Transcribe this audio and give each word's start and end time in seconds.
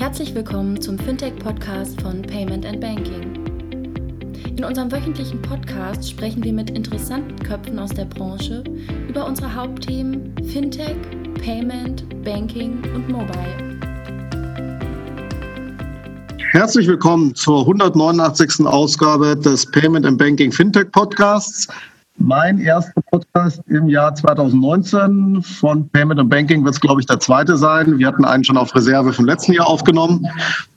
Herzlich 0.00 0.34
willkommen 0.34 0.80
zum 0.80 0.98
Fintech-Podcast 0.98 2.00
von 2.00 2.22
Payment 2.22 2.64
and 2.64 2.80
Banking. 2.80 3.34
In 4.56 4.64
unserem 4.64 4.90
wöchentlichen 4.90 5.42
Podcast 5.42 6.08
sprechen 6.08 6.42
wir 6.42 6.54
mit 6.54 6.70
interessanten 6.70 7.38
Köpfen 7.38 7.78
aus 7.78 7.90
der 7.90 8.06
Branche 8.06 8.64
über 9.10 9.26
unsere 9.26 9.54
Hauptthemen 9.54 10.34
Fintech, 10.50 10.96
Payment, 11.44 12.24
Banking 12.24 12.82
und 12.94 13.10
Mobile. 13.10 13.78
Herzlich 16.52 16.86
willkommen 16.86 17.34
zur 17.34 17.60
189. 17.60 18.64
Ausgabe 18.64 19.36
des 19.36 19.70
Payment 19.70 20.06
and 20.06 20.16
Banking 20.16 20.50
Fintech 20.50 20.90
Podcasts. 20.92 21.68
Mein 22.22 22.60
erster 22.60 23.00
Podcast 23.10 23.62
im 23.68 23.88
Jahr 23.88 24.14
2019 24.14 25.42
von 25.42 25.88
Payment 25.88 26.20
and 26.20 26.28
Banking 26.28 26.62
wird 26.64 26.74
es, 26.74 26.80
glaube 26.80 27.00
ich, 27.00 27.06
der 27.06 27.18
zweite 27.18 27.56
sein. 27.56 27.98
Wir 27.98 28.06
hatten 28.06 28.26
einen 28.26 28.44
schon 28.44 28.58
auf 28.58 28.74
Reserve 28.74 29.10
vom 29.14 29.24
letzten 29.24 29.54
Jahr 29.54 29.66
aufgenommen. 29.66 30.26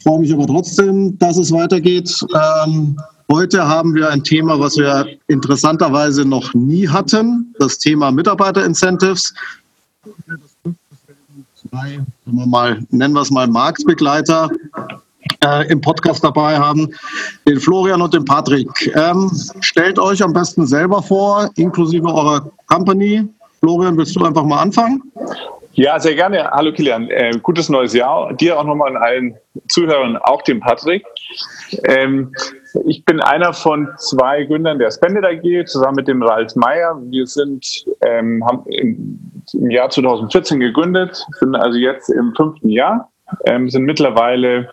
Freue 0.02 0.20
mich 0.20 0.34
aber 0.34 0.48
trotzdem, 0.48 1.18
dass 1.20 1.36
es 1.38 1.52
weitergeht. 1.52 2.26
Ähm, 2.66 2.98
heute 3.30 3.68
haben 3.68 3.94
wir 3.94 4.10
ein 4.10 4.24
Thema, 4.24 4.58
was 4.58 4.78
wir 4.78 5.06
interessanterweise 5.28 6.24
noch 6.24 6.54
nie 6.54 6.88
hatten. 6.88 7.54
Das 7.60 7.78
Thema 7.78 8.12
Mitarbeiter-Incentives. 8.12 9.34
Zwei, 11.56 12.00
wir 12.26 12.46
mal, 12.48 12.86
nennen 12.90 13.14
wir 13.14 13.22
es 13.22 13.32
mal 13.32 13.48
Marktbegleiter 13.48 14.50
äh, 15.44 15.68
im 15.72 15.82
Podcast 15.82 16.24
dabei 16.24 16.58
haben, 16.58 16.90
den 17.48 17.60
Florian 17.60 18.02
und 18.02 18.14
den 18.14 18.26
Patrick. 18.26 18.70
Ähm, 18.96 19.32
stellt 19.62 20.00
euch 20.00 20.24
am 20.24 20.34
besten 20.34 20.66
selber 20.66 21.02
vor, 21.02 21.50
inklusive 21.56 22.08
eurer 22.08 22.50
Company. 22.68 23.28
Florian, 23.60 23.98
willst 23.98 24.16
du 24.16 24.26
einfach 24.26 24.44
mal 24.44 24.62
anfangen? 24.62 25.02
Ja, 25.76 26.00
sehr 26.00 26.14
gerne. 26.14 26.52
Hallo 26.52 26.72
Kilian, 26.72 27.10
äh, 27.10 27.32
gutes 27.42 27.68
neues 27.68 27.94
Jahr. 27.94 28.32
Dir 28.34 28.60
auch 28.60 28.64
nochmal 28.64 28.96
an 28.96 29.02
allen 29.02 29.36
Zuhörern, 29.70 30.18
auch 30.18 30.44
dem 30.44 30.60
Patrick. 30.60 31.04
Ähm, 31.86 32.32
ich 32.86 33.04
bin 33.06 33.20
einer 33.22 33.54
von 33.54 33.90
zwei 33.98 34.44
Gründern 34.44 34.78
der 34.78 34.92
Spended 34.92 35.26
AG, 35.26 35.66
zusammen 35.66 35.96
mit 35.96 36.08
dem 36.08 36.22
Ralf 36.22 36.56
Meyer. 36.56 37.00
Wir 37.06 37.26
sind, 37.26 37.86
ähm, 38.02 38.46
haben 38.46 38.64
im, 38.68 39.20
im, 39.54 39.72
Jahr 39.72 39.90
2014 39.90 40.60
gegründet, 40.60 41.26
sind 41.40 41.56
also 41.56 41.78
jetzt 41.80 42.10
im 42.10 42.36
fünften 42.36 42.70
Jahr, 42.70 43.10
ähm, 43.46 43.68
sind 43.68 43.84
mittlerweile 43.84 44.70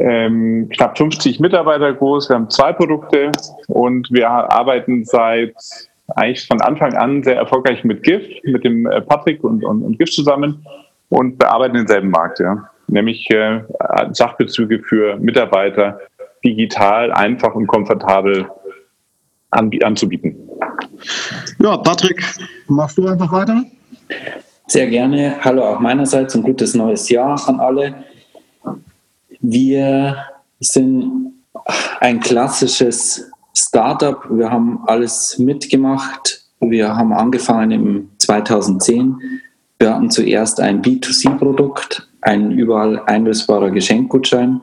ähm, 0.00 0.68
knapp 0.74 0.96
50 0.96 1.40
Mitarbeiter 1.40 1.92
groß. 1.92 2.28
Wir 2.28 2.36
haben 2.36 2.50
zwei 2.50 2.72
Produkte 2.72 3.30
und 3.68 4.08
wir 4.10 4.28
arbeiten 4.28 5.04
seit 5.04 5.54
eigentlich 6.16 6.46
von 6.46 6.60
Anfang 6.60 6.94
an 6.94 7.22
sehr 7.22 7.36
erfolgreich 7.36 7.84
mit 7.84 8.02
GIF, 8.02 8.22
mit 8.44 8.64
dem 8.64 8.86
äh, 8.86 9.00
Patrick 9.00 9.42
und, 9.42 9.64
und, 9.64 9.82
und 9.82 9.98
GIF 9.98 10.10
zusammen 10.10 10.64
und 11.08 11.38
bearbeiten 11.38 11.74
denselben 11.74 12.10
Markt, 12.10 12.40
ja. 12.40 12.68
nämlich 12.88 13.28
äh, 13.30 13.60
Sachbezüge 14.12 14.80
für 14.80 15.16
Mitarbeiter 15.16 15.98
digital, 16.44 17.12
einfach 17.12 17.54
und 17.54 17.66
komfortabel 17.66 18.48
an, 19.50 19.70
anzubieten. 19.82 20.36
Ja, 21.58 21.76
Patrick, 21.78 22.22
machst 22.68 22.98
du 22.98 23.06
einfach 23.06 23.32
weiter? 23.32 23.64
Sehr 24.66 24.86
gerne. 24.88 25.36
Hallo 25.40 25.62
auch 25.62 25.80
meinerseits 25.80 26.34
und 26.34 26.42
gutes 26.42 26.74
neues 26.74 27.08
Jahr 27.08 27.40
an 27.48 27.60
alle. 27.60 28.04
Wir 29.46 30.16
sind 30.58 31.34
ein 32.00 32.20
klassisches 32.20 33.30
Startup. 33.54 34.18
Wir 34.30 34.50
haben 34.50 34.80
alles 34.86 35.38
mitgemacht. 35.38 36.46
Wir 36.60 36.96
haben 36.96 37.12
angefangen 37.12 37.70
im 37.70 38.08
2010. 38.16 39.20
Wir 39.78 39.94
hatten 39.94 40.10
zuerst 40.10 40.60
ein 40.60 40.80
B2C-Produkt, 40.80 42.08
ein 42.22 42.52
überall 42.52 43.02
einlösbarer 43.04 43.70
Geschenkgutschein. 43.70 44.62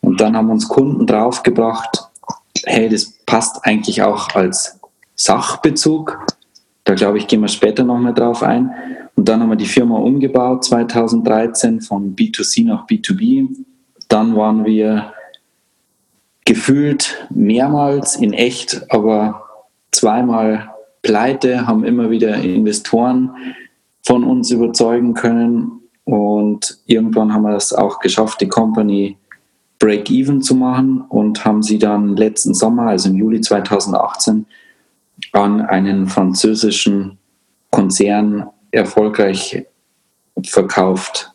Und 0.00 0.18
dann 0.22 0.34
haben 0.34 0.48
uns 0.48 0.66
Kunden 0.68 1.06
draufgebracht, 1.06 2.08
hey, 2.64 2.88
das 2.88 3.12
passt 3.26 3.58
eigentlich 3.66 4.00
auch 4.00 4.34
als 4.34 4.80
Sachbezug. 5.16 6.18
Da 6.84 6.94
glaube 6.94 7.18
ich, 7.18 7.26
gehen 7.26 7.42
wir 7.42 7.48
später 7.48 7.84
nochmal 7.84 8.14
drauf 8.14 8.42
ein. 8.42 8.70
Und 9.16 9.28
dann 9.28 9.42
haben 9.42 9.50
wir 9.50 9.56
die 9.56 9.66
Firma 9.66 9.98
umgebaut 9.98 10.64
2013 10.64 11.82
von 11.82 12.16
B2C 12.16 12.64
nach 12.64 12.86
B2B 12.86 13.66
dann 14.08 14.36
waren 14.36 14.64
wir 14.64 15.12
gefühlt 16.44 17.26
mehrmals 17.30 18.16
in 18.16 18.32
echt, 18.32 18.90
aber 18.90 19.42
zweimal 19.90 20.70
pleite, 21.02 21.66
haben 21.66 21.84
immer 21.84 22.10
wieder 22.10 22.36
Investoren 22.36 23.30
von 24.02 24.24
uns 24.24 24.50
überzeugen 24.50 25.14
können 25.14 25.82
und 26.04 26.78
irgendwann 26.86 27.34
haben 27.34 27.42
wir 27.42 27.54
es 27.54 27.72
auch 27.72 27.98
geschafft, 28.00 28.40
die 28.40 28.48
Company 28.48 29.18
Break-Even 29.78 30.42
zu 30.42 30.54
machen 30.54 31.02
und 31.02 31.44
haben 31.44 31.62
sie 31.62 31.78
dann 31.78 32.16
letzten 32.16 32.54
Sommer, 32.54 32.88
also 32.88 33.10
im 33.10 33.16
Juli 33.16 33.40
2018, 33.40 34.46
an 35.32 35.60
einen 35.60 36.06
französischen 36.06 37.18
Konzern 37.70 38.48
erfolgreich 38.70 39.66
verkauft. 40.44 41.32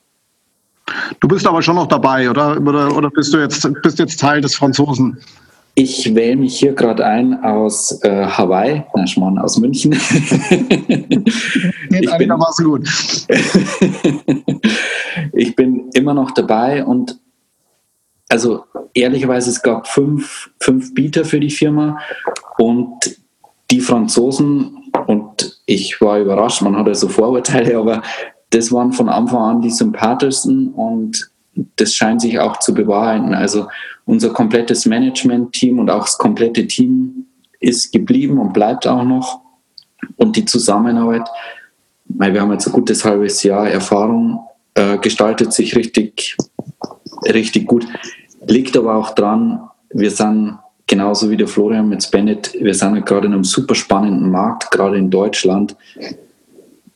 Du 1.19 1.27
bist 1.27 1.47
aber 1.47 1.61
schon 1.61 1.75
noch 1.75 1.87
dabei, 1.87 2.29
oder? 2.29 2.59
Oder, 2.59 2.95
oder 2.95 3.09
bist 3.09 3.33
du 3.33 3.37
jetzt, 3.37 3.67
bist 3.81 3.99
jetzt 3.99 4.19
Teil 4.19 4.41
des 4.41 4.55
Franzosen? 4.55 5.17
Ich 5.75 6.13
wähle 6.13 6.35
mich 6.35 6.59
hier 6.59 6.73
gerade 6.73 7.03
ein 7.03 7.43
aus 7.43 7.99
äh, 8.03 8.25
Hawaii, 8.25 8.83
na 8.95 9.07
Schmarrn, 9.07 9.39
aus 9.39 9.57
München. 9.57 9.91
Geht 11.89 12.11
einigermaßen 12.11 12.65
gut. 12.65 12.87
ich 15.33 15.55
bin 15.55 15.89
immer 15.93 16.13
noch 16.13 16.29
dabei 16.31 16.85
und 16.85 17.17
also 18.29 18.65
ehrlicherweise, 18.93 19.49
es 19.49 19.61
gab 19.61 19.87
fünf, 19.87 20.51
fünf 20.59 20.93
Bieter 20.93 21.25
für 21.25 21.39
die 21.39 21.49
Firma 21.49 21.99
und 22.57 23.17
die 23.71 23.79
Franzosen, 23.79 24.91
und 25.07 25.59
ich 25.65 25.99
war 26.01 26.19
überrascht, 26.19 26.61
man 26.61 26.75
hat 26.75 26.87
ja 26.87 26.93
so 26.93 27.09
Vorurteile, 27.09 27.77
aber 27.77 28.03
das 28.53 28.71
waren 28.71 28.93
von 28.93 29.09
Anfang 29.09 29.41
an 29.41 29.61
die 29.61 29.71
sympathischsten 29.71 30.73
und 30.73 31.31
das 31.75 31.93
scheint 31.93 32.21
sich 32.21 32.39
auch 32.39 32.57
zu 32.59 32.73
bewahrheiten. 32.73 33.33
Also 33.33 33.67
unser 34.05 34.29
komplettes 34.29 34.85
Management-Team 34.85 35.79
und 35.79 35.89
auch 35.89 36.05
das 36.05 36.17
komplette 36.17 36.67
Team 36.67 37.25
ist 37.59 37.91
geblieben 37.91 38.37
und 38.37 38.53
bleibt 38.53 38.85
auch 38.85 39.03
noch. 39.03 39.41
Und 40.17 40.35
die 40.35 40.45
Zusammenarbeit, 40.45 41.27
wir 42.05 42.41
haben 42.41 42.51
jetzt 42.51 42.67
ein 42.67 42.73
gutes 42.73 43.03
halbes 43.05 43.41
Jahr 43.43 43.69
Erfahrung, 43.69 44.39
äh, 44.75 44.97
gestaltet 44.97 45.53
sich 45.53 45.75
richtig, 45.75 46.37
richtig 47.25 47.65
gut. 47.65 47.87
Liegt 48.45 48.75
aber 48.75 48.95
auch 48.95 49.15
dran, 49.15 49.61
wir 49.91 50.11
sind 50.11 50.59
genauso 50.85 51.29
wie 51.29 51.37
der 51.37 51.47
Florian 51.47 51.87
mit 51.87 52.09
Bennett, 52.11 52.53
wir 52.59 52.73
sind 52.73 53.05
gerade 53.05 53.27
in 53.27 53.33
einem 53.33 53.43
super 53.45 53.73
spannenden 53.73 54.29
Markt, 54.29 54.69
gerade 54.71 54.97
in 54.97 55.09
Deutschland 55.09 55.75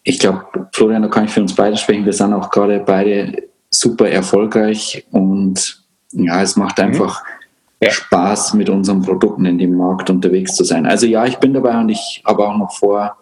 ich 0.08 0.20
glaube, 0.20 0.46
Florian, 0.72 1.02
da 1.02 1.10
kann 1.10 1.26
ich 1.26 1.32
für 1.32 1.42
uns 1.42 1.54
beide 1.54 1.76
sprechen. 1.76 2.06
Wir 2.06 2.14
sind 2.14 2.34
auch 2.34 2.50
gerade 2.50 2.80
beide 2.80 3.44
super 3.70 4.08
erfolgreich 4.08 5.06
und 5.12 5.84
ja, 6.14 6.42
es 6.42 6.56
macht 6.56 6.78
mhm. 6.78 6.86
einfach 6.86 7.24
ja. 7.82 7.92
Spaß, 7.92 8.54
mit 8.54 8.70
unseren 8.70 9.02
Produkten 9.02 9.46
in 9.46 9.58
dem 9.58 9.76
Markt 9.76 10.10
unterwegs 10.10 10.56
zu 10.56 10.64
sein. 10.64 10.86
Also 10.86 11.08
ja, 11.08 11.26
ich 11.26 11.38
bin 11.40 11.54
dabei 11.54 11.78
und 11.78 11.90
ich 11.90 12.24
habe 12.26 12.48
auch 12.48 12.58
noch 12.58 12.72
vor, 12.72 13.18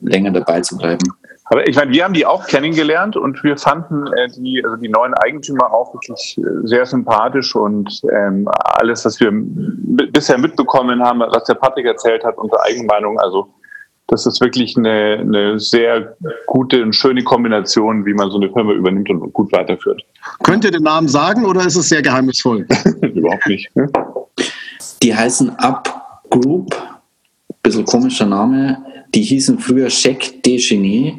länger 0.00 0.32
dabei 0.32 0.60
zu 0.62 0.76
bleiben. 0.76 1.06
Aber 1.44 1.68
ich 1.68 1.76
meine, 1.76 1.92
wir 1.92 2.02
haben 2.02 2.12
die 2.12 2.26
auch 2.26 2.44
kennengelernt 2.48 3.16
und 3.16 3.44
wir 3.44 3.56
fanden 3.56 4.08
äh, 4.08 4.26
die, 4.36 4.60
also 4.64 4.76
die 4.78 4.88
neuen 4.88 5.14
Eigentümer 5.14 5.72
auch 5.72 5.94
wirklich 5.94 6.36
äh, 6.38 6.66
sehr 6.66 6.86
sympathisch 6.86 7.54
und 7.54 8.00
ähm, 8.12 8.48
alles, 8.48 9.04
was 9.04 9.20
wir 9.20 9.30
bisher 9.32 10.38
mitbekommen 10.38 11.00
haben, 11.04 11.20
was 11.20 11.44
der 11.44 11.54
Patrick 11.54 11.86
erzählt 11.86 12.24
hat, 12.24 12.36
unsere 12.36 12.60
Eigenmeinung, 12.64 13.20
also 13.20 13.54
das 14.08 14.24
ist 14.26 14.40
wirklich 14.40 14.76
eine, 14.76 15.18
eine 15.20 15.58
sehr 15.58 16.16
gute 16.46 16.82
und 16.82 16.94
schöne 16.94 17.24
Kombination, 17.24 18.06
wie 18.06 18.14
man 18.14 18.30
so 18.30 18.36
eine 18.36 18.50
Firma 18.52 18.72
übernimmt 18.72 19.10
und 19.10 19.32
gut 19.32 19.52
weiterführt. 19.52 20.02
Könnt 20.42 20.64
ihr 20.64 20.70
den 20.70 20.84
Namen 20.84 21.08
sagen 21.08 21.44
oder 21.44 21.66
ist 21.66 21.76
es 21.76 21.88
sehr 21.88 22.02
geheimnisvoll? 22.02 22.66
Überhaupt 23.00 23.46
nicht. 23.48 23.74
Ne? 23.74 23.90
Die 25.02 25.14
heißen 25.14 25.50
Up 25.58 26.22
Group, 26.30 26.74
bisschen 27.62 27.84
komischer 27.84 28.26
Name. 28.26 28.84
Die 29.14 29.22
hießen 29.22 29.58
früher 29.58 29.88
Check 29.88 30.42
Dejeuner 30.42 31.14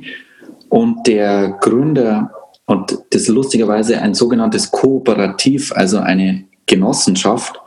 und 0.70 1.08
der 1.08 1.58
Gründer, 1.62 2.32
und 2.66 2.98
das 3.10 3.24
ist 3.24 3.28
lustigerweise 3.30 4.02
ein 4.02 4.14
sogenanntes 4.14 4.72
Kooperativ, 4.72 5.74
also 5.74 6.00
eine 6.00 6.46
Genossenschaft, 6.66 7.60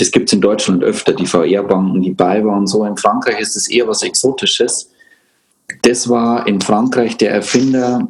das 0.00 0.10
gibt 0.10 0.30
es 0.30 0.32
in 0.32 0.40
Deutschland 0.40 0.82
öfter, 0.82 1.12
die 1.12 1.26
VR-Banken, 1.26 2.00
die 2.00 2.12
BayWa 2.12 2.56
und 2.56 2.66
so. 2.66 2.84
In 2.84 2.96
Frankreich 2.96 3.38
ist 3.38 3.56
es 3.56 3.68
eher 3.68 3.86
was 3.86 4.02
Exotisches. 4.02 4.90
Das 5.82 6.08
war 6.08 6.46
in 6.46 6.60
Frankreich 6.60 7.18
der 7.18 7.32
Erfinder 7.32 8.08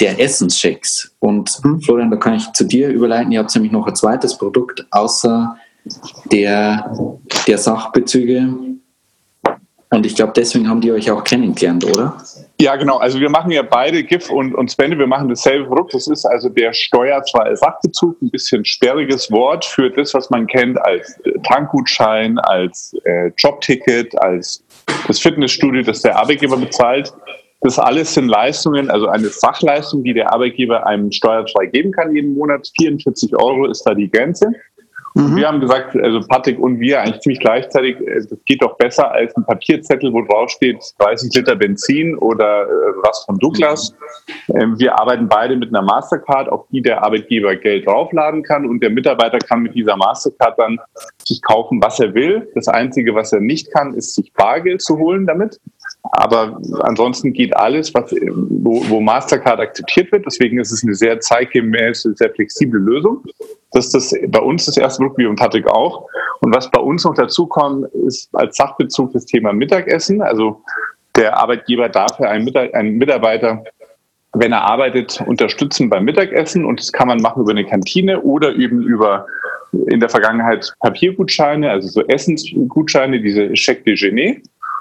der 0.00 0.18
Essenschecks. 0.18 1.12
Und 1.18 1.62
mhm. 1.62 1.80
Florian, 1.82 2.10
da 2.10 2.16
kann 2.16 2.34
ich 2.34 2.50
zu 2.52 2.64
dir 2.64 2.88
überleiten. 2.88 3.30
Ihr 3.32 3.40
habt 3.40 3.54
nämlich 3.54 3.70
noch 3.70 3.86
ein 3.86 3.94
zweites 3.94 4.36
Produkt 4.36 4.86
außer 4.90 5.56
der, 6.32 6.96
der 7.46 7.58
Sachbezüge. 7.58 8.54
Und 9.90 10.06
ich 10.06 10.14
glaube, 10.14 10.32
deswegen 10.34 10.68
haben 10.68 10.80
die 10.80 10.92
euch 10.92 11.10
auch 11.10 11.22
kennengelernt, 11.22 11.84
oder? 11.84 12.16
Ja, 12.60 12.76
genau. 12.76 12.98
Also 12.98 13.18
wir 13.20 13.30
machen 13.30 13.50
ja 13.52 13.62
beide 13.62 14.04
GIF 14.04 14.28
und, 14.28 14.54
und 14.54 14.70
Spende, 14.70 14.98
wir 14.98 15.06
machen 15.06 15.30
dasselbe 15.30 15.64
Produkt. 15.64 15.94
Das 15.94 16.06
ist 16.08 16.26
also 16.26 16.50
der 16.50 16.74
steuerfreie 16.74 17.56
Sachbezug, 17.56 18.20
ein 18.20 18.30
bisschen 18.30 18.66
sperriges 18.66 19.30
Wort 19.30 19.64
für 19.64 19.88
das, 19.88 20.12
was 20.12 20.28
man 20.28 20.46
kennt 20.46 20.78
als 20.82 21.18
äh, 21.24 21.32
Tankgutschein, 21.42 22.38
als 22.38 22.94
äh, 23.04 23.30
Jobticket, 23.38 24.14
als 24.20 24.62
das 25.06 25.18
Fitnessstudio, 25.20 25.82
das 25.82 26.02
der 26.02 26.18
Arbeitgeber 26.18 26.58
bezahlt. 26.58 27.14
Das 27.62 27.78
alles 27.78 28.12
sind 28.12 28.28
Leistungen, 28.28 28.90
also 28.90 29.08
eine 29.08 29.28
Sachleistung, 29.28 30.04
die 30.04 30.12
der 30.12 30.30
Arbeitgeber 30.30 30.86
einem 30.86 31.10
steuerfrei 31.12 31.66
geben 31.66 31.92
kann 31.92 32.14
jeden 32.14 32.34
Monat. 32.34 32.70
44 32.78 33.36
Euro 33.36 33.66
ist 33.66 33.84
da 33.84 33.94
die 33.94 34.10
Grenze. 34.10 34.52
Mhm. 35.14 35.36
Wir 35.36 35.48
haben 35.48 35.60
gesagt, 35.60 35.96
also 35.96 36.20
Patrick 36.20 36.58
und 36.58 36.78
wir 36.78 37.00
eigentlich 37.00 37.20
ziemlich 37.20 37.40
gleichzeitig, 37.40 37.96
äh, 38.00 38.20
das 38.28 38.38
geht 38.44 38.62
doch 38.62 38.76
besser 38.76 39.10
als 39.10 39.36
ein 39.36 39.44
Papierzettel, 39.44 40.12
wo 40.12 40.22
drauf 40.22 40.50
steht 40.50 40.78
30 40.98 41.34
Liter 41.34 41.56
Benzin 41.56 42.16
oder 42.16 42.64
äh, 42.64 42.66
was 43.02 43.24
von 43.24 43.36
Douglas. 43.38 43.94
Mhm. 44.48 44.78
wir 44.78 44.98
arbeiten 44.98 45.28
beide 45.28 45.56
mit 45.56 45.70
einer 45.70 45.82
Mastercard, 45.82 46.48
auf 46.48 46.66
die 46.70 46.82
der 46.82 47.02
Arbeitgeber 47.02 47.56
Geld 47.56 47.86
draufladen 47.86 48.42
kann 48.42 48.66
und 48.66 48.82
der 48.82 48.90
Mitarbeiter 48.90 49.38
kann 49.38 49.62
mit 49.62 49.74
dieser 49.74 49.96
Mastercard 49.96 50.58
dann 50.58 50.78
sich 51.24 51.42
kaufen, 51.42 51.82
was 51.82 51.98
er 51.98 52.14
will. 52.14 52.48
Das 52.54 52.68
Einzige, 52.68 53.14
was 53.14 53.32
er 53.32 53.40
nicht 53.40 53.72
kann, 53.72 53.94
ist 53.94 54.14
sich 54.14 54.32
Bargeld 54.32 54.82
zu 54.82 54.98
holen 54.98 55.26
damit. 55.26 55.58
Aber 56.02 56.60
ansonsten 56.80 57.32
geht 57.32 57.56
alles, 57.56 57.92
was, 57.94 58.12
wo, 58.12 58.82
wo 58.88 59.00
Mastercard 59.00 59.60
akzeptiert 59.60 60.10
wird. 60.12 60.26
Deswegen 60.26 60.58
ist 60.58 60.72
es 60.72 60.82
eine 60.82 60.94
sehr 60.94 61.20
zeitgemäße, 61.20 62.14
sehr 62.14 62.30
flexible 62.30 62.80
Lösung. 62.80 63.24
Das 63.72 63.94
ist 63.94 64.16
bei 64.28 64.40
uns 64.40 64.66
das 64.66 64.76
erste 64.76 64.98
Produkt, 64.98 65.18
wie 65.18 65.26
und 65.26 65.38
Patrick 65.38 65.66
auch. 65.68 66.08
Und 66.40 66.54
was 66.54 66.70
bei 66.70 66.80
uns 66.80 67.04
noch 67.04 67.14
dazu 67.14 67.46
kommt, 67.46 67.86
ist 68.06 68.28
als 68.34 68.56
Sachbezug 68.56 69.12
das 69.12 69.26
Thema 69.26 69.52
Mittagessen. 69.52 70.22
Also 70.22 70.62
der 71.16 71.36
Arbeitgeber 71.36 71.88
darf 71.88 72.18
ja 72.18 72.28
einen, 72.28 72.98
Mitarbeiter, 72.98 73.62
wenn 74.32 74.52
er 74.52 74.62
arbeitet, 74.62 75.22
unterstützen 75.26 75.90
beim 75.90 76.04
Mittagessen. 76.04 76.64
Und 76.64 76.80
das 76.80 76.92
kann 76.92 77.08
man 77.08 77.20
machen 77.20 77.42
über 77.42 77.52
eine 77.52 77.64
Kantine 77.64 78.20
oder 78.22 78.56
eben 78.56 78.82
über 78.82 79.26
in 79.86 80.00
der 80.00 80.08
Vergangenheit 80.08 80.72
Papiergutscheine, 80.80 81.70
also 81.70 81.86
so 81.88 82.06
Essensgutscheine, 82.08 83.20
diese 83.20 83.52
Cheque 83.52 83.84
Déjeuner. 83.84 84.36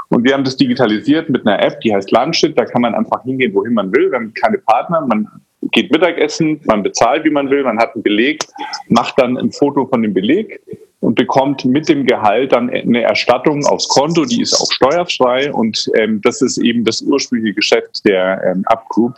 Und 0.09 0.23
wir 0.23 0.33
haben 0.33 0.43
das 0.43 0.57
digitalisiert 0.57 1.29
mit 1.29 1.45
einer 1.45 1.63
App, 1.63 1.79
die 1.81 1.93
heißt 1.93 2.09
Lunchit. 2.09 2.57
Da 2.57 2.65
kann 2.65 2.81
man 2.81 2.95
einfach 2.95 3.23
hingehen, 3.23 3.53
wohin 3.53 3.75
man 3.75 3.93
will. 3.93 4.09
Wir 4.09 4.17
haben 4.17 4.33
keine 4.33 4.57
Partner. 4.57 5.01
Man 5.01 5.27
geht 5.71 5.91
Mittagessen, 5.91 6.61
man 6.65 6.83
bezahlt, 6.83 7.23
wie 7.25 7.29
man 7.29 7.49
will, 7.49 7.63
man 7.63 7.79
hat 7.79 7.93
einen 7.93 8.03
Beleg, 8.03 8.45
macht 8.87 9.19
dann 9.19 9.37
ein 9.37 9.51
Foto 9.51 9.85
von 9.85 10.01
dem 10.01 10.13
Beleg 10.13 10.61
und 11.01 11.15
bekommt 11.15 11.65
mit 11.65 11.87
dem 11.87 12.05
Gehalt 12.05 12.51
dann 12.51 12.69
eine 12.69 13.01
Erstattung 13.01 13.65
aufs 13.65 13.87
Konto, 13.87 14.25
die 14.25 14.41
ist 14.41 14.59
auch 14.59 14.71
steuerfrei 14.71 15.51
und 15.51 15.89
ähm, 15.95 16.21
das 16.21 16.41
ist 16.41 16.57
eben 16.57 16.83
das 16.83 17.01
ursprüngliche 17.01 17.55
Geschäft 17.55 18.05
der 18.05 18.43
ähm, 18.43 18.63
Upgroup. 18.65 19.13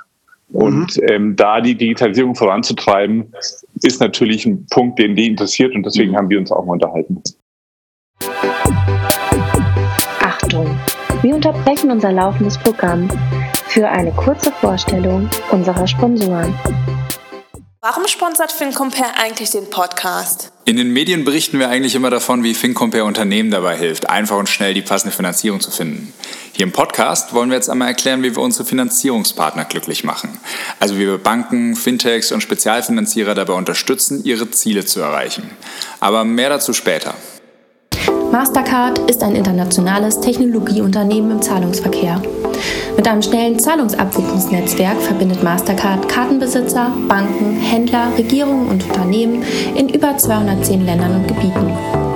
Und 0.54 0.98
mhm. 0.98 1.04
ähm, 1.08 1.36
da 1.36 1.62
die 1.62 1.76
Digitalisierung 1.76 2.36
voranzutreiben, 2.36 3.34
ist 3.84 4.02
natürlich 4.02 4.46
ein 4.46 4.66
Punkt, 4.70 5.00
den 5.00 5.16
die 5.16 5.28
interessiert 5.28 5.74
und 5.74 5.86
deswegen 5.86 6.12
mhm. 6.12 6.18
haben 6.18 6.30
wir 6.30 6.40
uns 6.40 6.52
auch 6.52 6.66
mal 6.66 6.74
unterhalten. 6.74 7.24
Achtung, 10.20 10.78
wir 11.22 11.36
unterbrechen 11.36 11.90
unser 11.90 12.12
laufendes 12.12 12.58
Programm 12.58 13.10
für 13.72 13.88
eine 13.88 14.12
kurze 14.12 14.52
Vorstellung 14.52 15.30
unserer 15.50 15.88
Sponsoren. 15.88 16.54
Warum 17.80 18.06
sponsert 18.06 18.52
FinCompare 18.52 19.14
eigentlich 19.18 19.52
den 19.52 19.70
Podcast? 19.70 20.52
In 20.66 20.76
den 20.76 20.92
Medien 20.92 21.24
berichten 21.24 21.58
wir 21.58 21.70
eigentlich 21.70 21.96
immer 21.96 22.10
davon, 22.10 22.44
wie 22.44 22.54
FinCompare 22.54 23.06
Unternehmen 23.06 23.50
dabei 23.50 23.78
hilft, 23.78 24.10
einfach 24.10 24.38
und 24.38 24.50
schnell 24.50 24.74
die 24.74 24.82
passende 24.82 25.16
Finanzierung 25.16 25.62
zu 25.62 25.72
finden. 25.72 26.14
Hier 26.52 26.66
im 26.66 26.74
Podcast 26.74 27.34
wollen 27.34 27.50
wir 27.50 27.56
jetzt 27.56 27.70
einmal 27.70 27.88
erklären, 27.88 28.24
wie 28.24 28.36
wir 28.36 28.44
unsere 28.44 28.66
Finanzierungspartner 28.66 29.64
glücklich 29.64 30.04
machen. 30.04 30.38
Also 30.82 30.96
wie 30.96 31.08
wir 31.08 31.18
Banken, 31.18 31.78
Fintechs 31.78 32.34
und 32.34 32.42
Spezialfinanzierer 32.42 33.36
dabei 33.36 33.54
unterstützen, 33.54 34.22
ihre 34.26 34.52
Ziele 34.52 34.86
zu 34.86 35.00
erreichen. 35.00 35.50
Aber 36.02 36.26
mehr 36.26 36.50
dazu 36.50 36.74
später. 36.74 37.16
Mastercard 38.32 38.98
ist 39.10 39.24
ein 39.24 39.36
internationales 39.36 40.22
Technologieunternehmen 40.22 41.32
im 41.32 41.42
Zahlungsverkehr. 41.42 42.22
Mit 42.96 43.06
einem 43.06 43.22
schnellen 43.22 43.60
Zahlungsabwicklungsnetzwerk 43.60 45.02
verbindet 45.02 45.44
Mastercard 45.44 46.08
Kartenbesitzer, 46.08 46.94
Banken, 47.10 47.60
Händler, 47.60 48.08
Regierungen 48.18 48.70
und 48.70 48.86
Unternehmen 48.86 49.44
in 49.76 49.90
über 49.90 50.18
210 50.18 50.86
Ländern 50.86 51.16
und 51.16 51.28
Gebieten. 51.28 51.74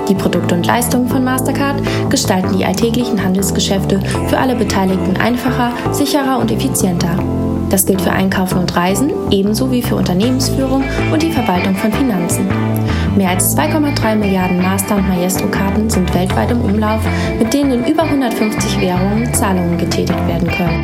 Die 0.07 0.15
Produkte 0.15 0.55
und 0.55 0.65
Leistungen 0.65 1.09
von 1.09 1.21
Mastercard 1.21 1.81
gestalten 2.09 2.57
die 2.57 2.63
alltäglichen 2.63 3.21
Handelsgeschäfte 3.21 3.99
für 4.29 4.37
alle 4.37 4.55
Beteiligten 4.55 5.17
einfacher, 5.17 5.73
sicherer 5.91 6.39
und 6.39 6.49
effizienter. 6.49 7.19
Das 7.69 7.85
gilt 7.85 8.01
für 8.01 8.11
Einkaufen 8.11 8.59
und 8.59 8.73
Reisen, 8.73 9.11
ebenso 9.31 9.69
wie 9.69 9.81
für 9.81 9.95
Unternehmensführung 9.95 10.85
und 11.11 11.21
die 11.21 11.31
Verwaltung 11.31 11.75
von 11.75 11.91
Finanzen. 11.91 12.47
Mehr 13.15 13.29
als 13.29 13.55
2,3 13.55 14.17
Milliarden 14.17 14.61
Master- 14.61 14.97
und 14.97 15.07
Maestro-Karten 15.07 15.89
sind 15.89 16.13
weltweit 16.13 16.51
im 16.51 16.59
Umlauf, 16.59 17.01
mit 17.39 17.53
denen 17.53 17.71
in 17.71 17.85
über 17.93 18.03
150 18.03 18.81
Währungen 18.81 19.33
Zahlungen 19.33 19.77
getätigt 19.77 20.27
werden 20.27 20.49
können. 20.49 20.83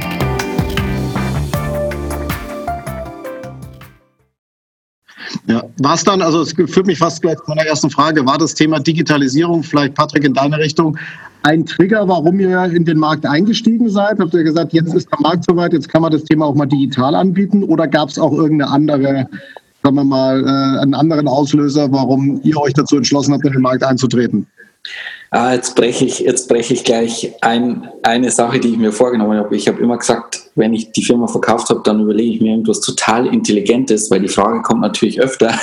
Ja, 5.48 5.62
war 5.80 5.96
es 5.96 6.06
dann, 6.06 6.22
also 6.22 6.40
es 6.40 6.54
führt 6.54 6.86
mich 6.86 7.00
fast 7.00 7.22
gleich 7.22 7.36
zu 7.36 7.44
meiner 7.48 7.66
ersten 7.66 7.90
Frage, 7.90 8.26
war 8.26 8.38
das 8.38 8.54
Thema 8.54 8.80
Digitalisierung, 8.80 9.62
vielleicht 9.62 9.96
Patrick 9.96 10.24
in 10.24 10.34
deine 10.34 10.58
Richtung, 10.58 10.98
ein 11.44 11.66
Trigger, 11.66 12.08
warum 12.08 12.40
ihr 12.40 12.64
in 12.64 12.86
den 12.86 12.98
Markt 12.98 13.26
eingestiegen 13.26 13.90
seid? 13.90 14.20
Habt 14.20 14.34
ihr 14.34 14.44
gesagt, 14.44 14.72
jetzt 14.72 14.94
ist 14.94 15.12
der 15.12 15.20
Markt 15.20 15.44
soweit, 15.44 15.74
jetzt 15.74 15.90
kann 15.90 16.02
man 16.02 16.14
das 16.14 16.24
Thema 16.24 16.46
auch 16.46 16.56
mal 16.56 16.66
digital 16.66 17.14
anbieten 17.14 17.64
oder 17.64 17.88
gab 17.88 18.08
es 18.08 18.18
auch 18.18 18.32
irgendeine 18.32 18.72
andere 18.72 19.28
sagen 19.84 19.96
wir 19.96 20.04
mal, 20.04 20.44
äh, 20.44 20.82
einen 20.82 20.94
anderen 20.94 21.28
Auslöser, 21.28 21.92
warum 21.92 22.42
ihr 22.44 22.58
euch 22.58 22.74
dazu 22.74 22.98
entschlossen 22.98 23.34
habt, 23.34 23.46
in 23.46 23.54
den 23.54 23.62
Markt 23.62 23.84
einzutreten? 23.84 24.48
Ah, 25.30 25.54
jetzt 25.54 25.76
breche 25.76 26.06
ich, 26.06 26.20
jetzt 26.20 26.52
ich 26.52 26.84
gleich 26.84 27.34
ein, 27.42 27.90
eine 28.04 28.32
Sache, 28.32 28.60
die 28.60 28.70
ich 28.70 28.78
mir 28.78 28.92
vorgenommen 28.92 29.38
habe. 29.38 29.56
Ich 29.56 29.68
habe 29.68 29.82
immer 29.82 29.98
gesagt, 29.98 30.42
wenn 30.56 30.74
ich 30.74 30.92
die 30.92 31.04
Firma 31.04 31.28
verkauft 31.28 31.70
habe, 31.70 31.82
dann 31.84 32.02
überlege 32.02 32.36
ich 32.36 32.42
mir 32.42 32.52
irgendwas 32.52 32.82
total 32.82 33.28
Intelligentes, 33.28 34.12
weil 34.12 34.20
die 34.20 34.28
Frage 34.28 34.62
kommt 34.62 34.82
natürlich 34.82 35.22
öfter. 35.22 35.58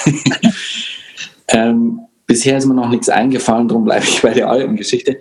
ähm, 1.48 2.00
bisher 2.26 2.56
ist 2.56 2.64
mir 2.64 2.74
noch 2.74 2.88
nichts 2.88 3.10
eingefallen, 3.10 3.68
darum 3.68 3.84
bleibe 3.84 4.04
ich 4.04 4.22
bei 4.22 4.32
der 4.32 4.48
alten 4.48 4.76
Geschichte. 4.76 5.18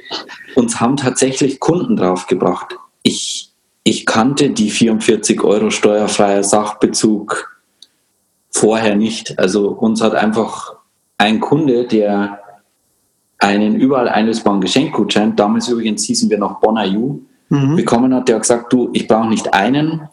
Uns 0.56 0.80
haben 0.80 0.96
tatsächlich 0.96 1.60
Kunden 1.60 1.98
draufgebracht. 1.98 2.78
Ich, 3.04 3.52
ich 3.84 4.06
kannte 4.06 4.52
die 4.52 4.70
44 4.70 5.44
Euro 5.44 5.72
steuerfreier 5.72 6.44
Sachbezug 6.44 7.57
vorher 8.58 8.96
nicht. 8.96 9.38
Also 9.40 9.70
uns 9.70 10.02
hat 10.02 10.16
einfach 10.16 10.76
ein 11.18 11.40
Kunde, 11.40 11.86
der 11.86 12.40
einen 13.40 13.76
überall 13.76 14.10
einlösbaren 14.10 14.62
Geschenkgutschein, 14.62 15.36
damals 15.36 15.68
übrigens 15.68 16.04
hießen 16.06 16.30
wir 16.30 16.40
noch 16.40 16.60
Bonayu, 16.60 17.22
mhm. 17.50 17.76
bekommen 17.76 18.14
hat, 18.14 18.28
der 18.28 18.36
hat 18.36 18.42
gesagt, 18.42 18.74
du, 18.74 18.90
ich 18.94 19.08
brauche 19.08 19.30
nicht 19.30 19.54
einen, 19.54 20.10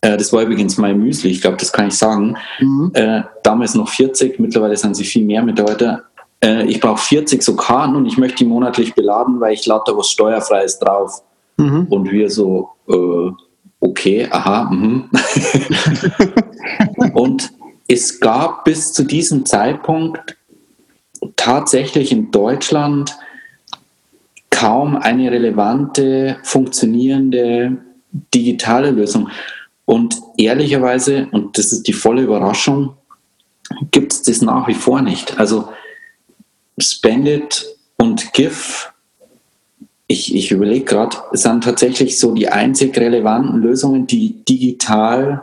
äh, 0.00 0.16
das 0.16 0.32
war 0.32 0.42
übrigens 0.42 0.78
mein 0.78 0.98
Müsli, 0.98 1.30
ich 1.30 1.42
glaube, 1.42 1.58
das 1.58 1.72
kann 1.72 1.88
ich 1.88 1.94
sagen, 1.94 2.36
mhm. 2.60 2.90
äh, 2.94 3.22
damals 3.42 3.74
noch 3.74 3.88
40, 3.88 4.38
mittlerweile 4.40 4.76
sind 4.76 4.96
sie 4.96 5.04
viel 5.04 5.24
mehr 5.24 5.42
Mitarbeiter, 5.42 6.04
äh, 6.42 6.64
ich 6.64 6.80
brauche 6.80 7.00
40 7.00 7.42
so 7.42 7.54
Karten 7.56 7.94
und 7.94 8.06
ich 8.06 8.16
möchte 8.16 8.38
die 8.38 8.46
monatlich 8.46 8.94
beladen, 8.94 9.38
weil 9.38 9.52
ich 9.52 9.66
lade 9.66 9.84
da 9.86 9.96
was 9.96 10.08
Steuerfreies 10.08 10.78
drauf. 10.78 11.22
Mhm. 11.58 11.86
Und 11.90 12.10
wir 12.10 12.30
so, 12.30 12.70
okay, 13.78 14.26
aha, 14.30 14.70
mhm. 14.70 15.10
und 17.12 17.52
es 17.92 18.20
gab 18.20 18.64
bis 18.64 18.94
zu 18.94 19.04
diesem 19.04 19.44
Zeitpunkt 19.44 20.38
tatsächlich 21.36 22.10
in 22.10 22.30
Deutschland 22.30 23.14
kaum 24.48 24.96
eine 24.96 25.30
relevante, 25.30 26.38
funktionierende 26.42 27.76
digitale 28.34 28.92
Lösung. 28.92 29.28
Und 29.84 30.16
ehrlicherweise, 30.38 31.28
und 31.32 31.58
das 31.58 31.72
ist 31.72 31.86
die 31.86 31.92
volle 31.92 32.22
Überraschung, 32.22 32.94
gibt 33.90 34.12
es 34.12 34.22
das 34.22 34.40
nach 34.40 34.68
wie 34.68 34.74
vor 34.74 35.02
nicht. 35.02 35.38
Also 35.38 35.68
Spendit 36.78 37.66
und 37.98 38.32
GIF, 38.32 38.90
ich, 40.06 40.34
ich 40.34 40.50
überlege 40.50 40.86
gerade, 40.86 41.16
sind 41.32 41.64
tatsächlich 41.64 42.18
so 42.18 42.32
die 42.32 42.48
einzig 42.48 42.96
relevanten 42.96 43.60
Lösungen, 43.60 44.06
die 44.06 44.44
digital 44.44 45.42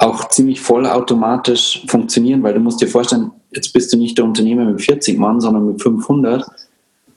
auch 0.00 0.28
ziemlich 0.28 0.60
vollautomatisch 0.60 1.84
funktionieren, 1.86 2.42
weil 2.42 2.54
du 2.54 2.60
musst 2.60 2.80
dir 2.80 2.88
vorstellen, 2.88 3.32
jetzt 3.52 3.72
bist 3.72 3.92
du 3.92 3.98
nicht 3.98 4.16
der 4.16 4.24
Unternehmer 4.24 4.64
mit 4.64 4.80
40 4.80 5.18
Mann, 5.18 5.40
sondern 5.40 5.66
mit 5.66 5.82
500 5.82 6.46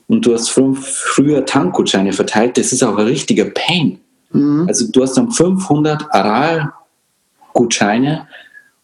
und 0.06 0.26
du 0.26 0.34
hast 0.34 0.50
fünf 0.50 0.86
früher 0.86 1.46
Tankgutscheine 1.46 2.12
verteilt. 2.12 2.58
Das 2.58 2.72
ist 2.72 2.82
auch 2.82 2.98
ein 2.98 3.06
richtiger 3.06 3.46
Pain. 3.46 4.00
Mhm. 4.32 4.66
Also 4.68 4.86
du 4.90 5.02
hast 5.02 5.14
dann 5.14 5.30
500 5.30 6.14
Aral-Gutscheine 6.14 8.28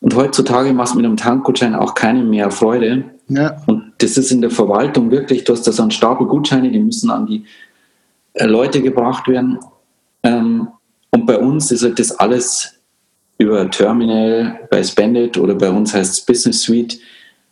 und 0.01 0.17
heutzutage 0.17 0.73
machst 0.73 0.95
du 0.95 0.97
mit 0.97 1.05
einem 1.05 1.19
Tankgutschein 1.19 1.75
auch 1.75 1.95
keine 1.95 2.25
mehr 2.25 2.51
Freude. 2.51 3.05
Ja. 3.29 3.61
Und 3.67 3.93
das 3.99 4.17
ist 4.17 4.33
in 4.33 4.41
der 4.41 4.51
Verwaltung 4.51 5.11
wirklich, 5.11 5.45
du 5.45 5.53
hast 5.53 5.67
da 5.67 5.73
so 5.73 5.83
einen 5.83 5.91
Stapel 5.91 6.27
Gutscheine, 6.27 6.71
die 6.71 6.79
müssen 6.79 7.11
an 7.11 7.27
die 7.27 7.45
äh, 8.33 8.47
Leute 8.47 8.81
gebracht 8.81 9.29
werden. 9.29 9.59
Ähm, 10.23 10.69
Und 11.11 11.27
bei 11.27 11.39
uns 11.39 11.71
ist 11.71 11.83
halt 11.83 11.99
das 11.99 12.13
alles 12.13 12.80
über 13.41 13.71
Terminal, 13.71 14.69
bei 14.71 14.83
Spendit 14.83 15.39
oder 15.39 15.55
bei 15.55 15.71
uns 15.71 15.95
heißt 15.95 16.13
es 16.13 16.21
Business 16.21 16.61
Suite 16.61 16.99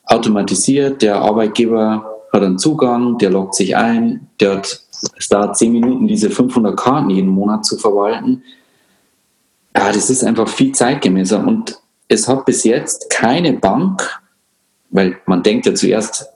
automatisiert. 0.04 1.00
Der 1.00 1.16
Arbeitgeber 1.16 2.04
hat 2.30 2.42
einen 2.42 2.58
Zugang, 2.58 3.16
der 3.16 3.30
loggt 3.30 3.54
sich 3.54 3.74
ein, 3.74 4.28
der 4.38 4.56
hat, 4.56 4.80
es 5.16 5.28
dauert 5.30 5.56
zehn 5.56 5.72
Minuten, 5.72 6.06
diese 6.06 6.28
500 6.28 6.76
Karten 6.76 7.08
jeden 7.08 7.30
Monat 7.30 7.64
zu 7.64 7.78
verwalten. 7.78 8.42
Ja, 9.74 9.90
das 9.90 10.10
ist 10.10 10.22
einfach 10.24 10.46
viel 10.46 10.72
zeitgemäßer 10.72 11.44
und 11.46 11.78
es 12.08 12.28
hat 12.28 12.44
bis 12.44 12.64
jetzt 12.64 13.08
keine 13.08 13.54
Bank, 13.54 14.20
weil 14.90 15.16
man 15.24 15.42
denkt 15.42 15.64
ja 15.64 15.74
zuerst, 15.74 16.28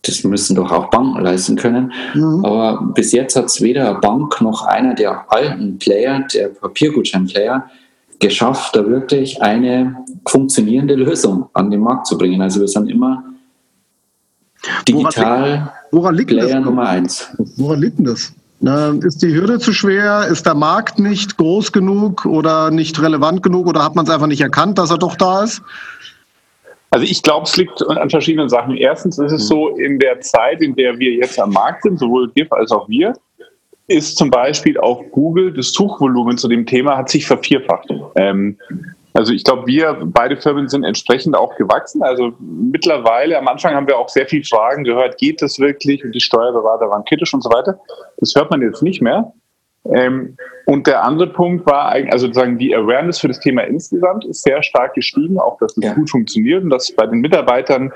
das 0.00 0.24
müssen 0.24 0.56
doch 0.56 0.72
auch 0.72 0.88
Banken 0.88 1.20
leisten 1.20 1.56
können. 1.56 1.92
Mhm. 2.14 2.42
Aber 2.42 2.82
bis 2.94 3.12
jetzt 3.12 3.36
hat 3.36 3.46
es 3.46 3.60
weder 3.60 3.90
eine 3.90 3.98
Bank 3.98 4.40
noch 4.40 4.64
einer 4.64 4.94
der 4.94 5.30
alten 5.30 5.78
Player, 5.78 6.26
der 6.32 6.48
Papiergutschein-Player, 6.48 7.68
geschafft, 8.20 8.76
da 8.76 8.86
wirklich 8.86 9.40
eine 9.42 10.04
funktionierende 10.26 10.94
Lösung 10.94 11.48
an 11.52 11.70
den 11.70 11.80
Markt 11.80 12.06
zu 12.06 12.16
bringen. 12.16 12.40
Also 12.40 12.60
wir 12.60 12.68
sind 12.68 12.88
immer 12.88 13.22
digital 14.88 15.10
woran 15.10 15.44
liegt, 15.50 15.92
woran 15.92 16.14
liegt 16.14 16.30
Player 16.30 16.60
Nummer 16.60 16.88
eins. 16.88 17.28
Woran 17.56 17.80
liegt 17.80 17.98
denn 17.98 18.06
das? 18.06 18.32
Ist 19.04 19.22
die 19.22 19.34
Hürde 19.34 19.58
zu 19.58 19.74
schwer? 19.74 20.26
Ist 20.30 20.46
der 20.46 20.54
Markt 20.54 20.98
nicht 20.98 21.36
groß 21.36 21.72
genug 21.72 22.24
oder 22.24 22.70
nicht 22.70 23.00
relevant 23.02 23.42
genug 23.42 23.66
oder 23.66 23.84
hat 23.84 23.94
man 23.94 24.06
es 24.06 24.10
einfach 24.10 24.26
nicht 24.26 24.40
erkannt, 24.40 24.78
dass 24.78 24.90
er 24.90 24.96
doch 24.96 25.16
da 25.16 25.42
ist? 25.42 25.60
Also 26.90 27.04
ich 27.04 27.22
glaube, 27.22 27.44
es 27.44 27.56
liegt 27.56 27.86
an 27.86 28.08
verschiedenen 28.08 28.48
Sachen. 28.48 28.76
Erstens 28.76 29.18
ist 29.18 29.32
es 29.32 29.42
mhm. 29.42 29.46
so, 29.46 29.68
in 29.76 29.98
der 29.98 30.20
Zeit, 30.20 30.62
in 30.62 30.76
der 30.76 30.98
wir 30.98 31.12
jetzt 31.12 31.38
am 31.38 31.50
Markt 31.50 31.82
sind, 31.82 31.98
sowohl 31.98 32.30
GIF 32.30 32.50
als 32.52 32.70
auch 32.70 32.88
wir, 32.88 33.12
ist 33.86 34.16
zum 34.16 34.30
Beispiel 34.30 34.78
auf 34.78 35.00
Google 35.10 35.52
das 35.52 35.72
Suchvolumen 35.72 36.38
zu 36.38 36.48
dem 36.48 36.66
Thema 36.66 36.96
hat 36.96 37.10
sich 37.10 37.26
vervierfacht. 37.26 37.88
Ähm, 38.16 38.58
also 39.12 39.32
ich 39.32 39.44
glaube, 39.44 39.66
wir 39.66 39.96
beide 40.04 40.36
Firmen 40.36 40.68
sind 40.68 40.82
entsprechend 40.82 41.36
auch 41.36 41.54
gewachsen. 41.56 42.02
Also 42.02 42.32
mittlerweile, 42.40 43.38
am 43.38 43.46
Anfang 43.46 43.74
haben 43.74 43.86
wir 43.86 43.96
auch 43.96 44.08
sehr 44.08 44.26
viele 44.26 44.44
Fragen 44.44 44.82
gehört, 44.82 45.18
geht 45.18 45.40
das 45.40 45.60
wirklich? 45.60 46.04
Und 46.04 46.12
die 46.12 46.20
Steuerberater 46.20 46.90
waren 46.90 47.04
kritisch 47.04 47.32
und 47.32 47.42
so 47.42 47.50
weiter. 47.50 47.78
Das 48.18 48.34
hört 48.34 48.50
man 48.50 48.60
jetzt 48.60 48.82
nicht 48.82 49.00
mehr. 49.00 49.32
Ähm, 49.92 50.36
und 50.66 50.86
der 50.86 51.04
andere 51.04 51.28
Punkt 51.28 51.66
war 51.66 51.90
eigentlich, 51.90 52.12
also 52.12 52.26
sozusagen 52.26 52.58
die 52.58 52.74
Awareness 52.74 53.20
für 53.20 53.28
das 53.28 53.38
Thema 53.38 53.62
insgesamt 53.62 54.24
ist 54.24 54.42
sehr 54.42 54.62
stark 54.62 54.94
gestiegen, 54.94 55.38
auch 55.38 55.58
dass 55.58 55.76
es 55.76 55.84
ja. 55.84 55.92
gut 55.92 56.10
funktioniert 56.10 56.64
und 56.64 56.70
dass 56.70 56.90
bei 56.90 57.06
den 57.06 57.20
Mitarbeitern 57.20 57.92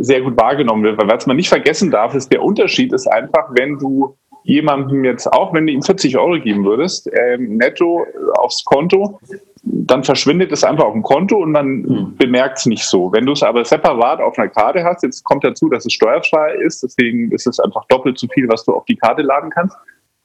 sehr 0.00 0.22
gut 0.22 0.36
wahrgenommen 0.36 0.82
wird. 0.82 0.98
Weil 0.98 1.08
was 1.08 1.26
man 1.26 1.36
nicht 1.36 1.50
vergessen 1.50 1.90
darf, 1.90 2.14
ist, 2.14 2.32
der 2.32 2.42
Unterschied 2.42 2.92
ist 2.92 3.06
einfach, 3.06 3.50
wenn 3.50 3.78
du 3.78 4.16
jemandem 4.50 5.04
jetzt, 5.04 5.32
auch 5.32 5.54
wenn 5.54 5.66
du 5.66 5.72
ihm 5.72 5.82
40 5.82 6.18
Euro 6.18 6.40
geben 6.40 6.64
würdest, 6.64 7.08
ähm, 7.12 7.56
netto 7.56 8.04
aufs 8.34 8.64
Konto, 8.64 9.20
dann 9.62 10.02
verschwindet 10.02 10.50
es 10.50 10.64
einfach 10.64 10.84
auf 10.84 10.92
dem 10.92 11.02
Konto 11.02 11.36
und 11.36 11.52
man 11.52 11.66
mhm. 11.82 12.16
bemerkt 12.16 12.58
es 12.58 12.66
nicht 12.66 12.84
so. 12.84 13.12
Wenn 13.12 13.26
du 13.26 13.32
es 13.32 13.42
aber 13.42 13.64
separat 13.64 14.20
auf 14.20 14.38
einer 14.38 14.48
Karte 14.48 14.82
hast, 14.82 15.04
jetzt 15.04 15.22
kommt 15.22 15.44
dazu, 15.44 15.68
dass 15.68 15.86
es 15.86 15.92
steuerfrei 15.92 16.54
ist, 16.54 16.82
deswegen 16.82 17.30
ist 17.30 17.46
es 17.46 17.60
einfach 17.60 17.84
doppelt 17.88 18.18
so 18.18 18.26
viel, 18.28 18.48
was 18.48 18.64
du 18.64 18.72
auf 18.72 18.84
die 18.86 18.96
Karte 18.96 19.22
laden 19.22 19.50
kannst. 19.50 19.76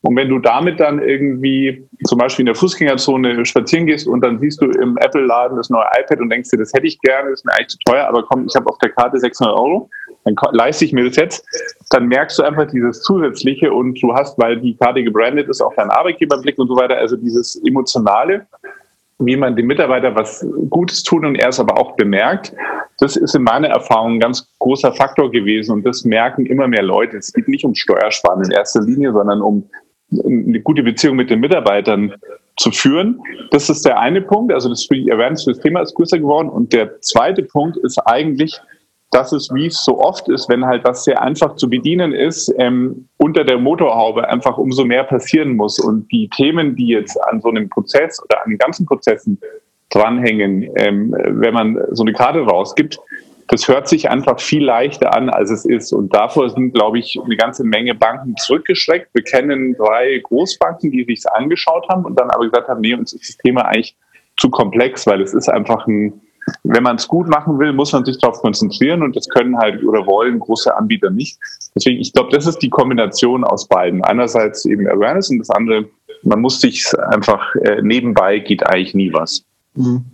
Und 0.02 0.16
wenn 0.16 0.30
du 0.30 0.40
damit 0.40 0.80
dann 0.80 1.02
irgendwie 1.02 1.88
zum 2.06 2.20
Beispiel 2.20 2.44
in 2.44 2.48
der 2.48 2.56
Fußgängerzone 2.56 3.44
spazieren 3.46 3.88
gehst 3.88 4.08
und 4.08 4.22
dann 4.22 4.40
siehst 4.40 4.62
du 4.62 4.70
im 4.70 4.98
Apple-Laden 4.98 5.58
das 5.58 5.70
neue 5.70 5.86
iPad 6.00 6.20
und 6.20 6.30
denkst 6.30 6.50
dir, 6.52 6.58
das 6.58 6.74
hätte 6.74 6.86
ich 6.86 7.00
gerne, 7.02 7.32
das 7.32 7.40
ist 7.40 7.46
mir 7.46 7.54
eigentlich 7.54 7.70
zu 7.70 7.78
teuer, 7.86 8.08
aber 8.08 8.24
komm, 8.24 8.46
ich 8.48 8.56
habe 8.56 8.70
auf 8.70 8.78
der 8.78 8.92
Karte 8.92 9.20
600 9.20 9.56
Euro, 9.56 9.90
dann 10.26 10.36
leiste 10.52 10.86
ich 10.86 10.92
mir 10.92 11.06
das 11.06 11.16
jetzt, 11.16 11.46
dann 11.92 12.08
merkst 12.08 12.40
du 12.40 12.44
einfach 12.44 12.68
dieses 12.68 13.02
Zusätzliche 13.04 13.72
und 13.72 14.02
du 14.02 14.14
hast, 14.14 14.38
weil 14.40 14.60
die 14.60 14.76
Karte 14.76 15.04
gebrandet 15.04 15.48
ist, 15.48 15.62
auch 15.62 15.74
deinen 15.76 15.92
Arbeitgeberblick 15.92 16.58
und 16.58 16.68
so 16.68 16.76
weiter, 16.76 16.98
also 16.98 17.16
dieses 17.16 17.56
Emotionale, 17.64 18.48
wie 19.20 19.38
man 19.38 19.56
dem 19.56 19.68
Mitarbeiter 19.68 20.14
was 20.16 20.46
Gutes 20.70 21.04
tut 21.04 21.24
und 21.24 21.36
er 21.36 21.50
es 21.50 21.60
aber 21.60 21.80
auch 21.80 21.96
bemerkt, 21.96 22.54
das 22.98 23.16
ist 23.16 23.36
in 23.36 23.44
meiner 23.44 23.68
Erfahrung 23.68 24.16
ein 24.16 24.20
ganz 24.20 24.48
großer 24.60 24.94
Faktor 24.94 25.32
gewesen 25.32 25.72
und 25.74 25.86
das 25.86 26.06
merken 26.06 26.46
immer 26.46 26.68
mehr 26.68 26.84
Leute. 26.84 27.18
Es 27.18 27.32
geht 27.32 27.48
nicht 27.48 27.66
um 27.66 27.76
Steuersparen 27.76 28.44
in 28.44 28.52
erster 28.52 28.82
Linie, 28.82 29.12
sondern 29.12 29.42
um 29.42 29.70
eine 30.24 30.60
gute 30.62 30.84
Beziehung 30.84 31.18
mit 31.18 31.30
den 31.30 31.40
Mitarbeitern 31.40 32.14
zu 32.58 32.72
führen. 32.72 33.22
Das 33.52 33.70
ist 33.70 33.86
der 33.86 34.00
eine 34.00 34.22
Punkt. 34.22 34.54
Also 34.54 34.70
das 34.70 34.88
die 34.88 35.12
Awareness 35.12 35.44
für 35.44 35.52
das 35.52 35.60
Thema 35.60 35.82
ist 35.82 35.94
größer 35.96 36.20
geworden. 36.20 36.50
Und 36.50 36.72
der 36.74 37.02
zweite 37.02 37.44
Punkt 37.44 37.78
ist 37.78 37.98
eigentlich, 38.00 38.60
dass 39.16 39.32
es, 39.32 39.50
wie 39.54 39.68
es 39.68 39.86
so 39.86 39.98
oft 39.98 40.28
ist, 40.28 40.50
wenn 40.50 40.66
halt 40.66 40.84
was 40.84 41.06
sehr 41.06 41.22
einfach 41.22 41.56
zu 41.56 41.70
bedienen 41.70 42.12
ist, 42.12 42.54
ähm, 42.58 43.08
unter 43.16 43.46
der 43.46 43.58
Motorhaube 43.58 44.28
einfach 44.28 44.58
umso 44.58 44.84
mehr 44.84 45.06
passieren 45.06 45.56
muss. 45.56 45.80
Und 45.80 46.12
die 46.12 46.28
Themen, 46.28 46.76
die 46.76 46.88
jetzt 46.88 47.18
an 47.24 47.40
so 47.40 47.48
einem 47.48 47.70
Prozess 47.70 48.22
oder 48.22 48.44
an 48.44 48.50
den 48.50 48.58
ganzen 48.58 48.86
Prozessen 48.86 49.40
dranhängen, 49.90 50.70
ähm, 50.76 51.16
wenn 51.18 51.54
man 51.54 51.80
so 51.92 52.04
eine 52.04 52.12
Karte 52.12 52.42
rausgibt, 52.42 53.00
das 53.48 53.70
hört 53.70 53.88
sich 53.88 54.10
einfach 54.10 54.42
viel 54.42 54.66
leichter 54.66 55.16
an, 55.16 55.30
als 55.30 55.50
es 55.50 55.64
ist. 55.64 55.94
Und 55.94 56.14
davor 56.14 56.50
sind, 56.50 56.74
glaube 56.74 57.00
ich, 57.00 57.18
eine 57.24 57.38
ganze 57.38 57.64
Menge 57.64 57.96
Banken 57.96 58.36
zurückgeschreckt. 58.36 59.12
Wir 59.14 59.24
kennen 59.24 59.78
drei 59.78 60.20
Großbanken, 60.24 60.92
die 60.92 61.06
sich 61.06 61.24
angeschaut 61.32 61.88
haben 61.88 62.04
und 62.04 62.20
dann 62.20 62.32
aber 62.32 62.50
gesagt 62.50 62.68
haben, 62.68 62.82
nee, 62.82 62.94
uns 62.94 63.14
ist 63.14 63.30
das 63.30 63.38
Thema 63.38 63.62
eigentlich 63.62 63.96
zu 64.36 64.50
komplex, 64.50 65.08
weil 65.08 65.22
es 65.22 65.34
ist 65.34 65.48
einfach 65.48 65.88
ein, 65.88 66.20
wenn 66.64 66.84
man 66.84 66.98
es 66.98 67.08
gut 67.08 67.28
machen 67.28 67.60
will, 67.60 67.74
muss 67.74 67.92
man 67.92 68.06
sich 68.06 68.18
darauf 68.20 68.40
konzentrieren 68.40 69.04
und 69.04 69.16
das 69.16 69.28
können 69.30 69.58
halt 69.58 69.84
oder 69.84 70.06
wollen 70.06 70.40
große 70.40 70.76
Anbieter 70.76 71.10
nicht. 71.10 71.38
Deswegen, 71.76 72.00
ich 72.00 72.14
glaube, 72.14 72.30
das 72.32 72.46
ist 72.48 72.60
die 72.60 72.70
Kombination 72.70 73.44
aus 73.44 73.68
beiden. 73.68 74.04
Einerseits 74.04 74.66
eben 74.66 74.88
Awareness 74.88 75.30
und 75.30 75.40
das 75.40 75.50
andere, 75.50 75.86
man 76.24 76.42
muss 76.42 76.62
sich 76.62 76.86
einfach 77.10 77.56
äh, 77.56 77.82
nebenbei 77.82 78.40
geht 78.40 78.66
eigentlich 78.66 78.94
nie 78.94 79.14
was. 79.14 79.44
Mhm. 79.76 80.06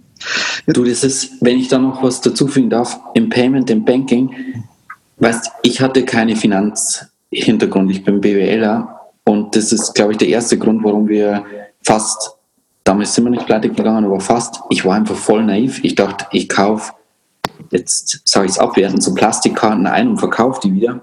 Du, 0.67 0.83
das 0.83 1.03
ist, 1.03 1.41
wenn 1.41 1.57
ich 1.57 1.67
da 1.67 1.79
noch 1.79 2.03
was 2.03 2.21
dazufügen 2.21 2.69
darf, 2.69 2.99
im 3.13 3.29
Payment, 3.29 3.69
im 3.69 3.83
Banking, 3.83 4.63
weißt, 5.17 5.51
ich 5.63 5.81
hatte 5.81 6.05
keine 6.05 6.35
Finanzhintergrund, 6.35 7.89
ich 7.91 8.03
bin 8.03 8.21
BWLer 8.21 9.01
und 9.25 9.55
das 9.55 9.71
ist, 9.71 9.93
glaube 9.93 10.13
ich, 10.13 10.17
der 10.17 10.27
erste 10.27 10.57
Grund, 10.57 10.83
warum 10.83 11.07
wir 11.07 11.43
fast, 11.83 12.35
damals 12.83 13.13
sind 13.13 13.25
wir 13.25 13.31
nicht 13.31 13.45
pleite 13.45 13.69
gegangen, 13.69 14.05
aber 14.05 14.19
fast, 14.19 14.61
ich 14.69 14.85
war 14.85 14.95
einfach 14.95 15.15
voll 15.15 15.43
naiv. 15.43 15.83
Ich 15.83 15.95
dachte, 15.95 16.25
ich 16.31 16.49
kaufe, 16.49 16.93
jetzt 17.69 18.21
sage 18.25 18.45
ich 18.45 18.53
es 18.53 18.59
abwertend, 18.59 19.03
so 19.03 19.13
Plastikkarten 19.13 19.87
ein 19.87 20.09
und 20.09 20.17
verkaufe 20.17 20.61
die 20.63 20.73
wieder. 20.73 21.01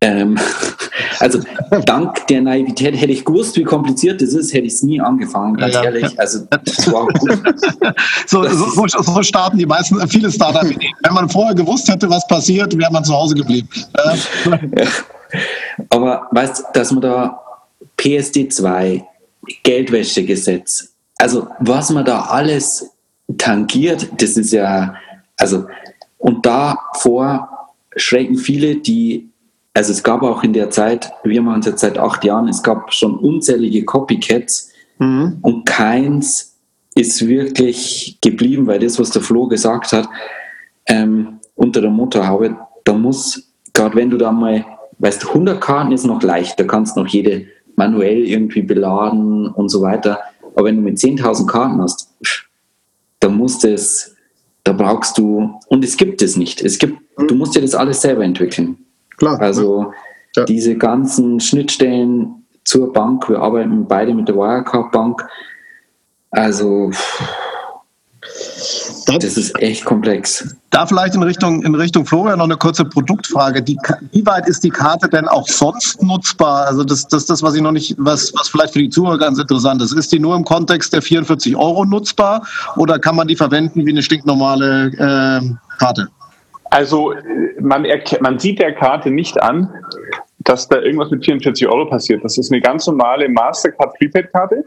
Ähm, 0.00 0.38
also 1.18 1.40
dank 1.86 2.26
der 2.26 2.42
Naivität 2.42 2.94
hätte 3.00 3.12
ich 3.12 3.24
gewusst, 3.24 3.56
wie 3.56 3.64
kompliziert 3.64 4.20
das 4.20 4.34
ist, 4.34 4.52
hätte 4.52 4.66
ich 4.66 4.74
es 4.74 4.82
nie 4.82 5.00
angefangen, 5.00 5.56
ganz 5.56 5.74
ja, 5.74 5.84
ehrlich. 5.84 6.18
Also 6.18 6.46
das 6.50 6.92
war 6.92 7.06
gut. 7.06 7.38
so, 8.26 8.46
so, 8.48 8.86
so, 8.86 9.22
starten 9.22 9.56
die 9.58 9.66
meisten, 9.66 9.96
viele 10.08 10.30
Startups. 10.30 10.74
Wenn 11.02 11.14
man 11.14 11.28
vorher 11.28 11.54
gewusst 11.54 11.88
hätte, 11.88 12.08
was 12.10 12.26
passiert, 12.26 12.76
wäre 12.76 12.92
man 12.92 13.04
zu 13.04 13.14
Hause 13.14 13.34
geblieben. 13.34 13.68
ja. 13.94 14.86
Aber 15.88 16.28
weißt 16.30 16.58
du, 16.58 16.62
dass 16.74 16.92
man 16.92 17.00
da 17.00 17.40
PSD 17.96 18.48
2, 18.48 19.04
Geldwäschegesetz, 19.62 20.94
also 21.18 21.48
was 21.60 21.90
man 21.90 22.04
da 22.04 22.22
alles 22.22 22.90
tangiert, 23.38 24.08
das 24.20 24.36
ist 24.36 24.52
ja, 24.52 24.94
also 25.36 25.66
und 26.18 26.44
davor 26.44 27.72
schrecken 27.96 28.36
viele, 28.36 28.76
die 28.76 29.30
also 29.76 29.90
es 29.90 30.04
gab 30.04 30.22
auch 30.22 30.44
in 30.44 30.52
der 30.52 30.70
Zeit, 30.70 31.12
wir 31.24 31.42
machen 31.42 31.60
es 31.60 31.66
jetzt 31.66 31.80
seit 31.80 31.98
acht 31.98 32.24
Jahren, 32.24 32.48
es 32.48 32.62
gab 32.62 32.92
schon 32.94 33.18
unzählige 33.18 33.84
Copycats 33.84 34.70
mhm. 34.98 35.38
und 35.42 35.66
keins 35.66 36.56
ist 36.94 37.26
wirklich 37.26 38.18
geblieben, 38.22 38.68
weil 38.68 38.78
das, 38.78 39.00
was 39.00 39.10
der 39.10 39.22
Flo 39.22 39.48
gesagt 39.48 39.92
hat, 39.92 40.08
ähm, 40.86 41.40
unter 41.56 41.80
der 41.80 41.90
Motorhaube, 41.90 42.56
da 42.84 42.92
muss, 42.92 43.52
gerade 43.72 43.96
wenn 43.96 44.10
du 44.10 44.16
da 44.16 44.30
mal, 44.30 44.64
weißt 44.98 45.24
du, 45.24 45.28
100 45.28 45.60
Karten 45.60 45.90
ist 45.90 46.04
noch 46.04 46.22
leicht, 46.22 46.58
da 46.60 46.64
kannst 46.64 46.96
du 46.96 47.00
noch 47.00 47.08
jede 47.08 47.46
manuell 47.76 48.24
irgendwie 48.24 48.62
beladen 48.62 49.48
und 49.48 49.68
so 49.68 49.82
weiter. 49.82 50.20
Aber 50.54 50.66
wenn 50.66 50.76
du 50.76 50.82
mit 50.82 50.98
10.000 50.98 51.46
Karten 51.46 51.80
hast, 51.80 52.14
da 53.20 53.28
musst 53.28 53.64
es, 53.64 54.14
da 54.62 54.72
brauchst 54.72 55.18
du, 55.18 55.58
und 55.68 55.84
es 55.84 55.96
gibt 55.96 56.22
es 56.22 56.36
nicht. 56.36 56.62
Es 56.62 56.78
gibt, 56.78 56.98
du 57.18 57.34
musst 57.34 57.54
dir 57.54 57.62
das 57.62 57.74
alles 57.74 58.02
selber 58.02 58.24
entwickeln. 58.24 58.78
Klar. 59.16 59.40
Also 59.40 59.92
ja. 60.36 60.44
diese 60.44 60.76
ganzen 60.76 61.40
Schnittstellen 61.40 62.44
zur 62.64 62.92
Bank, 62.92 63.28
wir 63.28 63.40
arbeiten 63.40 63.86
beide 63.86 64.14
mit 64.14 64.28
der 64.28 64.36
Wirecard 64.36 64.92
Bank. 64.92 65.26
Also 66.30 66.90
das 69.06 69.36
ist 69.36 69.60
echt 69.60 69.84
komplex. 69.84 70.56
Da 70.70 70.86
vielleicht 70.86 71.14
in 71.14 71.22
Richtung, 71.22 71.62
in 71.62 71.74
Richtung 71.74 72.04
Florian 72.04 72.38
noch 72.38 72.44
eine 72.44 72.56
kurze 72.56 72.84
Produktfrage. 72.84 73.62
Die, 73.62 73.78
wie 74.12 74.26
weit 74.26 74.48
ist 74.48 74.64
die 74.64 74.70
Karte 74.70 75.08
denn 75.08 75.28
auch 75.28 75.46
sonst 75.46 76.02
nutzbar? 76.02 76.66
Also 76.66 76.84
das, 76.84 77.06
das, 77.06 77.26
das 77.26 77.42
was 77.42 77.54
ich 77.54 77.62
noch 77.62 77.72
nicht, 77.72 77.94
was, 77.98 78.32
was 78.34 78.48
vielleicht 78.48 78.72
für 78.72 78.80
die 78.80 78.90
Zuhörer 78.90 79.18
ganz 79.18 79.38
interessant 79.38 79.82
ist. 79.82 79.92
Ist 79.92 80.12
die 80.12 80.18
nur 80.18 80.34
im 80.36 80.44
Kontext 80.44 80.92
der 80.92 81.02
44 81.02 81.56
Euro 81.56 81.84
nutzbar 81.84 82.46
oder 82.76 82.98
kann 82.98 83.16
man 83.16 83.28
die 83.28 83.36
verwenden 83.36 83.86
wie 83.86 83.90
eine 83.90 84.02
stinknormale 84.02 84.86
äh, 84.86 85.78
Karte? 85.78 86.08
Also 86.70 87.14
man, 87.60 87.86
man 88.20 88.38
sieht 88.38 88.58
der 88.58 88.74
Karte 88.74 89.10
nicht 89.10 89.40
an, 89.40 89.72
dass 90.40 90.68
da 90.68 90.78
irgendwas 90.78 91.10
mit 91.10 91.24
44 91.24 91.68
Euro 91.68 91.86
passiert. 91.86 92.24
Das 92.24 92.36
ist 92.36 92.52
eine 92.52 92.60
ganz 92.60 92.86
normale 92.86 93.28
Mastercard 93.28 93.94
Prepaid-Karte 93.98 94.64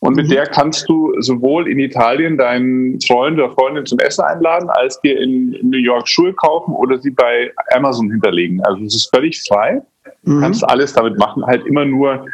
Und 0.00 0.14
mit 0.14 0.26
mhm. 0.26 0.30
der 0.30 0.46
kannst 0.46 0.88
du 0.88 1.12
sowohl 1.20 1.68
in 1.68 1.78
Italien 1.78 2.38
deinen 2.38 3.00
Freund 3.00 3.38
oder 3.38 3.50
Freundin 3.50 3.84
zum 3.84 3.98
Essen 3.98 4.22
einladen, 4.22 4.70
als 4.70 5.00
dir 5.00 5.20
in 5.20 5.56
New 5.62 5.78
York 5.78 6.06
Schuhe 6.08 6.32
kaufen 6.34 6.72
oder 6.72 6.98
sie 6.98 7.10
bei 7.10 7.52
Amazon 7.74 8.10
hinterlegen. 8.10 8.62
Also 8.64 8.84
es 8.84 8.94
ist 8.94 9.10
völlig 9.14 9.42
frei. 9.42 9.82
Du 10.22 10.32
mhm. 10.32 10.40
kannst 10.40 10.68
alles 10.68 10.92
damit 10.92 11.18
machen, 11.18 11.44
halt 11.44 11.66
immer 11.66 11.84
nur 11.84 12.26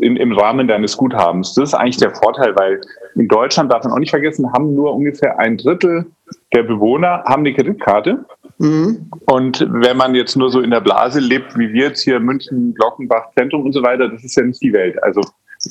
in, 0.00 0.16
im 0.16 0.32
Rahmen 0.32 0.66
deines 0.66 0.96
Guthabens. 0.96 1.54
Das 1.54 1.70
ist 1.70 1.74
eigentlich 1.74 1.98
der 1.98 2.14
Vorteil, 2.14 2.54
weil 2.56 2.80
in 3.14 3.28
Deutschland, 3.28 3.70
darf 3.70 3.84
man 3.84 3.92
auch 3.92 3.98
nicht 3.98 4.10
vergessen, 4.10 4.52
haben 4.52 4.74
nur 4.74 4.92
ungefähr 4.94 5.38
ein 5.38 5.56
Drittel 5.56 6.06
der 6.52 6.62
Bewohner 6.62 7.22
haben 7.24 7.40
eine 7.40 7.54
Kreditkarte. 7.54 8.24
Mhm. 8.58 9.10
Und 9.26 9.66
wenn 9.70 9.96
man 9.96 10.14
jetzt 10.14 10.36
nur 10.36 10.50
so 10.50 10.60
in 10.60 10.70
der 10.70 10.80
Blase 10.80 11.20
lebt, 11.20 11.56
wie 11.58 11.72
wir 11.72 11.88
jetzt 11.88 12.02
hier 12.02 12.20
München, 12.20 12.74
Glockenbach, 12.74 13.30
Zentrum 13.36 13.64
und 13.64 13.72
so 13.72 13.82
weiter, 13.82 14.08
das 14.08 14.24
ist 14.24 14.36
ja 14.36 14.42
nicht 14.42 14.62
die 14.62 14.72
Welt. 14.72 15.02
Also 15.02 15.20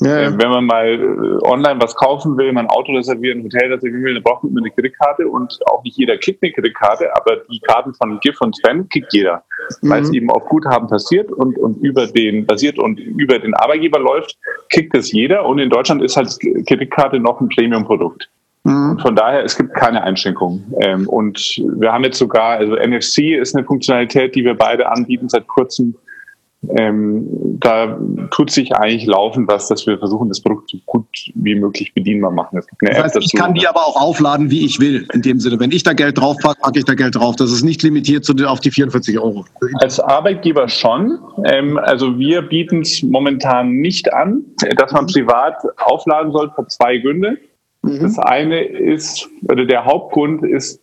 ja, 0.00 0.20
ja. 0.20 0.38
wenn 0.38 0.50
man 0.50 0.66
mal 0.66 0.86
äh, 0.86 1.46
online 1.46 1.80
was 1.80 1.94
kaufen 1.94 2.36
will, 2.36 2.52
man 2.52 2.66
ein 2.66 2.70
Auto 2.70 2.92
reservieren, 2.92 3.40
ein 3.40 3.44
Hotel 3.44 3.72
reservieren 3.72 4.04
will, 4.04 4.14
dann 4.14 4.22
braucht 4.22 4.44
man 4.44 4.56
eine 4.58 4.70
Kreditkarte 4.70 5.26
und 5.28 5.58
auch 5.66 5.82
nicht 5.84 5.96
jeder 5.96 6.16
kriegt 6.18 6.42
eine 6.42 6.52
Kreditkarte, 6.52 7.14
aber 7.16 7.36
die 7.50 7.60
Karten 7.60 7.94
von 7.94 8.20
GIF 8.20 8.40
und 8.40 8.56
Spend 8.56 8.90
kriegt 8.90 9.12
jeder, 9.12 9.42
mhm. 9.80 9.90
weil 9.90 10.02
es 10.02 10.12
eben 10.12 10.30
auf 10.30 10.44
Guthaben 10.46 10.88
passiert 10.88 11.30
und, 11.30 11.58
und 11.58 11.82
über 11.82 12.06
den 12.06 12.46
basiert 12.46 12.78
und 12.78 12.98
über 12.98 13.38
den 13.38 13.54
Arbeitgeber 13.54 13.98
läuft, 13.98 14.36
kriegt 14.70 14.94
es 14.94 15.12
jeder 15.12 15.46
und 15.46 15.58
in 15.58 15.70
Deutschland 15.70 16.02
ist 16.02 16.16
halt 16.16 16.36
Kreditkarte 16.66 17.18
noch 17.18 17.40
ein 17.40 17.48
Premium-Produkt. 17.48 18.28
Mhm. 18.66 18.98
Von 18.98 19.14
daher, 19.14 19.44
es 19.44 19.56
gibt 19.56 19.74
keine 19.74 20.02
Einschränkungen. 20.02 20.74
Ähm, 20.80 21.08
und 21.08 21.38
wir 21.78 21.92
haben 21.92 22.02
jetzt 22.02 22.18
sogar, 22.18 22.58
also 22.58 22.74
NFC 22.74 23.36
ist 23.38 23.54
eine 23.54 23.64
Funktionalität, 23.64 24.34
die 24.34 24.44
wir 24.44 24.54
beide 24.54 24.88
anbieten 24.90 25.28
seit 25.28 25.46
kurzem. 25.46 25.94
Ähm, 26.76 27.26
da 27.60 27.98
tut 28.30 28.50
sich 28.50 28.74
eigentlich 28.74 29.06
laufend 29.06 29.48
was, 29.48 29.68
dass 29.68 29.86
wir 29.86 29.98
versuchen, 29.98 30.28
das 30.28 30.40
Produkt 30.40 30.70
so 30.70 30.78
gut 30.86 31.06
wie 31.34 31.54
möglich 31.54 31.92
bedienbar 31.94 32.30
machen. 32.30 32.58
Es 32.58 32.66
gibt 32.66 32.82
eine 32.82 32.90
das 32.90 33.04
heißt, 33.04 33.16
App 33.16 33.22
dazu. 33.22 33.30
Ich 33.32 33.40
kann 33.40 33.54
die 33.54 33.66
aber 33.66 33.80
auch 33.80 34.00
aufladen, 34.00 34.50
wie 34.50 34.64
ich 34.64 34.80
will. 34.80 35.06
In 35.12 35.22
dem 35.22 35.40
Sinne, 35.40 35.58
wenn 35.60 35.72
ich 35.72 35.82
da 35.82 35.92
Geld 35.92 36.18
drauf 36.18 36.36
packe, 36.42 36.60
packe 36.60 36.78
ich 36.78 36.84
da 36.84 36.94
Geld 36.94 37.14
drauf. 37.16 37.36
Das 37.36 37.52
ist 37.52 37.62
nicht 37.62 37.82
limitiert 37.82 38.24
zu, 38.24 38.34
auf 38.46 38.60
die 38.60 38.70
44 38.70 39.18
Euro. 39.18 39.44
Als 39.80 40.00
Arbeitgeber 40.00 40.68
schon. 40.68 41.18
Ähm, 41.44 41.78
also 41.78 42.18
wir 42.18 42.42
bieten 42.42 42.80
es 42.80 43.02
momentan 43.02 43.72
nicht 43.72 44.12
an, 44.12 44.44
dass 44.76 44.92
man 44.92 45.06
privat 45.06 45.54
aufladen 45.78 46.32
soll, 46.32 46.50
für 46.54 46.66
zwei 46.66 46.98
Gründe. 46.98 47.38
Mhm. 47.82 48.00
Das 48.00 48.18
eine 48.18 48.62
ist, 48.64 49.28
oder 49.48 49.64
der 49.64 49.84
Hauptgrund 49.84 50.44
ist, 50.44 50.80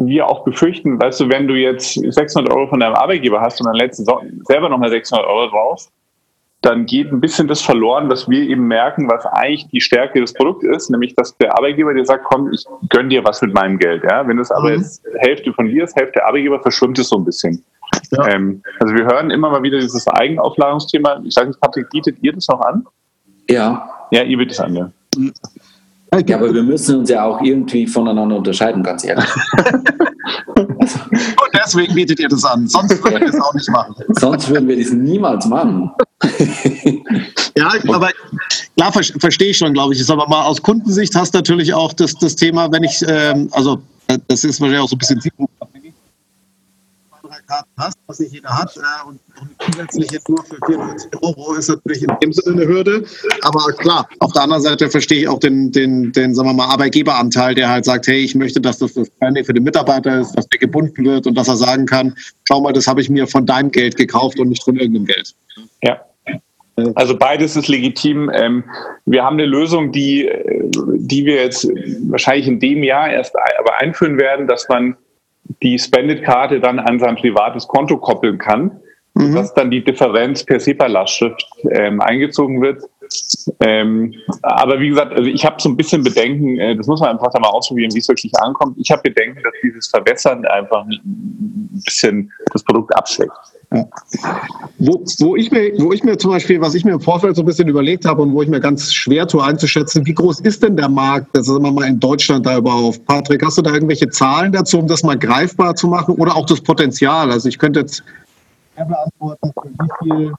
wir 0.00 0.28
auch 0.28 0.44
befürchten, 0.44 1.00
weißt 1.00 1.20
du, 1.20 1.28
wenn 1.28 1.46
du 1.46 1.54
jetzt 1.54 1.94
600 1.94 2.52
Euro 2.52 2.68
von 2.68 2.80
deinem 2.80 2.94
Arbeitgeber 2.94 3.40
hast 3.40 3.60
und 3.60 3.66
dann 3.66 3.76
lädst 3.76 4.00
du 4.00 4.04
selber 4.44 4.68
nochmal 4.68 4.90
600 4.90 5.26
Euro 5.26 5.48
drauf, 5.48 5.88
dann 6.62 6.84
geht 6.84 7.10
ein 7.10 7.20
bisschen 7.20 7.48
das 7.48 7.62
verloren, 7.62 8.10
dass 8.10 8.28
wir 8.28 8.42
eben 8.42 8.66
merken, 8.66 9.08
was 9.08 9.24
eigentlich 9.24 9.68
die 9.68 9.80
Stärke 9.80 10.20
des 10.20 10.34
Produkts 10.34 10.64
ist, 10.64 10.90
nämlich 10.90 11.14
dass 11.14 11.36
der 11.38 11.56
Arbeitgeber 11.56 11.94
dir 11.94 12.04
sagt, 12.04 12.24
komm, 12.24 12.52
ich 12.52 12.64
gönn 12.90 13.08
dir 13.08 13.24
was 13.24 13.40
mit 13.40 13.54
meinem 13.54 13.78
Geld. 13.78 14.02
Ja? 14.04 14.26
Wenn 14.28 14.38
es 14.38 14.50
aber 14.50 14.70
mhm. 14.70 14.76
jetzt 14.76 15.02
Hälfte 15.18 15.52
von 15.54 15.68
dir 15.68 15.84
ist, 15.84 15.96
Hälfte 15.96 16.14
der 16.16 16.26
Arbeitgeber, 16.26 16.60
verschwimmt 16.60 16.98
es 16.98 17.08
so 17.08 17.16
ein 17.16 17.24
bisschen. 17.24 17.64
Ja. 18.12 18.28
Ähm, 18.28 18.62
also 18.78 18.94
wir 18.94 19.04
hören 19.04 19.30
immer 19.30 19.50
mal 19.50 19.62
wieder 19.62 19.78
dieses 19.78 20.06
Eigenaufladungsthema. 20.06 21.22
Ich 21.24 21.32
sage 21.32 21.48
nicht, 21.48 21.60
Patrick, 21.60 21.88
bietet 21.90 22.18
ihr 22.20 22.32
das 22.32 22.46
noch 22.48 22.60
an? 22.60 22.84
Ja. 23.48 23.88
Ja, 24.10 24.22
ihr 24.22 24.36
bietet 24.36 24.52
es 24.52 24.60
an, 24.60 24.76
ja. 24.76 24.92
Mhm. 26.12 26.26
Ja, 26.26 26.36
aber 26.36 26.52
wir 26.52 26.62
müssen 26.62 27.00
uns 27.00 27.10
ja 27.10 27.24
auch 27.24 27.40
irgendwie 27.40 27.86
voneinander 27.86 28.36
unterscheiden, 28.36 28.82
ganz 28.82 29.04
ehrlich. 29.04 29.28
Und 30.56 31.54
deswegen 31.54 31.94
bietet 31.94 32.20
ihr 32.20 32.28
das 32.28 32.44
an. 32.44 32.66
Sonst 32.66 33.02
würden 33.02 33.20
wir 33.20 33.28
es 33.28 33.40
auch 33.40 33.54
nicht 33.54 33.70
machen. 33.70 33.94
Sonst 34.18 34.48
würden 34.48 34.68
wir 34.68 34.76
das 34.76 34.92
niemals 34.92 35.46
machen. 35.46 35.90
ja, 37.56 37.72
aber 37.88 38.10
klar 38.76 38.92
verstehe 38.92 39.50
ich 39.50 39.58
schon, 39.58 39.72
glaube 39.72 39.94
ich. 39.94 40.10
Aber 40.10 40.28
mal 40.28 40.44
aus 40.44 40.60
Kundensicht 40.60 41.14
hast 41.14 41.34
du 41.34 41.38
natürlich 41.38 41.72
auch 41.72 41.92
das, 41.92 42.14
das 42.14 42.36
Thema, 42.36 42.70
wenn 42.72 42.84
ich, 42.84 43.04
ähm, 43.06 43.48
also 43.52 43.80
das 44.28 44.44
ist 44.44 44.60
wahrscheinlich 44.60 44.82
auch 44.82 44.88
so 44.88 44.96
ein 44.96 44.98
bisschen 44.98 45.20
Karten 47.50 47.70
hast, 47.78 47.98
was 48.06 48.20
nicht 48.20 48.32
jeder 48.32 48.48
hat, 48.48 48.76
äh, 48.76 49.08
und, 49.08 49.18
zusätzlich 49.58 50.10
jetzt 50.12 50.28
nur 50.28 50.42
für 50.44 50.56
44 50.66 51.10
Euro 51.22 51.54
ist 51.54 51.68
natürlich 51.68 52.02
in 52.02 52.16
dem 52.22 52.32
Sinne 52.32 52.62
eine 52.62 52.70
Hürde. 52.70 53.04
Aber 53.42 53.72
klar, 53.72 54.08
auf 54.20 54.32
der 54.32 54.42
anderen 54.42 54.62
Seite 54.62 54.88
verstehe 54.88 55.22
ich 55.22 55.28
auch 55.28 55.40
den, 55.40 55.72
den, 55.72 56.12
den 56.12 56.34
sagen 56.34 56.48
wir 56.48 56.54
mal, 56.54 56.68
Arbeitgeberanteil, 56.68 57.56
der 57.56 57.68
halt 57.68 57.84
sagt, 57.84 58.06
hey, 58.06 58.20
ich 58.20 58.36
möchte, 58.36 58.60
dass 58.60 58.78
das 58.78 58.92
für 58.92 59.02
den 59.52 59.64
Mitarbeiter 59.64 60.20
ist, 60.20 60.32
dass 60.36 60.48
der 60.48 60.60
gebunden 60.60 61.04
wird 61.04 61.26
und 61.26 61.34
dass 61.34 61.48
er 61.48 61.56
sagen 61.56 61.86
kann, 61.86 62.14
schau 62.44 62.60
mal, 62.60 62.72
das 62.72 62.86
habe 62.86 63.00
ich 63.00 63.10
mir 63.10 63.26
von 63.26 63.46
deinem 63.46 63.72
Geld 63.72 63.96
gekauft 63.96 64.38
und 64.38 64.48
nicht 64.48 64.62
von 64.62 64.76
irgendeinem 64.76 65.06
Geld. 65.06 65.34
Ja. 65.82 66.00
Also 66.94 67.16
beides 67.18 67.56
ist 67.56 67.68
legitim. 67.68 68.30
Ähm, 68.32 68.64
wir 69.04 69.24
haben 69.24 69.34
eine 69.34 69.44
Lösung, 69.44 69.92
die, 69.92 70.30
die 70.72 71.26
wir 71.26 71.42
jetzt 71.42 71.68
wahrscheinlich 72.08 72.46
in 72.46 72.60
dem 72.60 72.82
Jahr 72.84 73.10
erst 73.10 73.34
aber 73.58 73.78
einführen 73.78 74.16
werden, 74.18 74.46
dass 74.46 74.68
man 74.68 74.96
die 75.62 75.78
Spendit-Karte 75.78 76.60
dann 76.60 76.78
an 76.78 76.98
sein 76.98 77.16
privates 77.16 77.66
Konto 77.66 77.96
koppeln 77.96 78.38
kann, 78.38 78.80
mhm. 79.14 79.34
dass 79.34 79.54
dann 79.54 79.70
die 79.70 79.84
Differenz 79.84 80.44
per 80.44 80.60
SEPA-Lastschrift 80.60 81.44
ähm, 81.70 82.00
eingezogen 82.00 82.60
wird. 82.60 82.82
Ähm, 83.60 84.14
aber 84.42 84.78
wie 84.78 84.88
gesagt, 84.88 85.12
also 85.12 85.28
ich 85.28 85.44
habe 85.44 85.60
so 85.60 85.68
ein 85.68 85.76
bisschen 85.76 86.04
Bedenken, 86.04 86.58
äh, 86.58 86.76
das 86.76 86.86
muss 86.86 87.00
man 87.00 87.10
einfach 87.10 87.32
da 87.32 87.40
mal 87.40 87.48
ausprobieren, 87.48 87.92
wie 87.94 87.98
es 87.98 88.08
wirklich 88.08 88.32
ankommt. 88.40 88.76
Ich 88.78 88.90
habe 88.90 89.02
Bedenken, 89.02 89.42
dass 89.42 89.52
dieses 89.62 89.88
Verbessern 89.88 90.44
einfach 90.46 90.84
ein 90.84 91.82
bisschen 91.84 92.32
das 92.52 92.62
Produkt 92.62 92.96
abschlägt. 92.96 93.32
Wo, 94.78 95.04
wo, 95.18 95.36
ich 95.36 95.52
mir, 95.52 95.72
wo 95.78 95.92
ich 95.92 96.02
mir 96.02 96.18
zum 96.18 96.32
Beispiel, 96.32 96.60
was 96.60 96.74
ich 96.74 96.84
mir 96.84 96.92
im 96.92 97.00
Vorfeld 97.00 97.36
so 97.36 97.42
ein 97.42 97.46
bisschen 97.46 97.68
überlegt 97.68 98.04
habe 98.04 98.22
und 98.22 98.32
wo 98.32 98.42
ich 98.42 98.48
mir 98.48 98.58
ganz 98.58 98.92
schwer 98.92 99.28
tue 99.28 99.44
einzuschätzen, 99.44 100.04
wie 100.06 100.14
groß 100.14 100.40
ist 100.40 100.62
denn 100.62 100.76
der 100.76 100.88
Markt, 100.88 101.28
das 101.36 101.46
ist 101.46 101.54
immer 101.54 101.70
mal 101.70 101.86
in 101.86 102.00
Deutschland 102.00 102.46
da 102.46 102.56
überhaupt? 102.56 103.06
Patrick, 103.06 103.44
hast 103.44 103.58
du 103.58 103.62
da 103.62 103.72
irgendwelche 103.72 104.08
Zahlen 104.08 104.50
dazu, 104.50 104.78
um 104.78 104.88
das 104.88 105.04
mal 105.04 105.16
greifbar 105.16 105.76
zu 105.76 105.86
machen 105.86 106.16
oder 106.16 106.34
auch 106.34 106.46
das 106.46 106.60
Potenzial? 106.60 107.30
Also 107.30 107.48
ich 107.48 107.58
könnte 107.58 107.80
jetzt 107.80 108.02
beantworten, 108.74 109.52
für 109.54 109.68
wie 109.68 110.08
viel 110.08 110.32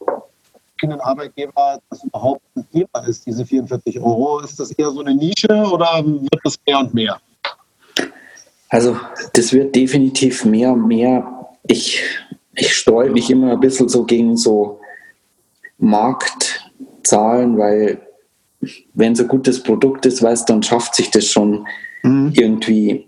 einen 0.84 1.00
Arbeitgeber 1.00 1.80
das 1.90 2.04
überhaupt 2.04 2.42
ein 2.56 2.66
Thema 2.72 3.08
ist, 3.08 3.26
diese 3.26 3.46
44 3.46 4.00
Euro. 4.00 4.40
Ist 4.40 4.60
das 4.60 4.72
eher 4.72 4.90
so 4.92 5.02
eine 5.02 5.16
Nische 5.16 5.48
oder 5.72 6.04
wird 6.06 6.42
das 6.44 6.58
mehr 6.66 6.80
und 6.80 6.94
mehr? 6.94 7.18
Also 8.70 8.98
das 9.34 9.54
wird 9.54 9.76
definitiv 9.76 10.44
mehr 10.44 10.72
und 10.72 10.88
mehr. 10.88 11.26
Ich 11.68 12.04
ich 12.62 12.76
sträube 12.76 13.10
mich 13.10 13.32
immer 13.32 13.54
ein 13.54 13.60
bisschen 13.60 13.90
so 13.90 14.04
gegen 14.04 14.38
so 14.38 14.80
Marktzahlen, 15.80 17.58
weil 17.58 18.00
wenn 18.94 19.16
so 19.16 19.24
ein 19.24 19.30
gutes 19.30 19.64
Produkt 19.64 20.06
ist, 20.06 20.22
weißt 20.22 20.48
dann 20.48 20.62
schafft 20.62 20.94
sich 20.94 21.10
das 21.10 21.26
schon 21.26 21.66
mhm. 22.04 22.32
irgendwie 22.36 23.08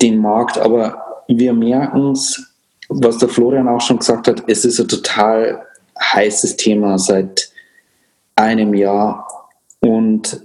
den 0.00 0.16
Markt. 0.16 0.56
Aber 0.56 1.22
wir 1.28 1.52
merken 1.52 2.12
es, 2.12 2.54
was 2.88 3.18
der 3.18 3.28
Florian 3.28 3.68
auch 3.68 3.82
schon 3.82 3.98
gesagt 3.98 4.26
hat, 4.26 4.42
es 4.46 4.64
ist 4.64 4.80
ein 4.80 4.88
total 4.88 5.62
heißes 6.00 6.56
Thema 6.56 6.98
seit 6.98 7.50
einem 8.36 8.72
Jahr 8.72 9.28
und 9.80 10.40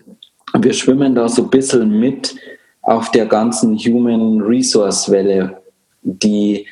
wir 0.60 0.74
schwimmen 0.74 1.16
da 1.16 1.30
so 1.30 1.44
ein 1.44 1.50
bisschen 1.50 1.98
mit 1.98 2.36
auf 2.82 3.10
der 3.12 3.26
ganzen 3.26 3.78
Human 3.78 4.42
Resource 4.42 5.10
Welle, 5.10 5.62
die 6.02 6.68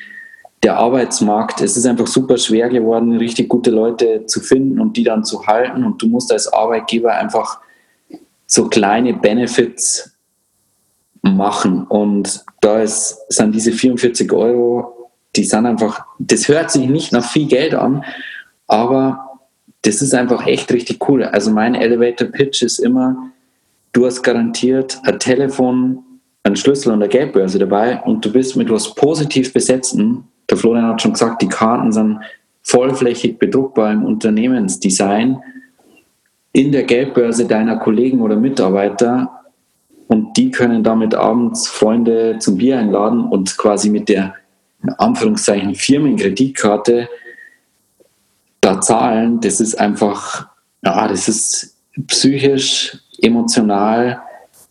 der 0.62 0.76
Arbeitsmarkt, 0.76 1.62
es 1.62 1.76
ist 1.76 1.86
einfach 1.86 2.06
super 2.06 2.36
schwer 2.36 2.68
geworden, 2.68 3.16
richtig 3.16 3.48
gute 3.48 3.70
Leute 3.70 4.26
zu 4.26 4.40
finden 4.40 4.78
und 4.78 4.96
die 4.96 5.04
dann 5.04 5.24
zu 5.24 5.46
halten. 5.46 5.84
Und 5.84 6.02
du 6.02 6.06
musst 6.06 6.30
als 6.32 6.52
Arbeitgeber 6.52 7.14
einfach 7.14 7.60
so 8.46 8.68
kleine 8.68 9.14
Benefits 9.14 10.16
machen. 11.22 11.86
Und 11.86 12.44
da 12.60 12.82
ist, 12.82 13.18
sind 13.28 13.54
diese 13.54 13.72
44 13.72 14.30
Euro, 14.32 15.10
die 15.36 15.44
sind 15.44 15.64
einfach, 15.64 16.04
das 16.18 16.48
hört 16.48 16.70
sich 16.70 16.88
nicht 16.88 17.12
nach 17.12 17.24
viel 17.24 17.46
Geld 17.46 17.74
an, 17.74 18.04
aber 18.66 19.38
das 19.82 20.02
ist 20.02 20.12
einfach 20.12 20.46
echt 20.46 20.70
richtig 20.72 21.08
cool. 21.08 21.24
Also 21.24 21.50
mein 21.50 21.74
Elevator 21.74 22.28
Pitch 22.28 22.62
ist 22.62 22.80
immer, 22.80 23.30
du 23.92 24.04
hast 24.04 24.22
garantiert 24.22 24.98
ein 25.04 25.18
Telefon, 25.18 26.04
einen 26.42 26.56
Schlüssel 26.56 26.92
und 26.92 27.02
eine 27.02 27.08
Geldbörse 27.08 27.58
dabei 27.58 28.02
und 28.02 28.24
du 28.24 28.32
bist 28.32 28.56
mit 28.56 28.70
was 28.70 28.94
positiv 28.94 29.52
besetzten 29.52 30.24
der 30.50 30.58
Florian 30.58 30.86
hat 30.86 31.02
schon 31.02 31.12
gesagt, 31.12 31.42
die 31.42 31.48
Karten 31.48 31.92
sind 31.92 32.20
vollflächig 32.62 33.38
bedruckbar 33.38 33.92
im 33.92 34.04
Unternehmensdesign. 34.04 35.38
In 36.52 36.72
der 36.72 36.82
Geldbörse 36.82 37.46
deiner 37.46 37.76
Kollegen 37.78 38.20
oder 38.20 38.36
Mitarbeiter. 38.36 39.44
Und 40.08 40.36
die 40.36 40.50
können 40.50 40.82
damit 40.82 41.14
abends 41.14 41.68
Freunde 41.68 42.38
zum 42.40 42.56
Bier 42.58 42.78
einladen 42.78 43.24
und 43.26 43.56
quasi 43.56 43.90
mit 43.90 44.08
der 44.08 44.34
in 44.82 44.90
Anführungszeichen 44.94 45.74
Firmenkreditkarte 45.74 47.08
da 48.60 48.80
zahlen. 48.80 49.40
Das 49.40 49.60
ist 49.60 49.78
einfach, 49.78 50.48
ja, 50.82 51.06
das 51.06 51.28
ist 51.28 51.76
psychisch, 52.08 52.98
emotional 53.20 54.20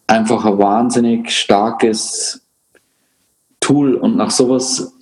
einfach 0.09 0.43
ein 0.45 0.57
wahnsinnig 0.57 1.31
starkes 1.31 2.41
Tool. 3.59 3.95
Und 3.95 4.17
nach 4.17 4.31
sowas 4.31 4.93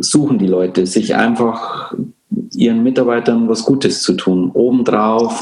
suchen 0.00 0.38
die 0.38 0.46
Leute, 0.46 0.86
sich 0.86 1.14
einfach 1.14 1.94
ihren 2.52 2.82
Mitarbeitern 2.82 3.48
was 3.48 3.64
Gutes 3.64 4.02
zu 4.02 4.14
tun. 4.14 4.50
Obendrauf 4.52 5.40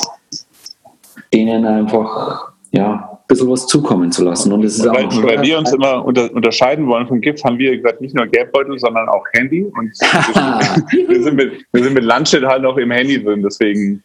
denen 1.33 1.67
einfach 1.67 2.53
ja, 2.71 3.11
ein 3.13 3.27
bisschen 3.29 3.51
was 3.51 3.67
zukommen 3.67 4.11
zu 4.11 4.25
lassen. 4.25 4.53
Und 4.53 4.65
es 4.65 4.79
ist 4.79 4.87
weil, 4.87 5.07
auch 5.07 5.23
weil 5.23 5.43
wir 5.43 5.59
uns 5.59 5.73
immer 5.73 6.05
unter, 6.05 6.33
unterscheiden 6.33 6.87
wollen 6.87 7.07
vom 7.07 7.21
GIF, 7.21 7.43
haben 7.45 7.59
wir 7.59 7.77
gesagt, 7.77 8.01
nicht 8.01 8.15
nur 8.15 8.27
Geldbeutel, 8.27 8.79
sondern 8.79 9.09
auch 9.09 9.25
Handy. 9.33 9.65
Und 9.65 9.93
wir, 11.09 11.23
sind 11.23 11.37
mit, 11.37 11.65
wir 11.73 11.85
sind 11.85 11.95
mit 11.95 12.05
Landshit 12.05 12.45
halt 12.45 12.63
noch 12.63 12.77
im 12.77 12.91
Handy 12.91 13.23
drin, 13.23 13.43
deswegen. 13.43 14.03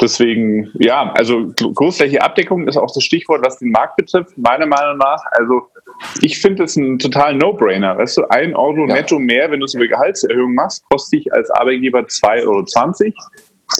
Deswegen, 0.00 0.70
ja, 0.74 1.12
also 1.14 1.52
großflächige 1.56 2.22
Abdeckung 2.22 2.68
ist 2.68 2.76
auch 2.76 2.92
das 2.92 3.02
Stichwort, 3.02 3.44
was 3.44 3.58
den 3.58 3.70
Markt 3.70 3.96
betrifft, 3.96 4.36
meiner 4.36 4.66
Meinung 4.66 4.98
nach. 4.98 5.22
Also 5.32 5.68
ich 6.20 6.38
finde 6.38 6.64
es 6.64 6.76
ein 6.76 6.98
total 6.98 7.34
No-Brainer. 7.34 7.96
Weißt 7.96 8.18
du, 8.18 8.24
ein 8.28 8.54
Euro 8.54 8.86
ja. 8.86 8.94
netto 8.94 9.18
mehr, 9.18 9.50
wenn 9.50 9.60
du 9.60 9.64
es 9.66 9.74
über 9.74 9.86
Gehaltserhöhung 9.86 10.54
machst, 10.54 10.84
kostet 10.90 11.20
dich 11.20 11.32
als 11.32 11.50
Arbeitgeber 11.50 12.00
2,20 12.00 12.46
Euro. 12.46 12.64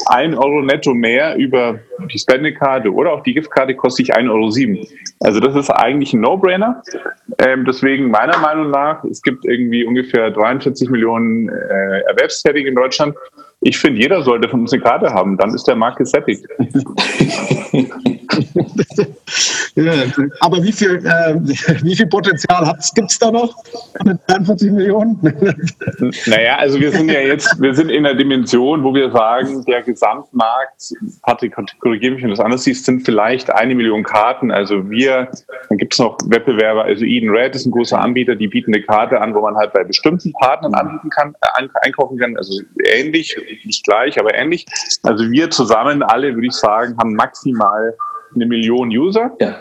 1 0.06 0.36
Euro 0.36 0.60
netto 0.62 0.92
mehr 0.92 1.36
über 1.36 1.78
die 2.12 2.18
Spendekarte 2.18 2.92
oder 2.92 3.12
auch 3.12 3.22
die 3.22 3.34
Giftkarte 3.34 3.74
kostet 3.74 4.08
ich 4.08 4.14
1,07 4.14 4.76
Euro. 4.76 4.86
Also 5.20 5.40
das 5.40 5.56
ist 5.56 5.70
eigentlich 5.70 6.12
ein 6.12 6.20
No-Brainer. 6.20 6.82
Ähm, 7.38 7.64
deswegen 7.64 8.10
meiner 8.10 8.36
Meinung 8.38 8.70
nach, 8.70 9.02
es 9.04 9.22
gibt 9.22 9.46
irgendwie 9.46 9.84
ungefähr 9.84 10.30
43 10.30 10.90
Millionen 10.90 11.48
äh, 11.48 12.00
Erwerbstätige 12.02 12.68
in 12.68 12.74
Deutschland. 12.74 13.16
Ich 13.60 13.78
finde, 13.78 14.00
jeder 14.00 14.22
sollte 14.22 14.48
von 14.48 14.60
uns 14.60 14.72
eine 14.72 14.82
Karte 14.82 15.12
haben, 15.12 15.36
dann 15.36 15.52
ist 15.52 15.66
der 15.66 15.74
Markt 15.74 15.98
gesättigt. 15.98 16.46
ja, 19.84 19.92
aber 20.40 20.62
wie 20.62 20.72
viel, 20.72 20.96
äh, 21.06 21.34
wie 21.82 21.94
viel 21.94 22.06
Potenzial 22.06 22.76
gibt 22.94 23.10
es 23.10 23.18
da 23.18 23.30
noch 23.30 23.54
mit 24.04 24.18
43 24.26 24.72
Millionen? 24.72 25.18
naja, 26.26 26.56
also 26.56 26.80
wir 26.80 26.90
sind 26.90 27.10
ja 27.10 27.20
jetzt, 27.20 27.60
wir 27.60 27.74
sind 27.74 27.90
in 27.90 28.04
einer 28.04 28.16
Dimension, 28.16 28.82
wo 28.82 28.92
wir 28.94 29.10
sagen, 29.10 29.64
der 29.66 29.82
Gesamtmarkt, 29.82 30.94
Patrick, 31.22 31.54
korrigiere 31.80 32.14
mich, 32.14 32.22
wenn 32.22 32.30
du 32.30 32.36
das 32.36 32.44
anders 32.44 32.64
siehst, 32.64 32.86
sind 32.86 33.04
vielleicht 33.04 33.50
eine 33.50 33.74
Million 33.74 34.02
Karten. 34.02 34.50
Also 34.50 34.90
wir, 34.90 35.30
dann 35.68 35.78
gibt 35.78 35.92
es 35.92 35.98
noch 35.98 36.18
Wettbewerber, 36.26 36.84
also 36.84 37.04
Eden 37.04 37.30
Red 37.30 37.54
ist 37.54 37.66
ein 37.66 37.70
großer 37.70 38.00
Anbieter, 38.00 38.34
die 38.34 38.48
bieten 38.48 38.74
eine 38.74 38.82
Karte 38.82 39.20
an, 39.20 39.34
wo 39.34 39.40
man 39.40 39.56
halt 39.56 39.72
bei 39.72 39.84
bestimmten 39.84 40.32
Partnern 40.32 40.74
anbieten 40.74 41.10
kann, 41.10 41.34
äh, 41.40 41.68
einkaufen 41.82 42.18
kann, 42.18 42.36
also 42.36 42.60
ähnlich, 42.84 43.36
nicht 43.64 43.84
gleich, 43.84 44.18
aber 44.18 44.34
ähnlich. 44.34 44.66
Also 45.04 45.30
wir 45.30 45.50
zusammen 45.50 46.02
alle, 46.02 46.34
würde 46.34 46.46
ich 46.48 46.54
sagen, 46.54 46.96
haben 46.98 47.14
maximal 47.14 47.94
eine 48.34 48.46
Million 48.46 48.88
User. 48.88 49.30
Ja. 49.40 49.56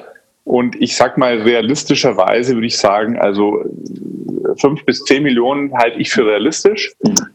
Und 0.48 0.82
ich 0.82 0.96
sag 0.96 1.18
mal, 1.18 1.42
realistischerweise 1.42 2.54
würde 2.54 2.68
ich 2.68 2.78
sagen, 2.78 3.20
also 3.20 3.66
fünf 4.56 4.86
bis 4.86 5.04
zehn 5.04 5.24
Millionen 5.24 5.74
halte 5.78 6.00
ich 6.00 6.10
für 6.10 6.26
realistisch. 6.26 6.94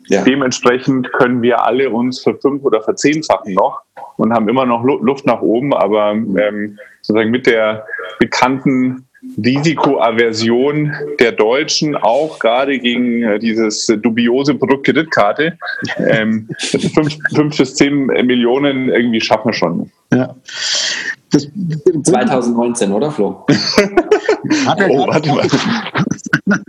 Ja. 0.09 0.23
Dementsprechend 0.25 1.13
können 1.13 1.43
wir 1.43 1.63
alle 1.63 1.91
uns 1.91 2.23
für 2.23 2.35
fünf 2.37 2.65
oder 2.65 2.81
verzehnfachen 2.81 3.53
noch 3.53 3.83
und 4.17 4.33
haben 4.33 4.49
immer 4.49 4.65
noch 4.65 4.83
Luft 4.83 5.27
nach 5.27 5.43
oben, 5.43 5.75
aber 5.75 6.13
ähm, 6.13 6.79
sozusagen 7.03 7.31
mit 7.31 7.47
der 7.47 7.85
bekannten 8.19 9.07
Risikoaversion 9.37 10.95
der 11.21 11.33
Deutschen 11.33 11.95
auch 11.95 12.39
gerade 12.39 12.79
gegen 12.79 13.23
äh, 13.25 13.39
dieses 13.39 13.87
dubiose 13.87 14.55
Produkt 14.55 14.87
Kreditkarte. 14.87 15.59
Ähm, 15.99 16.49
fünf, 16.59 17.19
fünf 17.35 17.59
bis 17.59 17.75
zehn 17.75 18.07
Millionen 18.07 18.89
irgendwie 18.89 19.21
schaffen 19.21 19.51
wir 19.51 19.53
schon. 19.53 19.93
Ja. 20.11 20.35
Das, 21.33 21.49
2019, 22.05 22.93
oder 22.93 23.11
Flo? 23.11 23.45
oh, 23.49 25.07
warte 25.09 25.29
mal. 25.31 25.49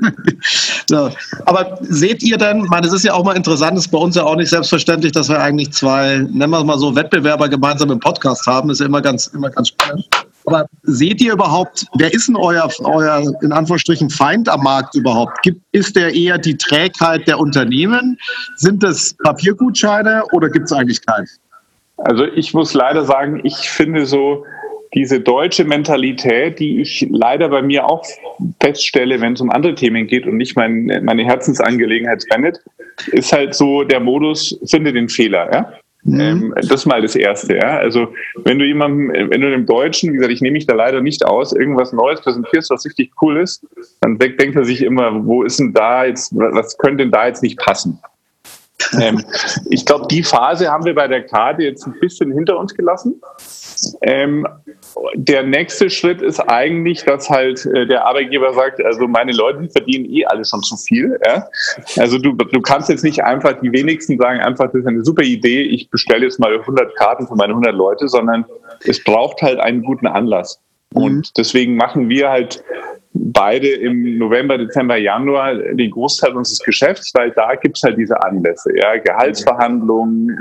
so. 0.89 1.09
Aber 1.45 1.77
seht 1.81 2.23
ihr 2.23 2.37
denn, 2.37 2.61
meine, 2.69 2.83
das 2.87 2.93
ist 2.93 3.03
ja 3.03 3.13
auch 3.13 3.25
mal 3.25 3.35
interessant, 3.35 3.77
ist 3.77 3.89
bei 3.89 3.97
uns 3.97 4.15
ja 4.15 4.23
auch 4.23 4.37
nicht 4.37 4.49
selbstverständlich, 4.49 5.11
dass 5.11 5.27
wir 5.27 5.39
eigentlich 5.39 5.71
zwei, 5.71 6.25
nennen 6.31 6.51
wir 6.51 6.59
es 6.59 6.65
mal 6.65 6.79
so, 6.79 6.95
Wettbewerber 6.95 7.49
gemeinsam 7.49 7.91
im 7.91 7.99
Podcast 7.99 8.47
haben. 8.47 8.69
Ist 8.69 8.79
ja 8.79 8.85
immer 8.85 9.01
ganz, 9.01 9.27
immer 9.27 9.49
ganz 9.49 9.67
spannend. 9.69 10.07
Aber 10.45 10.65
seht 10.83 11.21
ihr 11.21 11.33
überhaupt, 11.33 11.85
wer 11.97 12.13
ist 12.13 12.27
denn 12.27 12.35
euer, 12.35 12.69
euer 12.83 13.23
in 13.41 13.51
Anführungsstrichen 13.51 14.09
Feind 14.09 14.49
am 14.49 14.61
Markt 14.61 14.95
überhaupt? 14.95 15.41
Gibt, 15.41 15.61
ist 15.71 15.95
der 15.95 16.13
eher 16.13 16.37
die 16.37 16.57
Trägheit 16.57 17.27
der 17.27 17.39
Unternehmen? 17.39 18.17
Sind 18.57 18.83
das 18.83 19.15
Papiergutscheine 19.23 20.23
oder 20.31 20.49
gibt 20.49 20.65
es 20.65 20.71
eigentlich 20.73 21.05
keinen? 21.05 21.27
Also 21.97 22.25
ich 22.25 22.53
muss 22.53 22.73
leider 22.73 23.05
sagen, 23.05 23.41
ich 23.43 23.69
finde 23.69 24.05
so 24.05 24.45
diese 24.93 25.19
deutsche 25.19 25.63
Mentalität, 25.63 26.59
die 26.59 26.81
ich 26.81 27.07
leider 27.09 27.49
bei 27.49 27.61
mir 27.61 27.85
auch 27.85 28.05
feststelle, 28.61 29.19
wenn 29.21 29.33
es 29.33 29.41
um 29.41 29.49
andere 29.49 29.75
Themen 29.75 30.07
geht 30.07 30.25
und 30.25 30.37
nicht 30.37 30.55
mein, 30.55 31.01
meine 31.03 31.23
Herzensangelegenheit 31.23 32.23
spendet, 32.23 32.59
ist 33.07 33.33
halt 33.33 33.55
so 33.55 33.83
der 33.83 33.99
Modus, 33.99 34.59
finde 34.65 34.93
den 34.93 35.09
Fehler. 35.09 35.51
Ja? 35.51 35.73
Mhm. 36.03 36.19
Ähm, 36.19 36.53
das 36.55 36.71
ist 36.71 36.85
mal 36.85 37.01
das 37.01 37.15
Erste. 37.15 37.55
Ja? 37.55 37.77
Also 37.77 38.13
wenn 38.43 38.59
du 38.59 38.65
jemandem, 38.65 39.31
wenn 39.31 39.41
du 39.41 39.49
dem 39.49 39.65
Deutschen, 39.65 40.11
wie 40.11 40.17
gesagt, 40.17 40.33
ich 40.33 40.41
nehme 40.41 40.53
mich 40.53 40.67
da 40.67 40.75
leider 40.75 41.01
nicht 41.01 41.25
aus, 41.25 41.53
irgendwas 41.53 41.91
Neues 41.93 42.21
präsentierst, 42.21 42.69
was 42.69 42.85
richtig 42.85 43.11
cool 43.21 43.37
ist, 43.37 43.65
dann 44.01 44.17
denkt 44.19 44.55
er 44.55 44.65
sich 44.65 44.83
immer, 44.83 45.25
wo 45.25 45.43
ist 45.43 45.59
denn 45.59 45.73
da 45.73 46.05
jetzt, 46.05 46.33
was 46.35 46.77
könnte 46.77 47.03
denn 47.03 47.11
da 47.11 47.27
jetzt 47.27 47.41
nicht 47.41 47.57
passen? 47.57 47.99
Ähm, 48.99 49.23
ich 49.69 49.85
glaube, 49.85 50.07
die 50.09 50.23
Phase 50.23 50.69
haben 50.69 50.85
wir 50.85 50.95
bei 50.95 51.07
der 51.07 51.25
Karte 51.25 51.63
jetzt 51.63 51.85
ein 51.85 51.99
bisschen 51.99 52.31
hinter 52.31 52.57
uns 52.57 52.73
gelassen. 52.73 53.21
Ähm, 54.01 54.47
der 55.15 55.43
nächste 55.43 55.89
Schritt 55.89 56.21
ist 56.21 56.39
eigentlich, 56.39 57.03
dass 57.03 57.29
halt 57.29 57.65
äh, 57.65 57.85
der 57.85 58.05
Arbeitgeber 58.05 58.53
sagt, 58.53 58.83
also 58.83 59.07
meine 59.07 59.31
Leute 59.33 59.69
verdienen 59.69 60.05
eh 60.05 60.25
alle 60.25 60.45
schon 60.45 60.61
zu 60.61 60.77
viel. 60.77 61.19
Ja? 61.25 61.47
Also 61.97 62.17
du, 62.17 62.33
du 62.33 62.61
kannst 62.61 62.89
jetzt 62.89 63.03
nicht 63.03 63.23
einfach, 63.23 63.59
die 63.61 63.71
wenigsten 63.71 64.17
sagen 64.17 64.39
einfach, 64.39 64.65
das 64.65 64.81
ist 64.81 64.87
eine 64.87 65.03
super 65.03 65.23
Idee, 65.23 65.63
ich 65.63 65.89
bestelle 65.89 66.25
jetzt 66.25 66.39
mal 66.39 66.53
100 66.53 66.95
Karten 66.95 67.27
für 67.27 67.35
meine 67.35 67.53
100 67.53 67.73
Leute, 67.73 68.07
sondern 68.07 68.45
es 68.85 69.03
braucht 69.03 69.41
halt 69.41 69.59
einen 69.59 69.83
guten 69.83 70.07
Anlass. 70.07 70.59
Und 70.93 71.15
mhm. 71.15 71.23
deswegen 71.37 71.75
machen 71.75 72.09
wir 72.09 72.29
halt 72.29 72.63
beide 73.31 73.69
im 73.69 74.17
November, 74.17 74.57
Dezember, 74.57 74.97
Januar 74.97 75.55
den 75.55 75.91
Großteil 75.91 76.35
unseres 76.35 76.59
Geschäfts, 76.59 77.13
weil 77.13 77.31
da 77.31 77.55
gibt 77.55 77.77
es 77.77 77.83
halt 77.83 77.97
diese 77.97 78.21
Anlässe, 78.23 78.75
ja, 78.75 78.97
Gehaltsverhandlungen, 78.97 80.37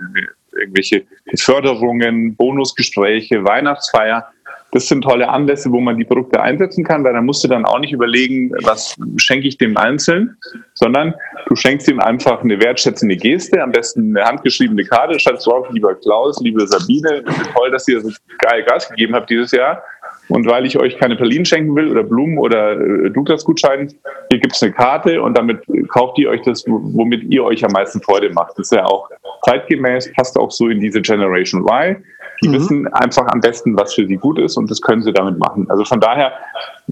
irgendwelche 0.53 1.05
Förderungen, 1.37 2.35
Bonusgespräche, 2.37 3.45
Weihnachtsfeier. 3.45 4.27
Das 4.73 4.89
sind 4.89 5.03
tolle 5.03 5.29
Anlässe, 5.29 5.71
wo 5.71 5.81
man 5.81 5.99
die 5.99 6.05
Produkte 6.05 6.41
einsetzen 6.41 6.83
kann, 6.83 7.05
weil 7.05 7.13
da 7.13 7.21
musst 7.21 7.45
du 7.45 7.49
dann 7.49 7.67
auch 7.67 7.79
nicht 7.79 7.93
überlegen, 7.93 8.53
was 8.63 8.97
schenke 9.19 9.47
ich 9.47 9.59
dem 9.59 9.77
Einzelnen, 9.77 10.39
sondern 10.73 11.15
du 11.47 11.55
schenkst 11.55 11.89
ihm 11.89 12.01
einfach 12.01 12.43
eine 12.43 12.59
wertschätzende 12.59 13.17
Geste, 13.17 13.63
am 13.63 13.71
besten 13.71 14.17
eine 14.17 14.27
handgeschriebene 14.27 14.85
Karte, 14.85 15.21
schreibst 15.21 15.47
drauf, 15.47 15.69
lieber 15.73 15.95
Klaus, 15.97 16.41
liebe 16.41 16.67
Sabine, 16.67 17.23
toll, 17.55 17.71
dass 17.71 17.87
ihr 17.87 18.01
so 18.01 18.11
geil 18.39 18.65
Gas 18.65 18.89
gegeben 18.89 19.15
habt 19.15 19.29
dieses 19.29 19.53
Jahr. 19.53 19.83
Und 20.29 20.47
weil 20.47 20.67
ich 20.67 20.79
euch 20.79 20.97
keine 20.99 21.17
Pralinen 21.17 21.45
schenken 21.45 21.75
will 21.75 21.91
oder 21.91 22.03
Blumen 22.03 22.39
oder 22.39 22.73
äh, 22.73 23.11
Douglas-Gutschein, 23.11 23.93
hier 24.31 24.39
gibt 24.39 24.55
es 24.55 24.63
eine 24.63 24.73
Karte 24.73 25.21
und 25.21 25.37
damit 25.37 25.63
kauft 25.89 26.19
ihr 26.19 26.31
euch 26.31 26.43
das, 26.43 26.65
womit 26.67 27.25
ihr 27.25 27.45
euch 27.45 27.65
am 27.65 27.73
meisten 27.73 28.01
Freude 28.01 28.31
macht. 28.31 28.53
Das 28.53 28.71
ist 28.71 28.73
ja 28.73 28.85
auch 28.85 29.11
zeitgemäß, 29.45 30.13
passt 30.15 30.39
auch 30.39 30.51
so 30.51 30.69
in 30.69 30.81
diese 30.81 31.01
Generation 31.01 31.63
Y. 31.63 31.97
Die 32.43 32.49
mhm. 32.49 32.53
wissen 32.55 32.87
einfach 32.95 33.27
am 33.29 33.41
besten, 33.41 33.77
was 33.77 33.95
für 33.95 34.07
sie 34.07 34.17
gut 34.17 34.39
ist 34.39 34.57
und 34.57 34.71
das 34.71 34.81
können 34.81 35.03
sie 35.03 35.13
damit 35.13 35.39
machen. 35.39 35.67
Also 35.69 35.85
von 35.85 36.01
daher, 36.01 36.33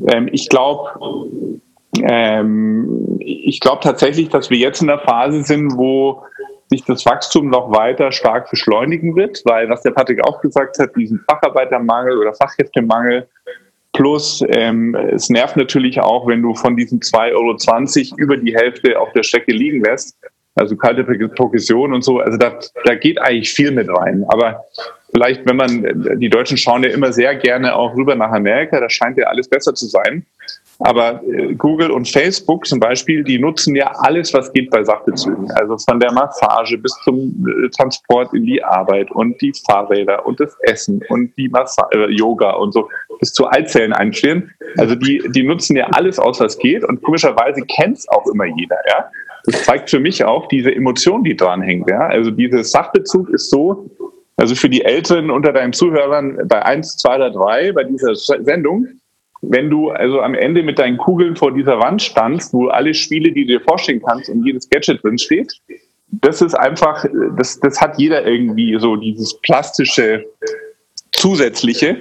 ähm, 0.09 0.29
ich 0.33 0.49
glaube, 0.49 0.91
ähm, 2.03 3.17
ich 3.21 3.61
glaube 3.61 3.81
tatsächlich, 3.83 4.29
dass 4.29 4.51
wir 4.51 4.59
jetzt 4.59 4.81
in 4.81 4.89
der 4.89 5.01
Phase 5.01 5.43
sind, 5.43 5.77
wo 5.77 6.23
sich 6.71 6.85
das 6.85 7.05
Wachstum 7.05 7.51
noch 7.51 7.73
weiter 7.73 8.13
stark 8.13 8.49
beschleunigen 8.49 9.17
wird, 9.17 9.43
weil, 9.45 9.69
was 9.69 9.83
der 9.83 9.91
Patrick 9.91 10.25
auch 10.25 10.41
gesagt 10.41 10.79
hat, 10.79 10.95
diesen 10.97 11.19
Facharbeitermangel 11.29 12.17
oder 12.17 12.33
Fachkräftemangel 12.33 13.29
plus 13.93 14.43
ähm, 14.49 14.95
es 14.95 15.29
nervt 15.31 15.57
natürlich 15.57 16.01
auch, 16.01 16.27
wenn 16.29 16.43
du 16.43 16.55
von 16.55 16.77
diesen 16.77 17.01
2,20 17.01 18.13
Euro 18.13 18.17
über 18.19 18.37
die 18.37 18.55
Hälfte 18.55 18.99
auf 18.99 19.13
der 19.13 19.25
Strecke 19.25 19.53
liegen 19.53 19.85
lässt, 19.85 20.17
also 20.55 20.77
kalte 20.77 21.05
Progression 21.05 21.93
und 21.93 22.03
so, 22.03 22.21
also 22.21 22.39
da, 22.39 22.59
da 22.85 22.95
geht 22.95 23.21
eigentlich 23.21 23.53
viel 23.53 23.73
mit 23.73 23.89
rein. 23.89 24.25
Aber 24.29 24.65
vielleicht, 25.13 25.47
wenn 25.47 25.57
man, 25.57 26.19
die 26.21 26.29
Deutschen 26.29 26.57
schauen 26.57 26.85
ja 26.85 26.91
immer 26.91 27.13
sehr 27.13 27.35
gerne 27.35 27.75
auch 27.75 27.97
rüber 27.97 28.15
nach 28.15 28.31
Amerika, 28.31 28.79
da 28.81 28.89
scheint 28.89 29.17
ja 29.17 29.27
alles 29.27 29.49
besser 29.49 29.75
zu 29.75 29.87
sein. 29.87 30.25
Aber 30.81 31.23
äh, 31.25 31.55
Google 31.55 31.91
und 31.91 32.09
Facebook 32.09 32.67
zum 32.67 32.81
Beispiel, 32.81 33.23
die 33.23 33.39
nutzen 33.39 33.77
ja 33.77 33.93
alles, 33.99 34.33
was 34.33 34.51
geht 34.53 34.71
bei 34.71 34.83
Sachbezügen. 34.83 35.51
Also 35.53 35.77
von 35.77 36.01
der 36.01 36.11
Massage 36.13 36.79
bis 36.79 36.93
zum 37.05 37.47
äh, 37.47 37.69
Transport 37.69 38.33
in 38.33 38.45
die 38.45 38.65
Arbeit 38.65 39.11
und 39.11 39.41
die 39.43 39.53
Fahrräder 39.67 40.25
und 40.27 40.41
das 40.41 40.57
Essen 40.63 41.03
und 41.11 41.37
die 41.37 41.49
Massa 41.49 41.87
äh, 41.93 42.11
Yoga 42.11 42.53
und 42.53 42.73
so 42.73 42.89
bis 43.21 43.33
zu 43.35 43.47
Eizellen 43.51 43.93
einstellen. 43.93 44.51
Also 44.79 44.95
die, 44.95 45.23
die 45.35 45.43
nutzen 45.43 45.77
ja 45.77 45.87
alles 45.93 46.19
aus, 46.19 46.41
was 46.41 46.57
geht. 46.59 46.83
Und 46.85 47.03
komischerweise 47.03 47.61
kennt 47.63 47.99
es 47.99 48.09
auch 48.09 48.27
immer 48.33 48.47
jeder. 48.47 48.79
Ja? 48.89 49.11
Das 49.45 49.65
zeigt 49.65 49.91
für 49.91 50.01
mich 50.01 50.25
auch 50.25 50.49
diese 50.49 50.75
Emotion, 50.75 51.25
die 51.25 51.37
dran 51.37 51.61
hängt. 51.61 51.91
Ja? 51.91 52.07
Also 52.07 52.31
dieser 52.31 52.65
Sachbezug 52.65 53.29
ist 53.29 53.51
so, 53.51 53.91
also 54.39 54.55
für 54.55 54.71
die 54.71 54.83
Älteren 54.83 55.31
unter 55.31 55.53
deinen 55.53 55.75
Zuhörern 55.75 56.39
bei 56.47 56.65
1, 56.65 56.97
2 56.97 57.17
oder 57.17 57.31
3 57.31 57.73
bei 57.73 57.85
dieser 57.85 58.15
Sendung, 58.15 58.89
wenn 59.43 59.71
du 59.71 59.91
also 59.91 60.21
am 60.21 60.35
Ende 60.35 60.63
mit 60.63 60.79
deinen 60.79 60.99
Kugeln 60.99 61.37
vor 61.37 61.53
dieser 61.53 61.79
Wand 61.79 62.03
standst, 62.03 62.53
wo 62.53 62.69
alle 62.69 62.95
Spiele, 62.95 63.33
die 63.33 63.47
du 63.47 63.59
dir 63.59 63.61
vorstellen 63.61 64.03
kannst 64.07 64.29
und 64.29 64.45
jedes 64.45 64.69
Gadget 64.69 65.03
drin 65.03 65.19
steht, 65.19 65.61
das 66.09 66.43
ist 66.43 66.55
einfach, 66.55 67.05
das, 67.37 67.61
das 67.61 67.81
hat 67.81 67.99
jeder 67.99 68.27
irgendwie 68.27 68.77
so 68.79 68.97
dieses 68.97 69.41
plastische 69.41 70.27
zusätzliche. 71.13 71.99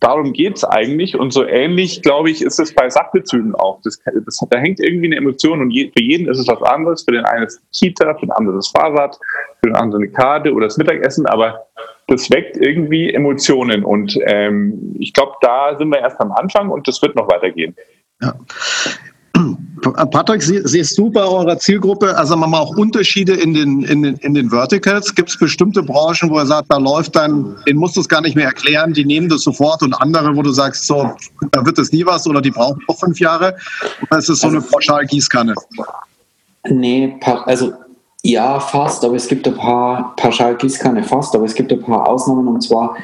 Darum 0.00 0.32
geht's 0.32 0.64
eigentlich. 0.64 1.18
Und 1.18 1.32
so 1.32 1.44
ähnlich, 1.44 2.00
glaube 2.00 2.30
ich, 2.30 2.40
ist 2.40 2.58
es 2.58 2.74
bei 2.74 2.88
Sachbezügen 2.88 3.54
auch. 3.54 3.80
Das, 3.82 4.00
das, 4.24 4.38
da 4.48 4.58
hängt 4.58 4.80
irgendwie 4.80 5.06
eine 5.06 5.16
Emotion 5.16 5.60
und 5.60 5.70
je, 5.70 5.90
für 5.94 6.02
jeden 6.02 6.26
ist 6.26 6.38
es 6.38 6.48
was 6.48 6.62
anderes. 6.62 7.04
Für 7.04 7.12
den 7.12 7.26
einen 7.26 7.44
ist 7.46 7.60
es 7.70 7.78
Kita, 7.78 8.14
für 8.14 8.26
den 8.26 8.32
anderen 8.32 8.56
das 8.56 8.68
Fahrrad, 8.68 9.18
für 9.62 9.70
den 9.70 9.76
anderen 9.76 10.04
eine 10.04 10.12
Karte 10.12 10.54
oder 10.54 10.66
das 10.66 10.78
Mittagessen. 10.78 11.26
Aber 11.26 11.66
das 12.10 12.28
weckt 12.30 12.56
irgendwie 12.56 13.12
Emotionen. 13.14 13.84
Und 13.84 14.18
ähm, 14.26 14.96
ich 14.98 15.12
glaube, 15.12 15.32
da 15.40 15.76
sind 15.78 15.88
wir 15.90 16.00
erst 16.00 16.20
am 16.20 16.32
Anfang 16.32 16.70
und 16.70 16.86
das 16.88 17.00
wird 17.02 17.14
noch 17.14 17.30
weitergehen. 17.30 17.74
Ja. 18.20 18.34
Patrick, 20.10 20.42
siehst 20.42 20.98
du 20.98 21.10
bei 21.10 21.22
eurer 21.22 21.56
Zielgruppe, 21.58 22.14
also 22.14 22.36
man 22.36 22.52
auch 22.52 22.76
Unterschiede 22.76 23.32
in 23.32 23.54
den, 23.54 23.82
in 23.82 24.02
den, 24.02 24.16
in 24.16 24.34
den 24.34 24.50
Verticals? 24.50 25.14
Gibt 25.14 25.30
es 25.30 25.38
bestimmte 25.38 25.82
Branchen, 25.82 26.28
wo 26.28 26.36
er 26.36 26.44
sagt, 26.44 26.66
da 26.70 26.76
läuft 26.76 27.16
dann, 27.16 27.56
den 27.66 27.78
musst 27.78 27.96
du 27.96 28.00
es 28.00 28.08
gar 28.08 28.20
nicht 28.20 28.36
mehr 28.36 28.46
erklären, 28.46 28.92
die 28.92 29.06
nehmen 29.06 29.30
das 29.30 29.42
sofort 29.42 29.82
und 29.82 29.94
andere, 29.94 30.36
wo 30.36 30.42
du 30.42 30.50
sagst, 30.50 30.86
so, 30.86 31.10
da 31.52 31.64
wird 31.64 31.78
es 31.78 31.92
nie 31.92 32.04
was 32.04 32.26
oder 32.26 32.42
die 32.42 32.50
brauchen 32.50 32.82
noch 32.88 32.98
fünf 32.98 33.18
Jahre? 33.20 33.56
Oder 34.02 34.18
ist 34.18 34.28
es 34.28 34.40
so 34.40 34.48
eine 34.48 34.60
Pauschalgießkanne? 34.60 35.54
Nee, 36.68 37.18
also 37.46 37.72
ja, 38.22 38.60
fast, 38.60 39.04
aber 39.04 39.16
es 39.16 39.28
gibt 39.28 39.46
ein 39.46 39.54
paar, 39.54 40.14
Pauschalgießkanne 40.16 41.02
fast, 41.02 41.34
aber 41.34 41.44
es 41.44 41.54
gibt 41.54 41.72
ein 41.72 41.80
paar 41.80 42.08
Ausnahmen 42.08 42.48
und 42.48 42.62
zwar 42.62 42.96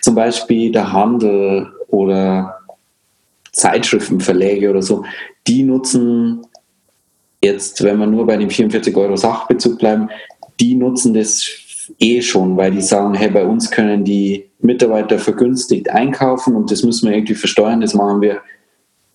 zum 0.00 0.14
Beispiel 0.14 0.70
der 0.70 0.92
Handel 0.92 1.72
oder 1.88 2.58
Zeitschriftenverläge 3.52 4.70
oder 4.70 4.82
so, 4.82 5.04
die 5.46 5.64
nutzen 5.64 6.46
jetzt, 7.42 7.82
wenn 7.82 7.98
wir 7.98 8.06
nur 8.06 8.26
bei 8.26 8.36
dem 8.36 8.50
44 8.50 8.94
Euro 8.96 9.16
Sachbezug 9.16 9.78
bleiben, 9.78 10.08
die 10.60 10.74
nutzen 10.74 11.14
das 11.14 11.90
eh 11.98 12.22
schon, 12.22 12.56
weil 12.56 12.70
die 12.70 12.80
sagen, 12.80 13.14
hey, 13.14 13.30
bei 13.30 13.44
uns 13.44 13.70
können 13.70 14.04
die 14.04 14.50
Mitarbeiter 14.60 15.18
vergünstigt 15.18 15.90
einkaufen 15.90 16.54
und 16.54 16.70
das 16.70 16.82
müssen 16.82 17.08
wir 17.08 17.16
irgendwie 17.16 17.34
versteuern. 17.34 17.80
Das 17.80 17.94
machen 17.94 18.20
wir, 18.20 18.40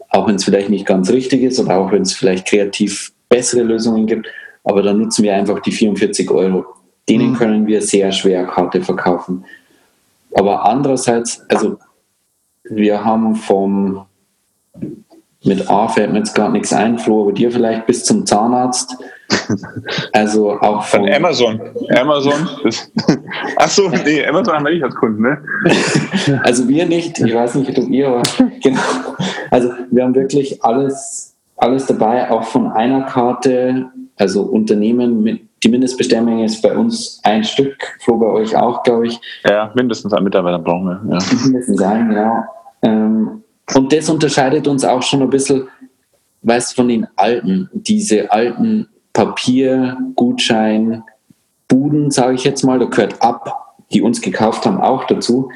auch 0.10 0.28
wenn 0.28 0.36
es 0.36 0.44
vielleicht 0.44 0.70
nicht 0.70 0.86
ganz 0.86 1.10
richtig 1.12 1.44
ist 1.44 1.60
oder 1.60 1.78
auch 1.78 1.92
wenn 1.92 2.02
es 2.02 2.14
vielleicht 2.14 2.48
kreativ 2.48 3.14
bessere 3.30 3.64
Lösungen 3.64 4.08
gibt, 4.08 4.28
aber 4.66 4.82
dann 4.82 5.00
nutzen 5.00 5.24
wir 5.24 5.34
einfach 5.34 5.60
die 5.62 5.72
44 5.72 6.30
Euro. 6.30 6.66
Denen 7.08 7.32
mhm. 7.32 7.36
können 7.36 7.68
wir 7.68 7.82
sehr 7.82 8.12
schwer 8.12 8.46
Karte 8.46 8.82
verkaufen. 8.82 9.46
Aber 10.34 10.66
andererseits, 10.66 11.46
also 11.50 11.78
wir 12.64 13.04
haben 13.06 13.36
vom 13.36 14.06
mit 15.46 15.70
A 15.70 15.88
fällt 15.88 16.12
mir 16.12 16.20
jetzt 16.20 16.34
gerade 16.34 16.52
nichts 16.54 16.74
ein, 16.74 16.98
Flo, 16.98 17.22
aber 17.22 17.32
dir 17.32 17.52
vielleicht 17.52 17.86
bis 17.86 18.04
zum 18.04 18.26
Zahnarzt. 18.26 18.98
Also 20.14 20.52
auch 20.60 20.84
von, 20.84 21.02
von 21.02 21.12
Amazon. 21.12 21.60
Amazon. 21.96 22.48
Achso, 23.58 23.90
nee, 24.06 24.24
Amazon 24.26 24.56
haben 24.56 24.66
wir 24.66 24.74
nicht 24.74 24.84
als 24.84 24.96
Kunden, 24.96 25.24
ne? 25.24 25.42
Also 26.44 26.68
wir 26.68 26.86
nicht, 26.86 27.20
ich 27.20 27.34
weiß 27.34 27.56
nicht, 27.56 27.78
ob 27.78 27.90
ihr, 27.90 28.08
aber 28.08 28.22
genau. 28.62 28.80
Also 29.50 29.72
wir 29.90 30.04
haben 30.04 30.14
wirklich 30.16 30.64
alles, 30.64 31.36
alles 31.58 31.88
dabei, 31.88 32.30
auch 32.30 32.44
von 32.44 32.72
einer 32.72 33.02
Karte, 33.08 33.88
also 34.18 34.44
Unternehmen 34.44 35.24
mit 35.24 35.42
die 35.66 35.70
Mindestbestellmenge 35.70 36.46
ist 36.46 36.62
bei 36.62 36.78
uns 36.78 37.20
ein 37.24 37.44
Stück, 37.44 37.98
Flo 38.00 38.18
bei 38.18 38.28
euch 38.28 38.56
auch, 38.56 38.84
glaube 38.84 39.08
ich. 39.08 39.20
Ja, 39.44 39.72
mindestens 39.74 40.14
ein 40.14 40.24
Mitarbeiter 40.24 40.60
brauchen 40.60 40.86
wir. 40.86 41.02
Ja. 41.14 41.20
Mindestens 41.44 41.82
ein, 41.82 42.10
genau. 42.10 42.44
Ähm, 42.84 43.44
und 43.74 43.92
das 43.92 44.08
unterscheidet 44.10 44.68
uns 44.68 44.86
auch 44.86 45.02
schon 45.02 45.24
ein 45.24 45.30
bisschen, 45.30 45.68
weißt 46.44 46.76
von 46.76 46.88
den 46.88 47.08
alten, 47.16 47.70
diese 47.74 48.32
alten 48.32 48.88
Papiergutschein, 49.12 51.04
Buden, 51.68 52.12
sage 52.12 52.36
ich 52.36 52.44
jetzt 52.44 52.64
mal, 52.64 52.78
da 52.78 52.86
gehört 52.86 53.20
ab, 53.24 53.76
die 53.92 54.04
uns 54.04 54.22
gekauft 54.22 54.68
haben, 54.68 54.80
auch 54.80 55.06
dazu. 55.06 55.50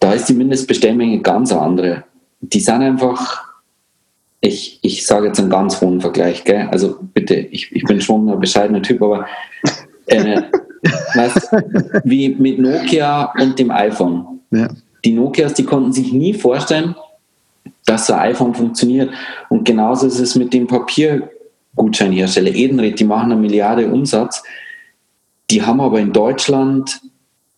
Da 0.00 0.14
ist 0.14 0.28
die 0.30 0.34
Mindestbestellmenge 0.34 1.20
ganz 1.20 1.52
andere. 1.52 2.04
Die 2.40 2.60
sind 2.60 2.80
einfach, 2.80 3.51
ich, 4.42 4.78
ich 4.82 5.06
sage 5.06 5.28
jetzt 5.28 5.40
einen 5.40 5.48
ganz 5.48 5.80
hohen 5.80 6.00
Vergleich, 6.00 6.44
gell? 6.44 6.68
also 6.70 6.98
bitte, 7.14 7.34
ich, 7.34 7.72
ich 7.72 7.84
bin 7.84 8.00
schon 8.00 8.28
ein 8.28 8.40
bescheidener 8.40 8.82
Typ, 8.82 9.00
aber 9.00 9.26
äh, 10.06 10.42
weißt, 11.14 11.50
wie 12.04 12.34
mit 12.34 12.58
Nokia 12.58 13.32
und 13.40 13.58
dem 13.58 13.70
iPhone. 13.70 14.40
Ja 14.50 14.68
die 15.04 15.12
Nokias, 15.12 15.54
die 15.54 15.64
konnten 15.64 15.92
sich 15.92 16.12
nie 16.12 16.34
vorstellen, 16.34 16.94
dass 17.84 18.10
ein 18.10 18.20
iPhone 18.20 18.54
funktioniert. 18.54 19.12
Und 19.48 19.64
genauso 19.64 20.06
ist 20.06 20.18
es 20.18 20.36
mit 20.36 20.52
dem 20.52 20.66
Papiergutscheinhersteller. 20.66 22.54
Edenred, 22.54 22.98
die 23.00 23.04
machen 23.04 23.32
eine 23.32 23.40
Milliarde 23.40 23.88
Umsatz. 23.88 24.42
Die 25.50 25.62
haben 25.62 25.80
aber 25.80 25.98
in 25.98 26.12
Deutschland 26.12 27.00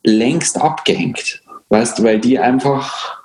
längst 0.02 0.60
abgehängt. 0.60 1.42
Weißt 1.68 2.02
weil 2.02 2.20
die 2.20 2.38
einfach, 2.38 3.22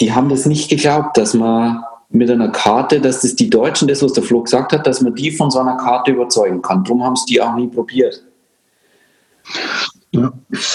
die 0.00 0.12
haben 0.12 0.28
das 0.28 0.46
nicht 0.46 0.70
geglaubt, 0.70 1.16
dass 1.16 1.34
man 1.34 1.84
mit 2.12 2.30
einer 2.30 2.50
Karte, 2.50 3.00
dass 3.00 3.22
das 3.22 3.34
die 3.34 3.50
Deutschen, 3.50 3.88
das, 3.88 4.02
was 4.02 4.12
der 4.12 4.22
Flo 4.22 4.42
gesagt 4.42 4.72
hat, 4.72 4.86
dass 4.86 5.00
man 5.00 5.14
die 5.14 5.30
von 5.30 5.50
so 5.50 5.58
einer 5.58 5.76
Karte 5.76 6.12
überzeugen 6.12 6.62
kann. 6.62 6.84
Darum 6.84 7.02
haben 7.04 7.14
es 7.14 7.24
die 7.24 7.40
auch 7.40 7.54
nie 7.54 7.68
probiert. 7.68 8.22
Ja. 10.14 10.30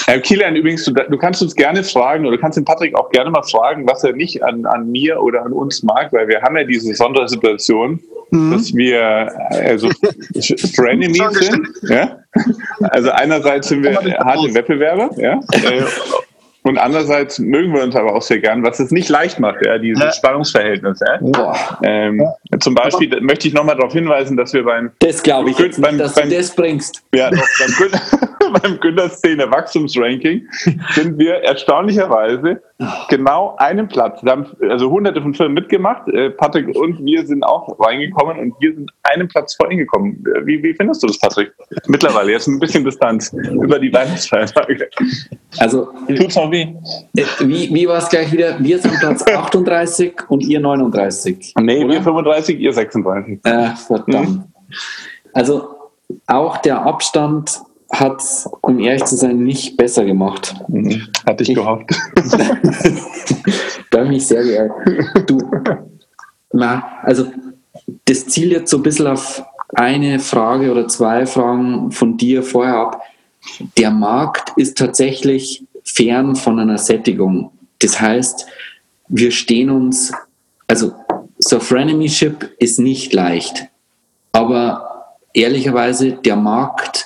Herr 0.08 0.20
Kilian, 0.20 0.56
übrigens, 0.56 0.84
du, 0.86 0.92
du, 0.94 1.18
kannst 1.18 1.44
uns 1.44 1.56
gerne 1.56 1.84
fragen 1.84 2.26
oder 2.26 2.38
du 2.38 2.42
kannst 2.42 2.58
den 2.58 2.66
Patrick 2.66 2.96
auch 2.96 3.12
gerne 3.12 3.30
mal 3.30 3.44
fragen, 3.44 3.88
was 3.88 4.04
er 4.04 4.14
nicht 4.14 4.44
an, 4.44 4.66
an 4.66 4.90
mir 4.90 5.22
oder 5.22 5.46
an 5.46 5.54
uns 5.54 5.84
mag, 5.84 6.12
weil 6.12 6.28
wir 6.28 6.42
haben 6.42 6.58
ja 6.58 6.64
diese 6.64 6.96
Sondersituation, 6.96 8.00
mhm. 8.32 8.52
dass 8.52 8.74
wir 8.74 9.32
also 9.52 9.90
Frenemies 10.76 11.22
sind. 11.34 11.68
Ja? 11.84 12.18
Also 12.80 13.12
einerseits 13.12 13.68
sind 13.68 13.84
wir 13.84 13.94
harte 13.96 14.54
Wettbewerber, 14.56 15.12
ja? 15.18 15.40
Und 16.68 16.78
andererseits 16.78 17.40
mögen 17.40 17.74
wir 17.74 17.82
uns 17.82 17.96
aber 17.96 18.14
auch 18.14 18.22
sehr 18.22 18.40
gern, 18.40 18.62
was 18.62 18.82
es 18.82 18.92
nicht 18.92 19.08
leicht 19.08 19.40
macht, 19.40 19.66
ja, 19.66 19.78
dieses 19.78 20.04
ja. 20.04 20.12
Spannungsverhältnis. 20.12 21.00
Ja. 21.00 21.80
Ähm, 21.82 22.20
ja. 22.20 22.60
Zum 22.60 22.76
Beispiel 22.76 23.10
aber 23.10 23.22
möchte 23.22 23.48
ich 23.48 23.54
nochmal 23.54 23.78
darauf 23.78 23.94
hinweisen, 23.94 24.36
dass 24.36 24.52
wir 24.52 24.66
beim 24.66 24.92
Das 25.00 25.24
glaube 25.24 25.50
ich 25.50 25.58
jetzt 25.60 25.82
beim, 25.82 25.96
nicht, 25.96 26.04
dass 26.04 26.16
beim, 26.16 26.30
du 26.30 26.36
das 26.36 26.54
bringst. 26.54 27.04
Ja, 27.16 27.30
doch, 27.30 27.38
beim, 27.58 28.28
beim 28.62 28.80
Günter-Szene 28.80 29.50
Wachstumsranking 29.50 30.48
sind 30.92 31.18
wir 31.18 31.36
erstaunlicherweise 31.44 32.62
genau 33.10 33.56
einen 33.58 33.88
Platz. 33.88 34.22
Da 34.24 34.32
haben 34.32 34.46
also 34.70 34.90
hunderte 34.90 35.22
von 35.22 35.34
Firmen 35.34 35.56
mitgemacht. 35.56 36.08
Äh, 36.10 36.32
Patrick 36.32 36.76
und 36.76 37.04
wir 37.04 37.26
sind 37.26 37.44
auch 37.44 37.80
reingekommen 37.80 38.40
und 38.40 38.54
wir 38.60 38.74
sind 38.74 38.92
einen 39.04 39.28
Platz 39.28 39.56
vor 39.56 39.72
ihn 39.72 39.80
gekommen. 39.80 40.24
Wie, 40.44 40.62
wie 40.62 40.74
findest 40.74 41.04
du 41.04 41.08
das, 41.08 41.20
Patrick? 41.20 41.54
Mittlerweile 41.88 42.32
jetzt 42.32 42.48
ein 42.48 42.60
bisschen 42.60 42.84
Distanz 42.84 43.34
über 43.34 43.80
die 43.80 43.92
Weihnachtsfeiertage. 43.92 44.90
Also, 45.60 45.90
tut's 46.08 46.36
noch 46.36 46.52
weh? 46.52 46.68
Äh, 47.16 47.24
wie, 47.42 47.74
wie 47.74 47.88
war 47.88 47.98
es 47.98 48.10
gleich 48.10 48.32
wieder? 48.32 48.58
Wir 48.60 48.80
sind 48.80 49.00
Platz 49.00 49.26
38 49.32 50.14
und 50.30 50.42
ihr 50.42 50.60
39. 50.60 51.54
Nee, 51.60 51.84
oder? 51.84 51.94
wir 51.94 52.02
35, 52.02 52.60
ihr 52.60 52.74
36. 52.74 53.40
Äh, 53.44 53.70
verdammt. 53.76 54.28
Hm? 54.28 54.44
Also, 55.34 55.70
auch 56.28 56.58
der 56.58 56.86
Abstand 56.86 57.62
hat 57.92 58.22
um 58.62 58.80
ehrlich 58.80 59.06
zu 59.06 59.16
sein, 59.16 59.44
nicht 59.44 59.78
besser 59.78 60.06
gemacht. 60.06 60.56
Mhm. 60.68 61.08
Hatte 61.26 61.44
ich, 61.44 61.50
ich 61.50 61.56
gehofft. 61.56 61.90
da 63.92 64.00
habe 64.00 64.06
ich 64.06 64.10
mich 64.10 64.28
sehr 64.28 64.44
geärgert. 64.44 65.30
Du, 65.30 65.40
na, 66.52 66.84
also 67.04 67.28
das 68.06 68.28
zielt 68.28 68.52
jetzt 68.52 68.72
so 68.72 68.78
ein 68.78 68.84
bisschen 68.84 69.08
auf 69.08 69.44
eine 69.74 70.20
Frage 70.20 70.72
oder 70.72 70.88
zwei 70.88 71.26
Fragen 71.26 71.92
von 71.92 72.18
dir 72.18 72.44
vorher 72.44 72.76
ab. 72.76 73.02
Der 73.78 73.92
Markt 73.92 74.52
ist 74.58 74.78
tatsächlich 74.78 75.66
fern 75.84 76.36
von 76.36 76.60
einer 76.60 76.78
Sättigung. 76.78 77.52
Das 77.80 78.00
heißt, 78.00 78.46
wir 79.08 79.32
stehen 79.32 79.70
uns, 79.70 80.12
also 80.68 80.94
so 81.38 81.60
Frenemyship 81.60 82.56
ist 82.60 82.80
nicht 82.80 83.14
leicht, 83.14 83.68
aber 84.32 84.97
ehrlicherweise, 85.38 86.14
der 86.14 86.36
Markt 86.36 87.06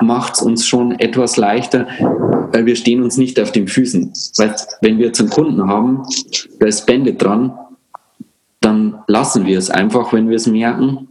macht 0.00 0.34
es 0.34 0.42
uns 0.42 0.66
schon 0.66 0.98
etwas 0.98 1.36
leichter, 1.36 1.86
weil 2.52 2.64
wir 2.64 2.76
stehen 2.76 3.02
uns 3.02 3.16
nicht 3.16 3.38
auf 3.40 3.52
den 3.52 3.68
Füßen. 3.68 4.12
Weil 4.38 4.54
wenn 4.80 4.98
wir 4.98 5.06
jetzt 5.06 5.20
einen 5.20 5.30
Kunden 5.30 5.66
haben, 5.68 6.04
da 6.58 6.66
ist 6.66 6.86
Bandit 6.86 7.20
dran, 7.22 7.58
dann 8.60 9.02
lassen 9.08 9.44
wir 9.44 9.58
es 9.58 9.68
einfach, 9.70 10.12
wenn 10.12 10.28
wir 10.28 10.36
es 10.36 10.46
merken. 10.46 11.08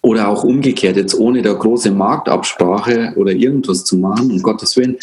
Oder 0.00 0.28
auch 0.28 0.44
umgekehrt, 0.44 0.96
jetzt 0.96 1.14
ohne 1.14 1.42
da 1.42 1.52
große 1.52 1.90
Marktabsprache 1.90 3.14
oder 3.16 3.32
irgendwas 3.32 3.84
zu 3.84 3.96
machen, 3.98 4.30
um 4.30 4.42
Gottes 4.42 4.76
Willen. 4.76 4.96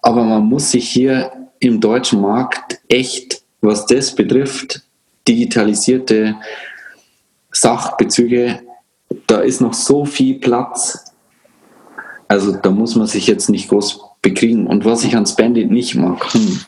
Aber 0.00 0.24
man 0.24 0.44
muss 0.44 0.70
sich 0.70 0.88
hier 0.88 1.32
im 1.58 1.80
deutschen 1.80 2.20
Markt 2.20 2.80
echt, 2.88 3.42
was 3.60 3.86
das 3.86 4.14
betrifft, 4.14 4.82
digitalisierte 5.28 6.36
Sachbezüge 7.52 8.60
da 9.26 9.40
ist 9.40 9.60
noch 9.60 9.74
so 9.74 10.04
viel 10.04 10.38
Platz. 10.38 11.12
Also 12.28 12.52
da 12.52 12.70
muss 12.70 12.94
man 12.94 13.06
sich 13.06 13.26
jetzt 13.26 13.50
nicht 13.50 13.68
groß 13.68 14.00
bekriegen. 14.22 14.66
Und 14.66 14.84
was 14.84 15.04
ich 15.04 15.16
an 15.16 15.26
Bandit 15.36 15.70
nicht 15.70 15.94
mag, 15.94 16.32
hm, 16.32 16.60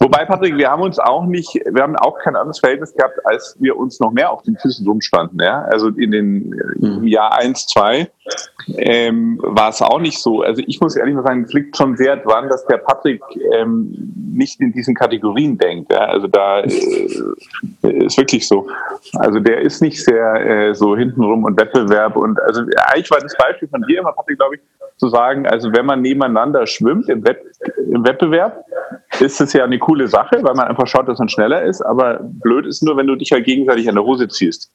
Wobei, 0.00 0.24
Patrick, 0.24 0.56
wir 0.56 0.70
haben 0.70 0.82
uns 0.82 0.98
auch 0.98 1.24
nicht, 1.24 1.54
wir 1.54 1.82
haben 1.82 1.96
auch 1.96 2.18
kein 2.18 2.36
anderes 2.36 2.60
Verhältnis 2.60 2.94
gehabt, 2.94 3.18
als 3.24 3.56
wir 3.58 3.76
uns 3.76 3.98
noch 4.00 4.12
mehr 4.12 4.30
auf 4.30 4.42
den 4.42 4.56
Füßen 4.56 4.86
rumstanden. 4.86 5.40
Ja? 5.40 5.62
Also 5.62 5.88
in 5.88 6.10
den 6.10 6.52
im 6.80 7.06
Jahr 7.06 7.34
eins, 7.38 7.66
zwei 7.66 8.10
ähm, 8.76 9.38
war 9.42 9.70
es 9.70 9.80
auch 9.80 9.98
nicht 9.98 10.20
so. 10.20 10.42
Also 10.42 10.62
ich 10.66 10.80
muss 10.80 10.96
ehrlich 10.96 11.14
mal 11.14 11.22
sagen, 11.22 11.44
es 11.44 11.52
liegt 11.52 11.76
schon 11.76 11.96
sehr 11.96 12.16
dran, 12.16 12.48
dass 12.48 12.66
der 12.66 12.78
Patrick 12.78 13.22
ähm, 13.52 14.12
nicht 14.34 14.60
in 14.60 14.72
diesen 14.72 14.94
Kategorien 14.94 15.56
denkt. 15.56 15.90
Ja? 15.92 16.00
Also 16.00 16.26
da 16.26 16.60
äh, 16.60 16.68
ist 17.82 18.18
wirklich 18.18 18.46
so. 18.46 18.68
Also 19.14 19.40
der 19.40 19.62
ist 19.62 19.80
nicht 19.80 20.04
sehr 20.04 20.34
äh, 20.34 20.74
so 20.74 20.96
hintenrum 20.96 21.44
und 21.44 21.58
Wettbewerb 21.58 22.16
und 22.16 22.40
also 22.42 22.62
eigentlich 22.86 23.10
war 23.10 23.20
das 23.20 23.36
Beispiel 23.36 23.68
von 23.68 23.82
dir 23.82 24.00
immer, 24.00 24.12
Patrick, 24.12 24.38
glaube 24.38 24.56
ich, 24.56 24.60
zu 24.98 25.08
sagen, 25.08 25.46
also 25.46 25.72
wenn 25.72 25.86
man 25.86 26.02
nebeneinander 26.02 26.66
schwimmt 26.66 27.08
im, 27.08 27.24
Wett, 27.24 27.38
im 27.90 28.04
Wettbewerb, 28.04 28.64
ist 29.20 29.40
es 29.40 29.52
ja 29.52 29.64
eine 29.64 29.78
coole 29.78 30.08
Sache, 30.08 30.38
weil 30.42 30.54
man 30.54 30.68
einfach 30.68 30.86
schaut, 30.86 31.08
dass 31.08 31.18
man 31.18 31.28
schneller 31.28 31.62
ist. 31.62 31.82
Aber 31.82 32.20
blöd 32.22 32.66
ist 32.66 32.82
nur, 32.82 32.96
wenn 32.96 33.06
du 33.06 33.16
dich 33.16 33.30
ja 33.30 33.36
halt 33.36 33.46
gegenseitig 33.46 33.88
an 33.88 33.94
der 33.94 34.04
Hose 34.04 34.28
ziehst. 34.28 34.72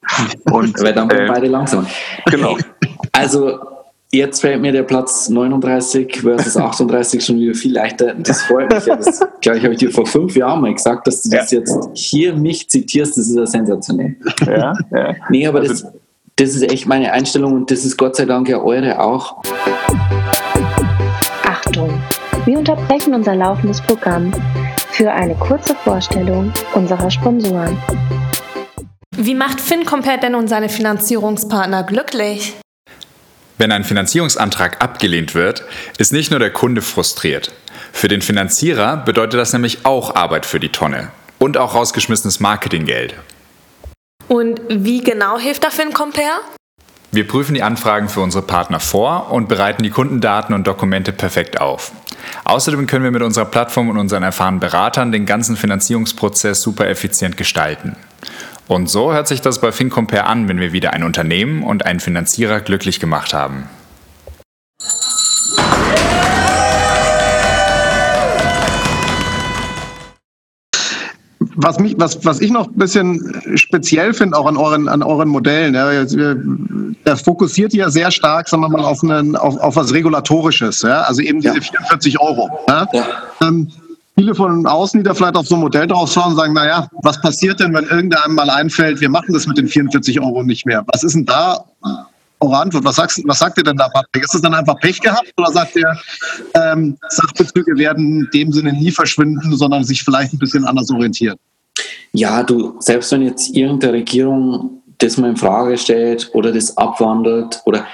Und 0.52 0.80
weil 0.82 0.94
dann 0.94 1.10
äh, 1.10 1.26
beide 1.28 1.48
langsam. 1.48 1.88
Genau. 2.30 2.58
Also 3.16 3.60
jetzt 4.12 4.42
fällt 4.42 4.60
mir 4.60 4.72
der 4.72 4.82
Platz 4.82 5.30
39 5.30 6.22
versus 6.22 6.58
38 6.58 7.24
schon 7.24 7.40
wieder 7.40 7.54
viel 7.54 7.74
leichter. 7.74 8.16
Das 8.16 8.42
freut 8.42 8.74
mich. 8.74 8.86
Ja, 8.88 8.96
das, 8.96 9.20
glaube 9.42 9.60
ich, 9.60 9.64
habe 9.64 9.74
ich 9.74 9.80
dir 9.80 9.92
vor 9.92 10.08
fünf 10.08 10.36
Jahren 10.36 10.62
mal 10.62 10.74
gesagt, 10.74 11.06
dass 11.06 11.22
du 11.22 11.30
ja. 11.30 11.42
das 11.42 11.52
jetzt 11.52 11.90
hier 11.94 12.36
mich 12.36 12.70
zitierst. 12.70 13.18
Das 13.18 13.28
ist 13.28 13.36
ja 13.36 13.46
sensationell. 13.46 14.16
Ja, 14.48 14.74
ja. 14.92 15.16
Nee, 15.30 15.46
aber 15.46 15.60
also, 15.60 15.74
das, 15.74 15.94
das 16.36 16.56
ist 16.56 16.64
echt 16.64 16.88
meine 16.88 17.12
Einstellung 17.12 17.54
und 17.54 17.72
das 17.72 17.86
ist 17.86 17.98
Gott 17.98 18.16
sei 18.16 18.26
Dank 18.26 18.50
ja 18.50 18.58
eure 18.60 19.00
auch. 19.00 19.42
Achtung! 21.44 22.02
Wir 22.46 22.58
unterbrechen 22.58 23.14
unser 23.14 23.36
laufendes 23.36 23.82
Programm 23.82 24.34
für 24.92 25.12
eine 25.12 25.36
kurze 25.36 25.76
Vorstellung 25.76 26.52
unserer 26.74 27.10
Sponsoren. 27.10 27.78
Wie 29.16 29.36
macht 29.36 29.62
FinCompare 29.62 30.20
denn 30.20 30.36
und 30.36 30.48
seine 30.48 30.70
Finanzierungspartner 30.70 31.84
glücklich? 31.84 32.56
Wenn 33.60 33.72
ein 33.72 33.84
Finanzierungsantrag 33.84 34.84
abgelehnt 34.84 35.36
wird, 35.36 35.64
ist 36.00 36.12
nicht 36.12 36.32
nur 36.32 36.40
der 36.40 36.52
Kunde 36.52 36.82
frustriert. 36.82 37.54
Für 37.94 38.08
den 38.08 38.22
Finanzierer 38.22 38.98
bedeutet 38.98 39.40
das 39.40 39.54
nämlich 39.54 39.86
auch 39.86 40.16
Arbeit 40.16 40.46
für 40.46 40.60
die 40.60 40.70
Tonne 40.70 41.12
und 41.38 41.58
auch 41.58 41.76
rausgeschmissenes 41.76 42.40
Marketinggeld. 42.40 43.14
Und 44.28 44.62
wie 44.70 45.02
genau 45.02 45.38
hilft 45.38 45.64
da 45.64 45.70
FinCompare? 45.70 46.42
Wir 47.12 47.28
prüfen 47.28 47.54
die 47.54 47.62
Anfragen 47.62 48.10
für 48.10 48.22
unsere 48.22 48.44
Partner 48.44 48.80
vor 48.80 49.32
und 49.32 49.48
bereiten 49.48 49.84
die 49.84 49.92
Kundendaten 49.92 50.56
und 50.56 50.66
Dokumente 50.66 51.12
perfekt 51.12 51.62
auf. 51.62 51.92
Außerdem 52.44 52.88
können 52.88 53.04
wir 53.04 53.12
mit 53.12 53.22
unserer 53.22 53.46
Plattform 53.46 53.90
und 53.90 54.00
unseren 54.00 54.24
erfahrenen 54.24 54.60
Beratern 54.60 55.12
den 55.12 55.28
ganzen 55.28 55.56
Finanzierungsprozess 55.56 56.62
super 56.62 56.88
effizient 56.88 57.38
gestalten. 57.38 57.96
Und 58.68 58.90
so 58.90 59.14
hört 59.14 59.28
sich 59.28 59.42
das 59.42 59.62
bei 59.62 59.72
FinCompare 59.72 60.24
an, 60.24 60.48
wenn 60.48 60.60
wir 60.60 60.72
wieder 60.74 60.94
ein 60.94 61.04
Unternehmen 61.04 61.64
und 61.64 61.86
einen 61.86 62.00
Finanzierer 62.00 62.62
glücklich 62.62 63.00
gemacht 63.00 63.34
haben. 63.34 63.70
Was, 71.56 71.80
mich, 71.80 71.96
was, 71.98 72.24
was 72.26 72.42
ich 72.42 72.52
noch 72.52 72.68
ein 72.68 72.76
bisschen 72.76 73.42
speziell 73.56 74.14
finde, 74.14 74.38
auch 74.38 74.46
an 74.46 74.58
euren, 74.58 74.88
an 74.88 75.04
euren 75.04 75.30
Modellen, 75.30 75.74
ja, 75.74 76.06
der 77.06 77.18
fokussiert 77.18 77.74
ja 77.74 77.90
sehr 77.90 78.12
stark, 78.12 78.48
sagen 78.50 78.64
wir 78.64 78.70
mal, 78.70 78.84
auf, 78.84 79.04
einen, 79.04 79.36
auf, 79.36 79.58
auf 79.58 79.76
was 79.76 79.94
Regulatorisches, 79.94 80.82
ja, 80.82 81.02
also 81.02 81.22
eben 81.22 81.42
diese 81.42 81.56
ja. 81.56 81.62
44 81.62 82.20
Euro. 82.20 82.50
Ja. 82.68 82.88
ja. 82.94 83.06
Ähm, 83.42 83.70
viele 84.16 84.36
von 84.36 84.66
außen, 84.66 85.00
die 85.00 85.04
da 85.04 85.14
vielleicht 85.14 85.36
auf 85.36 85.48
so 85.48 85.56
ein 85.56 85.62
Modell 85.62 85.88
drauf 85.88 86.12
schauen, 86.12 86.36
sagen, 86.36 86.54
naja, 86.54 86.88
was 87.02 87.22
passiert 87.22 87.60
denn, 87.60 87.74
wenn 87.74 87.86
irgendeinem 87.86 88.36
mal 88.36 88.50
einfällt, 88.50 89.02
wir 89.02 89.10
machen 89.10 89.34
das 89.34 89.48
mit 89.48 89.58
den 89.58 89.68
44 89.68 90.20
Euro 90.22 90.44
nicht 90.44 90.66
mehr? 90.66 90.84
Was 90.92 91.04
ist 91.04 91.16
denn 91.16 91.26
da 91.26 91.66
Antwort? 92.52 92.84
Was, 92.84 92.96
sagst, 92.96 93.22
was 93.26 93.40
sagt 93.40 93.58
ihr 93.58 93.64
denn 93.64 93.78
da, 93.78 93.88
Patrick? 93.90 94.24
Ist 94.24 94.34
das 94.34 94.42
dann 94.42 94.54
einfach 94.54 94.80
Pech 94.80 95.00
gehabt 95.00 95.32
oder 95.38 95.52
sagt 95.52 95.76
ihr, 95.76 95.96
ähm, 96.56 96.98
Sachbezüge 97.10 97.78
werden 97.78 98.22
in 98.22 98.30
dem 98.34 98.52
Sinne 98.52 98.74
nie 98.74 98.92
verschwinden, 98.92 99.56
sondern 99.56 99.84
sich 99.84 100.04
vielleicht 100.04 100.34
ein 100.34 100.40
bisschen 100.40 100.66
anders 100.66 100.90
orientieren? 100.92 101.38
Ja, 102.12 102.44
du, 102.44 102.76
selbst 102.80 103.12
wenn 103.12 103.24
jetzt 103.24 103.56
irgendeine 103.56 103.94
Regierung 103.94 104.82
das 105.00 105.18
mal 105.18 105.32
in 105.32 105.38
Frage 105.38 105.78
stellt 105.78 106.30
oder 106.34 106.52
das 106.52 106.78
abwandelt 106.78 107.62
oder, 107.66 107.86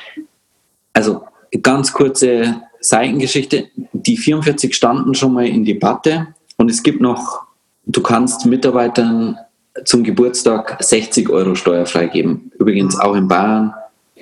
also 0.93 1.23
ganz 1.61 1.93
kurze 1.93 2.61
Seitengeschichte, 2.81 3.67
die 3.93 4.17
44 4.17 4.75
standen 4.75 5.13
schon 5.15 5.33
mal 5.33 5.47
in 5.47 5.65
Debatte 5.65 6.27
und 6.57 6.69
es 6.69 6.83
gibt 6.83 7.01
noch, 7.01 7.43
du 7.85 8.01
kannst 8.01 8.45
Mitarbeitern 8.45 9.37
zum 9.85 10.03
Geburtstag 10.03 10.77
60 10.81 11.29
Euro 11.29 11.55
steuerfrei 11.55 12.07
geben. 12.07 12.51
Übrigens 12.59 12.99
auch 12.99 13.15
in 13.15 13.27
Bayern 13.27 13.73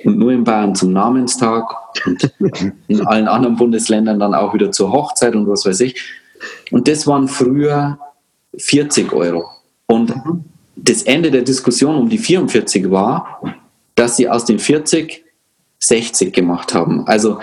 und 0.04 0.18
nur 0.18 0.32
in 0.32 0.44
Bayern 0.44 0.74
zum 0.74 0.92
Namenstag 0.92 1.64
und 2.06 2.32
in 2.88 3.06
allen 3.06 3.28
anderen 3.28 3.56
Bundesländern 3.56 4.18
dann 4.18 4.34
auch 4.34 4.54
wieder 4.54 4.70
zur 4.70 4.92
Hochzeit 4.92 5.34
und 5.34 5.48
was 5.48 5.66
weiß 5.66 5.80
ich. 5.80 6.00
Und 6.70 6.88
das 6.88 7.06
waren 7.06 7.28
früher 7.28 7.98
40 8.56 9.12
Euro. 9.12 9.44
Und 9.86 10.14
das 10.76 11.02
Ende 11.02 11.30
der 11.30 11.42
Diskussion 11.42 11.96
um 11.96 12.08
die 12.08 12.18
44 12.18 12.90
war, 12.90 13.40
dass 13.94 14.16
sie 14.16 14.28
aus 14.28 14.44
den 14.44 14.58
40 14.58 15.24
60 15.80 16.32
gemacht 16.32 16.74
haben. 16.74 17.06
Also, 17.06 17.38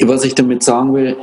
was 0.00 0.24
ich 0.24 0.34
damit 0.34 0.62
sagen 0.62 0.94
will, 0.94 1.16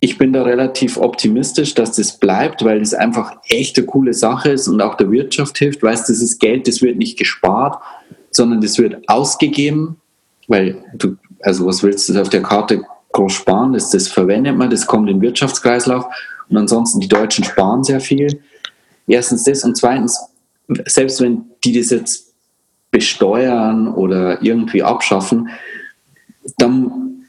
ich 0.00 0.16
bin 0.16 0.32
da 0.32 0.42
relativ 0.42 0.96
optimistisch, 0.96 1.74
dass 1.74 1.92
das 1.92 2.18
bleibt, 2.18 2.64
weil 2.64 2.80
es 2.80 2.94
einfach 2.94 3.36
echt 3.48 3.78
eine 3.78 3.86
coole 3.86 4.14
Sache 4.14 4.50
ist 4.50 4.68
und 4.68 4.80
auch 4.80 4.96
der 4.96 5.10
Wirtschaft 5.10 5.58
hilft. 5.58 5.82
Weißt, 5.82 6.08
das 6.08 6.20
ist 6.20 6.38
Geld, 6.38 6.68
das 6.68 6.82
wird 6.82 6.98
nicht 6.98 7.18
gespart, 7.18 7.82
sondern 8.38 8.62
das 8.62 8.78
wird 8.78 9.06
ausgegeben, 9.06 10.00
weil 10.46 10.82
du, 10.94 11.16
also 11.42 11.66
was 11.66 11.82
willst 11.82 12.08
du 12.08 12.18
auf 12.18 12.30
der 12.30 12.42
Karte 12.42 12.82
groß 13.12 13.32
sparen? 13.32 13.74
Das, 13.74 13.90
das 13.90 14.08
verwendet 14.08 14.56
man, 14.56 14.70
das 14.70 14.86
kommt 14.86 15.10
den 15.10 15.20
Wirtschaftskreislauf 15.20 16.06
und 16.48 16.56
ansonsten, 16.56 17.00
die 17.00 17.08
Deutschen 17.08 17.44
sparen 17.44 17.84
sehr 17.84 18.00
viel. 18.00 18.40
Erstens 19.06 19.44
das 19.44 19.64
und 19.64 19.76
zweitens, 19.76 20.18
selbst 20.86 21.20
wenn 21.20 21.44
die 21.64 21.78
das 21.78 21.90
jetzt 21.90 22.32
besteuern 22.90 23.92
oder 23.92 24.42
irgendwie 24.42 24.82
abschaffen, 24.82 25.48
dann 26.56 27.26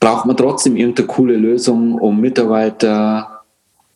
braucht 0.00 0.26
man 0.26 0.36
trotzdem 0.36 0.76
irgendeine 0.76 1.08
coole 1.08 1.36
Lösung, 1.36 1.98
um 1.98 2.20
Mitarbeiter 2.20 3.42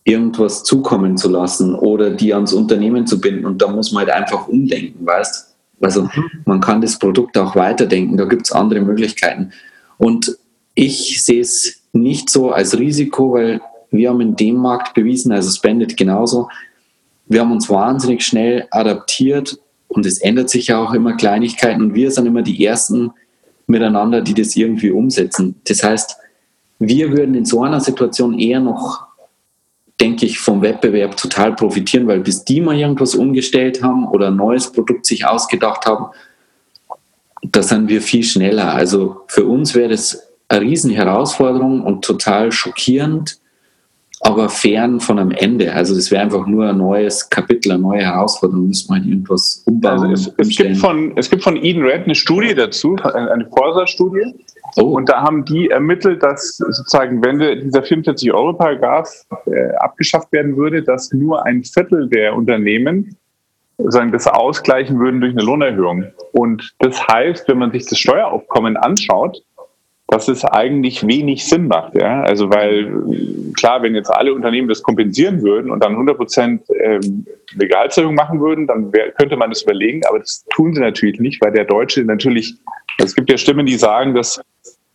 irgendwas 0.05 0.63
zukommen 0.65 1.17
zu 1.17 1.29
lassen 1.29 1.75
oder 1.75 2.11
die 2.11 2.35
ans 2.35 2.53
Unternehmen 2.53 3.07
zu 3.07 3.21
binden. 3.21 3.47
Und 3.47 3.63
da 3.63 3.69
muss 3.69 3.93
man 3.93 4.07
halt 4.07 4.15
einfach 4.15 4.49
umdenken, 4.49 5.07
weißt 5.07 5.46
Also 5.81 6.03
mhm. 6.05 6.31
man 6.45 6.61
kann 6.61 6.81
das 6.81 6.99
Produkt 6.99 7.37
auch 7.39 7.57
weiterdenken, 7.57 8.17
da 8.17 8.25
gibt 8.25 8.47
es 8.47 8.53
andere 8.53 8.81
Möglichkeiten. 8.81 9.53
Und 9.99 10.37
ich 10.75 11.23
sehe 11.25 11.41
es 11.41 11.83
nicht 11.93 12.31
so 12.31 12.51
als 12.51 12.79
Risiko, 12.79 13.35
weil 13.35 13.61
wir 13.91 14.11
haben 14.11 14.21
in 14.21 14.37
dem 14.37 14.57
Markt 14.57 14.95
bewiesen, 14.95 15.33
also 15.33 15.51
Spendit 15.51 15.97
genauso, 15.97 16.49
wir 17.27 17.41
haben 17.41 17.53
uns 17.53 17.69
wahnsinnig 17.69 18.25
schnell 18.25 18.67
adaptiert 18.71 19.59
und 19.89 20.07
es 20.07 20.19
ändert 20.19 20.51
sich 20.51 20.69
ja 20.69 20.79
auch 20.79 20.93
immer 20.93 21.17
Kleinigkeiten 21.17 21.83
und 21.83 21.95
wir 21.95 22.11
sind 22.11 22.27
immer 22.27 22.43
die 22.43 22.65
Ersten 22.65 23.13
miteinander, 23.67 24.21
die 24.21 24.35
das 24.35 24.55
irgendwie 24.57 24.91
umsetzen. 24.91 25.57
Das 25.65 25.83
heißt, 25.83 26.17
wir 26.79 27.11
würden 27.13 27.35
in 27.35 27.45
so 27.45 27.63
einer 27.63 27.81
Situation 27.81 28.39
eher 28.39 28.61
noch, 28.61 29.06
denke 30.01 30.27
ich, 30.27 30.39
vom 30.39 30.63
Wettbewerb 30.63 31.17
total 31.17 31.55
profitieren, 31.55 32.07
weil 32.07 32.21
bis 32.21 32.45
die 32.45 32.61
mal 32.61 32.79
irgendwas 32.79 33.15
umgestellt 33.15 33.83
haben 33.83 34.07
oder 34.09 34.29
ein 34.29 34.37
neues 34.37 34.71
Produkt 34.71 35.07
sich 35.07 35.27
ausgedacht 35.27 35.87
haben, 35.87 36.07
da 37.43 37.63
sind 37.63 37.89
wir 37.89 38.03
viel 38.03 38.23
schneller. 38.23 38.75
Also 38.75 39.23
für 39.29 39.45
uns 39.45 39.75
wäre 39.75 39.91
das 39.91 40.29
eine 40.49 40.61
riesen 40.61 40.91
Herausforderung 40.91 41.83
und 41.83 42.05
total 42.05 42.53
schockierend, 42.53 43.39
aber 44.27 44.49
fern 44.49 44.99
von 44.99 45.19
einem 45.19 45.31
Ende. 45.31 45.73
Also 45.73 45.95
das 45.95 46.11
wäre 46.11 46.23
einfach 46.23 46.47
nur 46.47 46.69
ein 46.69 46.79
neues 46.79 47.31
Kapitel, 47.31 47.73
eine 47.73 47.83
neue 47.83 48.03
Herausforderung, 48.03 48.67
müsste 48.67 48.93
man 48.93 49.05
irgendwas 49.05 49.63
umbauen. 49.67 50.01
Also 50.01 50.13
es, 50.13 50.35
es, 50.37 50.57
gibt 50.57 50.77
von, 50.79 51.17
es 51.17 51.31
gibt 51.31 51.45
von 51.45 51.57
Eden 51.57 51.83
Red 51.83 52.05
eine 52.05 52.15
Studie 52.15 52.55
dazu, 52.55 52.97
eine 52.97 53.47
Forsa-Studie. 53.47 54.35
Oh. 54.77 54.97
Und 54.97 55.09
da 55.09 55.23
haben 55.23 55.45
die 55.45 55.71
ermittelt, 55.71 56.23
dass 56.23 56.57
sozusagen, 56.57 57.25
wenn 57.25 57.39
dieser 57.39 57.83
44-Euro-Paragraph 57.83 59.09
äh, 59.47 59.75
abgeschafft 59.77 60.33
werden 60.33 60.57
würde, 60.57 60.83
dass 60.83 61.13
nur 61.13 61.47
ein 61.47 61.63
Viertel 61.63 62.09
der 62.09 62.35
Unternehmen 62.35 63.17
sagen, 63.79 64.11
das 64.11 64.27
ausgleichen 64.27 64.99
würden 64.99 65.21
durch 65.21 65.33
eine 65.33 65.43
Lohnerhöhung. 65.43 66.07
Und 66.33 66.75
das 66.81 67.07
heißt, 67.07 67.47
wenn 67.49 67.59
man 67.59 67.71
sich 67.71 67.87
das 67.87 67.99
Steueraufkommen 67.99 68.77
anschaut, 68.77 69.43
dass 70.09 70.29
es 70.29 70.45
eigentlich 70.45 71.07
wenig 71.07 71.45
Sinn 71.47 71.67
macht. 71.67 71.95
Ja? 71.95 72.23
Also 72.23 72.51
weil 72.51 73.53
klar, 73.55 73.83
wenn 73.83 73.95
jetzt 73.95 74.11
alle 74.11 74.35
Unternehmen 74.35 74.69
das 74.69 74.83
kompensieren 74.83 75.43
würden 75.43 75.71
und 75.71 75.83
dann 75.83 75.93
100 75.93 76.17
Prozent 76.17 76.63
ähm, 76.81 77.27
Legalzerhöhung 77.55 78.15
machen 78.15 78.41
würden, 78.41 78.67
dann 78.67 78.93
wär, 78.93 79.11
könnte 79.13 79.37
man 79.37 79.51
das 79.51 79.63
überlegen, 79.63 80.03
aber 80.09 80.21
das 80.21 80.45
tun 80.55 80.75
sie 80.75 80.81
natürlich 80.81 81.19
nicht, 81.19 81.43
weil 81.43 81.53
der 81.53 81.65
Deutsche 81.65 82.05
natürlich, 82.05 82.55
es 82.99 83.15
gibt 83.15 83.31
ja 83.31 83.37
Stimmen, 83.37 83.67
die 83.67 83.77
sagen, 83.77 84.15
dass 84.15 84.41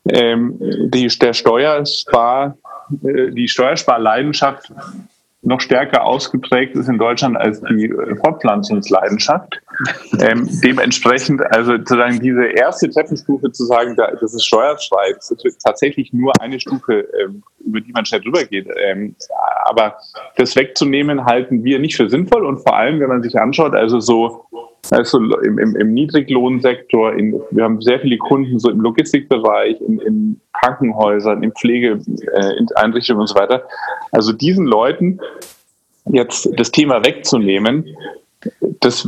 ähm, 0.09 0.57
die, 0.93 1.07
der 1.07 1.34
Steuerspar 1.34 2.57
äh, 3.03 3.32
die 3.32 3.47
Steuersparleidenschaft 3.47 4.72
noch 5.44 5.60
stärker 5.60 6.06
ausgeprägt 6.06 6.76
ist 6.76 6.88
in 6.88 7.00
Deutschland 7.00 7.36
als 7.36 7.62
die 7.62 7.86
äh, 7.86 8.16
Fortpflanzungsleidenschaft. 8.18 9.62
Ähm, 10.20 10.48
dementsprechend, 10.64 11.42
also 11.56 11.76
sozusagen 11.78 12.20
diese 12.20 12.46
erste 12.46 12.88
Treppenstufe 12.88 13.52
zu 13.52 13.66
sagen, 13.66 13.96
da, 13.96 14.12
das 14.12 14.36
ist 14.36 14.46
steuerfrei, 14.46 15.14
das 15.16 15.32
ist 15.32 15.60
tatsächlich 15.64 16.14
nur 16.14 16.34
eine 16.39 16.60
Stufe, 16.60 17.08
ähm, 17.20 17.42
über 17.66 17.82
die 17.82 17.92
man 17.92 18.06
schnell 18.06 18.22
drüber 18.22 18.44
geht. 18.44 18.68
Ähm, 18.78 19.16
aber 19.66 19.96
das 20.36 20.56
wegzunehmen 20.56 21.26
halten 21.26 21.64
wir 21.64 21.80
nicht 21.80 21.96
für 21.96 22.10
sinnvoll 22.12 22.46
und 22.46 22.60
vor 22.60 22.78
allem, 22.78 23.00
wenn 23.00 23.08
man 23.08 23.24
sich 23.24 23.39
anschaut, 23.39 23.74
also 23.74 24.00
so 24.00 24.46
also 24.90 25.20
im, 25.20 25.58
im, 25.60 25.76
im 25.76 25.94
Niedriglohnsektor, 25.94 27.14
in, 27.14 27.40
wir 27.52 27.64
haben 27.64 27.82
sehr 27.82 28.00
viele 28.00 28.18
Kunden 28.18 28.60
so 28.60 28.70
im 28.70 28.82
Logistikbereich, 28.82 29.80
in, 29.82 30.00
in 30.00 30.42
Krankenhäusern, 30.54 31.44
in 31.44 31.52
Pflegeeinrichtungen 31.54 33.20
äh, 33.20 33.22
und 33.22 33.28
so 33.28 33.36
weiter. 33.36 33.68
Also 34.12 34.34
diesen 34.34 34.66
Leuten 34.66 35.20
jetzt 36.12 36.50
das 36.58 36.72
Thema 36.72 37.06
wegzunehmen, 37.06 37.86
das 38.80 39.08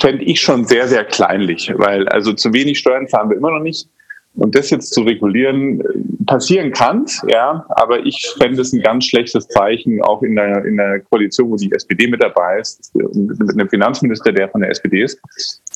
fände 0.00 0.24
ich 0.24 0.40
schon 0.40 0.64
sehr, 0.64 0.88
sehr 0.88 1.04
kleinlich, 1.04 1.72
weil 1.76 2.08
also 2.08 2.32
zu 2.32 2.52
wenig 2.52 2.78
Steuern 2.78 3.06
zahlen 3.06 3.30
wir 3.30 3.36
immer 3.36 3.52
noch 3.52 3.62
nicht. 3.62 3.88
Und 4.36 4.54
das 4.54 4.70
jetzt 4.70 4.92
zu 4.92 5.02
regulieren, 5.02 5.82
passieren 6.26 6.72
kann, 6.72 7.06
ja, 7.28 7.64
aber 7.70 8.04
ich 8.04 8.34
fände 8.38 8.60
es 8.60 8.72
ein 8.72 8.82
ganz 8.82 9.06
schlechtes 9.06 9.48
Zeichen, 9.48 10.02
auch 10.02 10.22
in 10.22 10.36
der, 10.36 10.64
in 10.64 10.76
der 10.76 11.00
Koalition, 11.00 11.50
wo 11.50 11.56
die 11.56 11.72
SPD 11.72 12.06
mit 12.06 12.22
dabei 12.22 12.60
ist, 12.60 12.94
mit 12.94 13.40
einem 13.40 13.68
Finanzminister, 13.68 14.32
der 14.32 14.48
von 14.48 14.60
der 14.60 14.70
SPD 14.70 15.02
ist. 15.02 15.20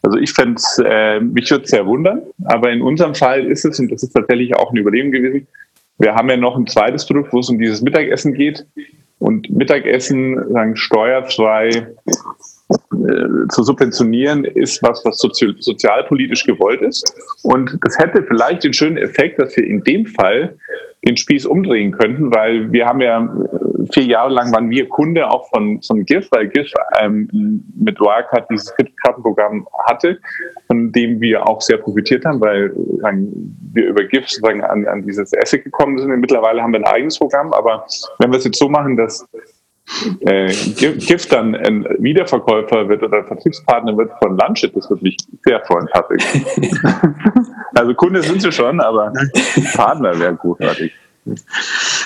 Also 0.03 0.19
ich 0.19 0.33
fände 0.33 0.57
es, 0.57 0.83
äh, 0.85 1.21
mich 1.21 1.51
würde 1.51 1.65
es 1.65 1.71
sehr 1.71 1.87
wundern, 1.87 2.23
aber 2.45 2.71
in 2.71 2.83
unserem 2.83 3.15
Fall 3.15 3.47
ist 3.47 3.65
es, 3.65 3.79
und 3.81 3.91
das 3.91 4.03
ist 4.03 4.13
tatsächlich 4.13 4.55
auch 4.55 4.71
eine 4.71 4.81
Überlegung 4.81 5.11
gewesen, 5.11 5.47
wir 5.99 6.15
haben 6.15 6.31
ja 6.31 6.37
noch 6.37 6.57
ein 6.57 6.67
zweites 6.67 7.07
Produkt, 7.07 7.33
wo 7.33 7.41
es 7.41 7.51
um 7.51 7.59
dieses 7.59 7.83
Mittagessen 7.83 8.33
geht. 8.33 8.67
Und 9.19 9.51
Mittagessen, 9.51 10.51
sagen, 10.51 10.77
steuerfrei 10.77 11.69
äh, 11.69 11.83
zu 13.51 13.63
subventionieren, 13.63 14.45
ist 14.45 14.83
was, 14.83 15.05
was 15.05 15.19
sozi 15.19 15.55
sozialpolitisch 15.59 16.45
gewollt 16.45 16.83
ist. 16.83 17.15
Und 17.43 17.79
das 17.83 17.99
hätte 17.99 18.23
vielleicht 18.23 18.65
den 18.65 18.73
schönen 18.73 18.97
Effekt, 18.97 19.41
dass 19.41 19.57
wir 19.57 19.65
in 19.65 19.83
dem 19.83 20.07
Fall 20.07 20.57
den 21.07 21.17
Spieß 21.17 21.47
umdrehen 21.47 21.93
könnten, 21.93 22.35
weil 22.35 22.71
wir 22.73 22.87
haben 22.87 23.01
ja 23.01 23.25
äh, 23.25 23.93
vier 23.93 24.05
Jahre 24.05 24.33
lang 24.33 24.53
waren 24.53 24.69
wir 24.69 24.87
Kunde 24.89 25.29
auch 25.29 25.49
von, 25.49 25.81
von 25.83 26.05
GIF, 26.05 26.29
weil 26.31 26.49
GIF 26.49 26.71
ähm, 27.01 27.65
mit 27.75 27.99
Wirecard 27.99 28.51
dieses 28.51 28.75
Kreditkartenprogramm 28.75 29.67
hatte, 29.87 30.19
von 30.67 30.93
dem 30.93 31.21
wir 31.21 31.49
auch 31.49 31.63
sehr 31.63 31.79
profitiert 31.79 32.27
haben, 32.27 32.41
weil 32.41 32.73
sagen, 33.01 33.57
wir 33.73 33.89
über 33.89 34.05
GIF 34.05 34.29
sozusagen 34.29 34.63
an, 34.63 34.87
an 34.87 35.07
dieses 35.07 35.33
Asset 35.35 35.65
gekommen 35.65 35.99
sind. 35.99 36.11
Mittlerweile 36.21 36.63
haben 36.63 36.73
wir 36.73 36.81
ein 36.81 36.85
eigenes 36.85 37.19
Programm, 37.19 37.53
aber 37.55 37.87
wenn 38.19 38.31
wir 38.31 38.39
es 38.39 38.45
jetzt 38.45 38.59
so 38.59 38.69
machen, 38.69 38.97
dass 38.97 39.27
äh, 40.21 40.53
Gift 40.75 41.33
dann 41.33 41.55
ein 41.55 41.85
Wiederverkäufer 41.99 42.89
wird 42.89 43.03
oder 43.03 43.25
Vertriebspartner 43.25 43.97
wird 43.97 44.11
von 44.23 44.37
Lunchit, 44.37 44.77
das 44.77 44.89
würde 44.91 45.05
mich 45.05 45.17
sehr 45.45 45.61
freuen, 45.67 45.87
Patrick. 45.93 46.23
also 47.75 47.95
Kunde 47.95 48.23
sind 48.23 48.43
sie 48.43 48.53
schon, 48.53 48.81
aber 48.81 49.13
Partner 49.75 50.19
wäre 50.19 50.35
großartig. 50.35 50.93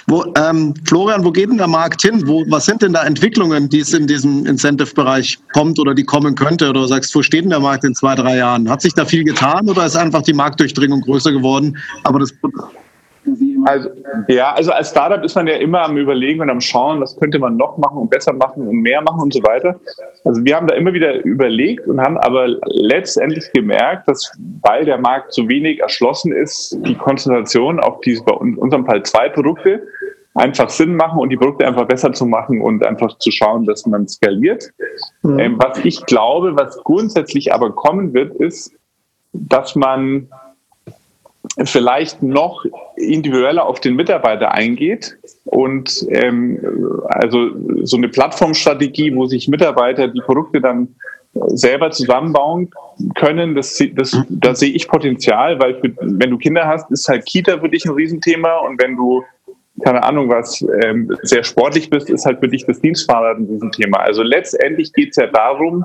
Wo, 0.07 0.25
ähm, 0.37 0.75
Florian, 0.85 1.25
wo 1.25 1.31
geht 1.31 1.49
denn 1.49 1.57
der 1.57 1.69
Markt 1.69 2.03
hin? 2.03 2.27
Wo, 2.27 2.45
was 2.49 2.67
sind 2.67 2.83
denn 2.83 2.93
da 2.93 3.05
Entwicklungen, 3.05 3.69
die 3.69 3.81
es 3.81 3.93
in 3.95 4.07
diesem 4.07 4.45
Incentive-Bereich 4.45 5.39
kommt 5.53 5.79
oder 5.79 5.95
die 5.95 6.05
kommen 6.05 6.35
könnte? 6.35 6.69
Oder 6.69 6.81
du 6.81 6.87
sagst, 6.87 7.15
wo 7.15 7.23
steht 7.23 7.45
denn 7.45 7.51
der 7.51 7.61
Markt 7.61 7.85
in 7.85 7.95
zwei, 7.95 8.15
drei 8.15 8.37
Jahren? 8.37 8.69
Hat 8.69 8.83
sich 8.83 8.93
da 8.93 9.05
viel 9.05 9.25
getan 9.25 9.69
oder 9.69 9.87
ist 9.87 9.97
einfach 9.97 10.23
die 10.23 10.35
Marktdurchdringung 10.35 11.01
größer 11.01 11.33
geworden? 11.33 11.79
Aber 12.03 12.19
das 12.19 12.35
also, 13.67 13.91
ja, 14.29 14.53
also 14.53 14.73
als 14.73 14.91
Startup 14.91 15.23
ist 15.25 15.35
man 15.35 15.47
ja 15.47 15.55
immer 15.57 15.83
am 15.83 15.97
Überlegen 15.97 16.41
und 16.41 16.51
am 16.51 16.61
Schauen, 16.61 17.01
was 17.01 17.17
könnte 17.17 17.39
man 17.39 17.57
noch 17.57 17.79
machen 17.79 17.99
und 17.99 18.11
besser 18.11 18.33
machen 18.33 18.67
und 18.67 18.77
mehr 18.77 19.01
machen 19.03 19.21
und 19.23 19.33
so 19.33 19.41
weiter. 19.41 19.81
Also 20.25 20.45
wir 20.45 20.57
haben 20.57 20.67
da 20.67 20.75
immer 20.75 20.93
wieder 20.93 21.25
überlegt 21.25 21.87
und 21.87 22.01
haben 22.01 22.19
aber 22.19 22.49
letztendlich 22.67 23.51
gemerkt, 23.53 24.09
dass 24.09 24.33
weil 24.63 24.85
der 24.85 24.99
Markt 24.99 25.33
so 25.33 25.49
wenig 25.49 25.81
erschlossen 25.81 26.33
ist, 26.33 26.77
die 26.85 26.95
Konzentration 26.95 27.81
auf 27.81 28.01
diese, 28.01 28.23
bei 28.25 28.35
unserem 28.35 28.85
Fall 28.85 29.03
zwei 29.05 29.29
Produkte, 29.29 29.83
einfach 30.35 30.69
Sinn 30.69 30.97
machen 30.97 31.21
und 31.21 31.31
die 31.31 31.37
Produkte 31.37 31.67
einfach 31.67 31.87
besser 31.87 32.13
zu 32.13 32.27
machen 32.27 32.61
und 32.61 32.85
einfach 32.85 33.19
zu 33.19 33.31
schauen, 33.31 33.65
dass 33.65 33.87
man 33.87 34.09
skaliert. 34.09 34.71
Mhm. 35.23 35.39
Ähm, 35.39 35.59
was 35.59 35.85
ich 35.85 36.05
glaube, 36.07 36.57
was 36.57 36.77
grundsätzlich 36.83 37.55
aber 37.55 37.73
kommen 37.73 38.13
wird, 38.15 38.35
ist, 38.37 38.73
dass 39.33 39.77
man 39.77 40.29
vielleicht 41.65 42.23
noch 42.23 42.65
individueller 42.97 43.67
auf 43.67 43.81
den 43.81 43.95
Mitarbeiter 43.95 44.53
eingeht 44.53 45.17
und 45.45 46.07
ähm, 46.11 46.59
also 47.07 47.51
so 47.85 47.97
eine 47.97 48.09
Plattformstrategie, 48.09 49.15
wo 49.15 49.27
sich 49.27 49.47
Mitarbeiter 49.47 50.09
die 50.09 50.21
Produkte 50.21 50.61
dann 50.61 50.97
selber 51.47 51.91
zusammenbauen 51.91 52.71
können, 53.15 53.55
das, 53.55 53.83
das, 53.95 54.17
da 54.29 54.55
sehe 54.55 54.73
ich 54.73 54.89
Potenzial, 54.89 55.59
weil 55.61 55.81
für, 55.81 55.93
wenn 56.01 56.31
du 56.31 56.39
Kinder 56.39 56.67
hast, 56.67 56.91
ist 56.91 57.09
halt 57.09 57.25
Kita 57.27 57.59
für 57.59 57.69
dich 57.69 57.85
ein 57.85 57.93
Riesenthema 57.93 58.59
und 58.59 58.81
wenn 58.83 58.97
du 58.97 59.25
keine 59.83 60.05
Ahnung 60.05 60.29
was, 60.29 60.65
ähm, 60.85 61.17
sehr 61.23 61.43
sportlich 61.43 61.91
bist, 61.91 62.09
ist 62.09 62.27
halt 62.27 62.39
für 62.39 62.49
dich 62.49 62.65
das 62.65 62.81
Dienstfahrrad 62.81 63.39
ein 63.39 63.47
Riesenthema. 63.47 63.99
Also 63.99 64.23
letztendlich 64.23 64.93
geht 64.93 65.11
es 65.11 65.17
ja 65.17 65.27
darum, 65.27 65.85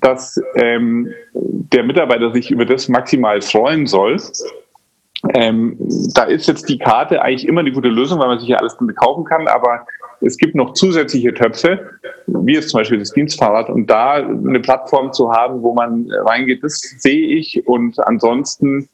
dass 0.00 0.40
ähm, 0.54 1.12
der 1.34 1.82
Mitarbeiter 1.82 2.32
sich 2.32 2.52
über 2.52 2.64
das 2.64 2.88
maximal 2.88 3.42
freuen 3.42 3.86
soll 3.86 4.20
ähm, 5.34 5.76
da 6.14 6.24
ist 6.24 6.46
jetzt 6.46 6.68
die 6.68 6.78
Karte 6.78 7.22
eigentlich 7.22 7.46
immer 7.46 7.60
eine 7.60 7.72
gute 7.72 7.88
Lösung, 7.88 8.20
weil 8.20 8.28
man 8.28 8.38
sich 8.38 8.48
ja 8.48 8.58
alles 8.58 8.76
damit 8.78 8.96
kaufen 8.96 9.24
kann, 9.24 9.48
aber 9.48 9.86
es 10.20 10.36
gibt 10.36 10.54
noch 10.54 10.72
zusätzliche 10.74 11.34
Töpfe, 11.34 11.90
wie 12.26 12.54
jetzt 12.54 12.70
zum 12.70 12.80
Beispiel 12.80 12.98
das 12.98 13.12
Dienstfahrrad 13.12 13.68
und 13.68 13.86
da 13.88 14.14
eine 14.14 14.60
Plattform 14.60 15.12
zu 15.12 15.32
haben, 15.32 15.62
wo 15.62 15.74
man 15.74 16.10
reingeht, 16.10 16.62
das 16.62 16.80
sehe 16.98 17.36
ich 17.36 17.66
und 17.66 17.98
ansonsten 18.06 18.88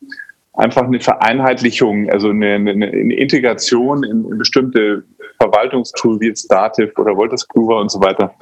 einfach 0.55 0.85
eine 0.85 1.01
Vereinheitlichung, 1.01 2.09
also 2.11 2.31
eine, 2.31 2.55
eine, 2.55 2.71
eine 2.71 3.15
Integration 3.15 4.05
in, 4.05 4.25
in 4.31 4.39
bestimmte 4.39 5.05
Verwaltungstools 5.41 6.21
wie 6.21 6.29
jetzt 6.29 6.51
Dativ 6.51 6.97
oder 6.97 7.15
Kluwer 7.49 7.81
und 7.81 7.91
so 7.91 8.01
weiter. 8.01 8.33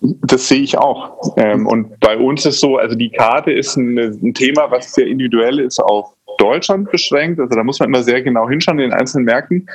Das 0.00 0.46
sehe 0.46 0.60
ich 0.60 0.76
auch. 0.76 1.34
Ähm, 1.38 1.66
und 1.66 1.98
bei 2.00 2.18
uns 2.18 2.44
ist 2.44 2.60
so, 2.60 2.76
also 2.76 2.94
die 2.94 3.10
Karte 3.10 3.50
ist 3.50 3.76
ein, 3.76 3.98
ein 3.98 4.34
Thema, 4.34 4.70
was 4.70 4.92
sehr 4.92 5.06
individuell 5.06 5.58
ist 5.58 5.80
auf 5.80 6.15
Deutschland 6.38 6.90
beschränkt. 6.90 7.40
Also 7.40 7.54
da 7.54 7.64
muss 7.64 7.80
man 7.80 7.88
immer 7.88 8.02
sehr 8.02 8.22
genau 8.22 8.48
hinschauen 8.48 8.78
in 8.78 8.90
den 8.90 8.98
einzelnen 8.98 9.24
Märkten. 9.24 9.68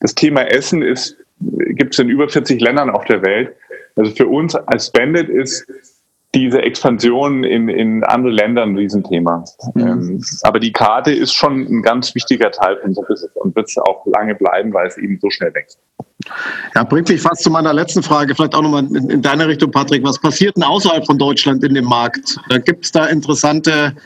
Das 0.00 0.14
Thema 0.14 0.42
Essen 0.42 0.82
ist, 0.82 1.16
gibt 1.40 1.94
es 1.94 1.98
in 1.98 2.08
über 2.08 2.28
40 2.28 2.60
Ländern 2.60 2.90
auf 2.90 3.04
der 3.04 3.22
Welt. 3.22 3.54
Also 3.96 4.12
für 4.12 4.26
uns 4.26 4.54
als 4.54 4.90
Bandit 4.90 5.28
ist 5.28 5.66
diese 6.34 6.62
Expansion 6.62 7.42
in, 7.42 7.68
in 7.68 8.04
andere 8.04 8.32
Länder 8.32 8.62
ein 8.62 8.76
Riesenthema. 8.76 9.44
Mhm. 9.74 9.82
Ähm, 9.82 10.24
aber 10.42 10.60
die 10.60 10.70
Karte 10.70 11.10
ist 11.10 11.34
schon 11.34 11.62
ein 11.62 11.82
ganz 11.82 12.14
wichtiger 12.14 12.52
Teil 12.52 12.78
von 12.80 12.94
so 12.94 13.02
Business 13.02 13.32
und 13.34 13.56
wird 13.56 13.68
es 13.68 13.76
auch 13.78 14.06
lange 14.06 14.36
bleiben, 14.36 14.72
weil 14.72 14.86
es 14.86 14.96
eben 14.96 15.18
so 15.20 15.28
schnell 15.28 15.52
wächst. 15.54 15.80
Ja, 16.76 16.84
bringt 16.84 17.08
mich 17.08 17.20
fast 17.20 17.42
zu 17.42 17.50
meiner 17.50 17.72
letzten 17.72 18.02
Frage, 18.02 18.34
vielleicht 18.34 18.54
auch 18.54 18.62
nochmal 18.62 18.84
in, 18.84 19.10
in 19.10 19.22
deine 19.22 19.48
Richtung, 19.48 19.72
Patrick. 19.72 20.04
Was 20.04 20.20
passiert 20.20 20.56
denn 20.56 20.62
außerhalb 20.62 21.04
von 21.04 21.18
Deutschland 21.18 21.64
in 21.64 21.74
dem 21.74 21.86
Markt? 21.86 22.38
Gibt 22.64 22.84
es 22.84 22.92
da 22.92 23.06
interessante 23.06 23.96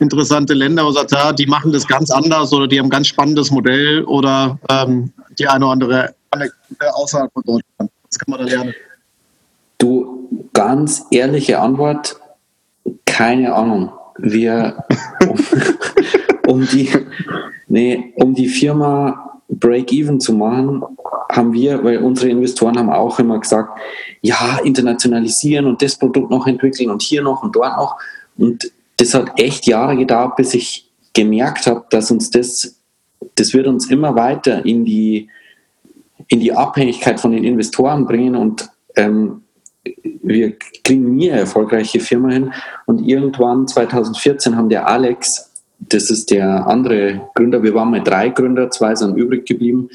interessante 0.00 0.54
Länder, 0.54 0.84
man 0.84 0.94
sagt, 0.94 1.12
ja, 1.12 1.32
die 1.32 1.46
machen 1.46 1.72
das 1.72 1.86
ganz 1.86 2.10
anders 2.10 2.52
oder 2.52 2.66
die 2.66 2.78
haben 2.78 2.86
ein 2.86 2.90
ganz 2.90 3.06
spannendes 3.06 3.50
Modell 3.50 4.04
oder 4.04 4.58
ähm, 4.68 5.12
die 5.38 5.46
eine 5.46 5.64
oder 5.64 5.72
andere 5.72 6.14
außerhalb 6.94 7.32
von 7.32 7.42
Deutschland. 7.42 7.90
Was 8.08 8.18
kann 8.18 8.30
man 8.30 8.40
da 8.40 8.46
lernen? 8.46 8.74
Du, 9.78 10.48
ganz 10.52 11.06
ehrliche 11.10 11.58
Antwort, 11.60 12.16
keine 13.06 13.54
Ahnung. 13.54 13.92
Wir, 14.18 14.84
um, 15.26 15.38
um 16.46 16.66
die, 16.66 16.90
nee, 17.68 18.12
um 18.16 18.34
die 18.34 18.48
Firma 18.48 19.40
Break-Even 19.48 20.20
zu 20.20 20.32
machen, 20.32 20.82
haben 21.30 21.52
wir, 21.52 21.82
weil 21.84 21.98
unsere 21.98 22.28
Investoren 22.28 22.78
haben 22.78 22.90
auch 22.90 23.18
immer 23.18 23.38
gesagt, 23.38 23.78
ja, 24.20 24.58
internationalisieren 24.64 25.66
und 25.66 25.80
das 25.82 25.96
Produkt 25.96 26.30
noch 26.30 26.46
entwickeln 26.46 26.90
und 26.90 27.02
hier 27.02 27.22
noch 27.22 27.42
und 27.42 27.54
dort 27.54 27.76
noch. 27.76 27.96
Und 28.36 28.70
das 29.00 29.14
hat 29.14 29.40
echt 29.40 29.66
Jahre 29.66 29.96
gedauert, 29.96 30.36
bis 30.36 30.52
ich 30.52 30.90
gemerkt 31.14 31.66
habe, 31.66 31.86
dass 31.90 32.10
uns 32.10 32.30
das, 32.30 32.78
das 33.34 33.54
wird 33.54 33.66
uns 33.66 33.90
immer 33.90 34.14
weiter 34.14 34.64
in 34.66 34.84
die, 34.84 35.28
in 36.28 36.40
die 36.40 36.52
Abhängigkeit 36.52 37.18
von 37.18 37.32
den 37.32 37.44
Investoren 37.44 38.06
bringen 38.06 38.36
und 38.36 38.68
ähm, 38.96 39.42
wir 40.22 40.54
kriegen 40.84 41.14
nie 41.14 41.30
eine 41.30 41.40
erfolgreiche 41.40 42.00
Firma 42.00 42.28
hin. 42.28 42.52
Und 42.84 43.00
irgendwann 43.00 43.66
2014 43.66 44.54
haben 44.54 44.68
der 44.68 44.86
Alex, 44.86 45.50
das 45.78 46.10
ist 46.10 46.30
der 46.30 46.66
andere 46.66 47.30
Gründer, 47.34 47.62
wir 47.62 47.72
waren 47.74 47.90
mal 47.90 48.02
drei 48.02 48.28
Gründer, 48.28 48.70
zwei 48.70 48.94
sind 48.94 49.16
übrig 49.16 49.46
geblieben. 49.46 49.88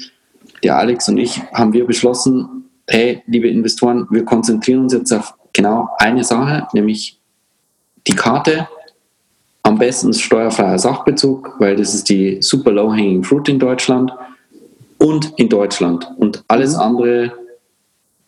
Der 0.64 0.76
Alex 0.76 1.08
und 1.08 1.18
ich 1.18 1.40
haben 1.52 1.72
wir 1.72 1.86
beschlossen, 1.86 2.64
hey, 2.88 3.22
liebe 3.28 3.48
Investoren, 3.48 4.08
wir 4.10 4.24
konzentrieren 4.24 4.80
uns 4.80 4.92
jetzt 4.92 5.12
auf 5.12 5.34
genau 5.52 5.90
eine 5.98 6.24
Sache, 6.24 6.66
nämlich 6.72 7.20
die 8.08 8.14
Karte 8.14 8.68
am 9.66 9.78
besten 9.78 10.14
steuerfreier 10.14 10.78
Sachbezug, 10.78 11.56
weil 11.58 11.74
das 11.74 11.92
ist 11.92 12.08
die 12.08 12.38
super 12.40 12.70
low-hanging 12.70 13.24
fruit 13.24 13.48
in 13.48 13.58
Deutschland. 13.58 14.12
und 14.98 15.34
in 15.36 15.50
Deutschland. 15.50 16.10
Und 16.16 16.42
alles 16.48 16.74
andere 16.74 17.30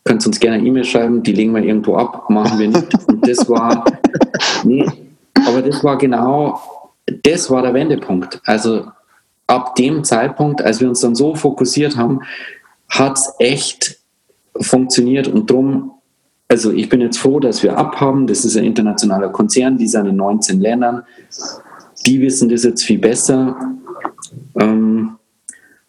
könnt 0.03 0.23
ihr 0.23 0.27
uns 0.27 0.39
gerne 0.39 0.57
eine 0.57 0.67
E-Mail 0.67 0.83
schreiben, 0.83 1.23
die 1.23 1.31
legen 1.31 1.55
wir 1.55 1.63
irgendwo 1.63 1.95
ab, 1.95 2.29
machen 2.29 2.59
wir 2.59 2.67
nicht. 2.67 3.07
Und 3.07 3.27
das 3.27 3.49
war, 3.49 3.85
nee, 4.63 4.85
aber 5.47 5.63
das 5.63 5.83
war 5.83 5.97
genau, 5.97 6.61
das 7.23 7.49
war 7.49 7.63
der 7.63 7.73
Wendepunkt. 7.73 8.39
Also 8.43 8.85
ab 9.47 9.75
dem 9.75 10.03
Zeitpunkt, 10.03 10.61
als 10.61 10.79
wir 10.79 10.87
uns 10.87 10.99
dann 10.99 11.15
so 11.15 11.33
fokussiert 11.33 11.97
haben, 11.97 12.21
hat 12.87 13.17
es 13.17 13.33
echt 13.39 13.97
funktioniert 14.61 15.27
und 15.27 15.49
darum, 15.49 15.91
also 16.49 16.71
ich 16.71 16.89
bin 16.89 16.99
jetzt 16.99 17.19
froh, 17.19 17.39
dass 17.39 17.61
wir 17.61 17.77
abhaben. 17.77 18.25
Das 18.25 18.43
ist 18.43 18.57
ein 18.57 18.63
internationaler 18.63 19.29
Konzern, 19.29 19.77
die 19.77 19.87
sind 19.87 20.07
in 20.07 20.15
19 20.15 20.59
Ländern. 20.59 21.03
Die 22.05 22.19
wissen 22.19 22.49
das 22.49 22.63
jetzt 22.63 22.83
viel 22.83 22.97
besser. 22.97 23.55
Ähm, 24.59 25.17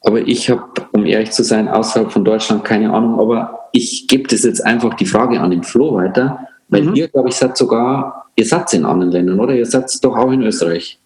aber 0.03 0.21
ich 0.21 0.51
habe, 0.51 0.65
um 0.93 1.07
ehrlich 1.07 1.31
zu 1.31 1.43
sein, 1.45 1.69
außerhalb 1.69 2.13
von 2.13 2.25
Deutschland 2.25 2.63
keine 2.65 2.93
Ahnung. 2.93 3.19
Aber 3.19 3.69
ich 3.73 4.07
gebe 4.07 4.29
das 4.29 4.43
jetzt 4.43 4.65
einfach 4.65 4.95
die 4.95 5.07
Frage 5.07 5.41
an 5.41 5.51
den 5.51 5.63
Flo 5.63 5.95
weiter, 5.95 6.47
weil 6.69 6.83
mhm. 6.83 6.95
ihr, 6.95 7.09
glaube 7.09 7.31
ich, 7.31 7.37
seid 7.37 7.57
sogar, 7.57 8.27
ihr 8.37 8.45
seid 8.45 8.73
in 8.75 8.85
anderen 8.85 9.13
Ländern, 9.13 9.41
oder? 9.41 9.55
Ihr 9.55 9.67
seid 9.67 9.93
doch 10.05 10.17
auch 10.17 10.31
in 10.31 10.43
Österreich. 10.43 11.00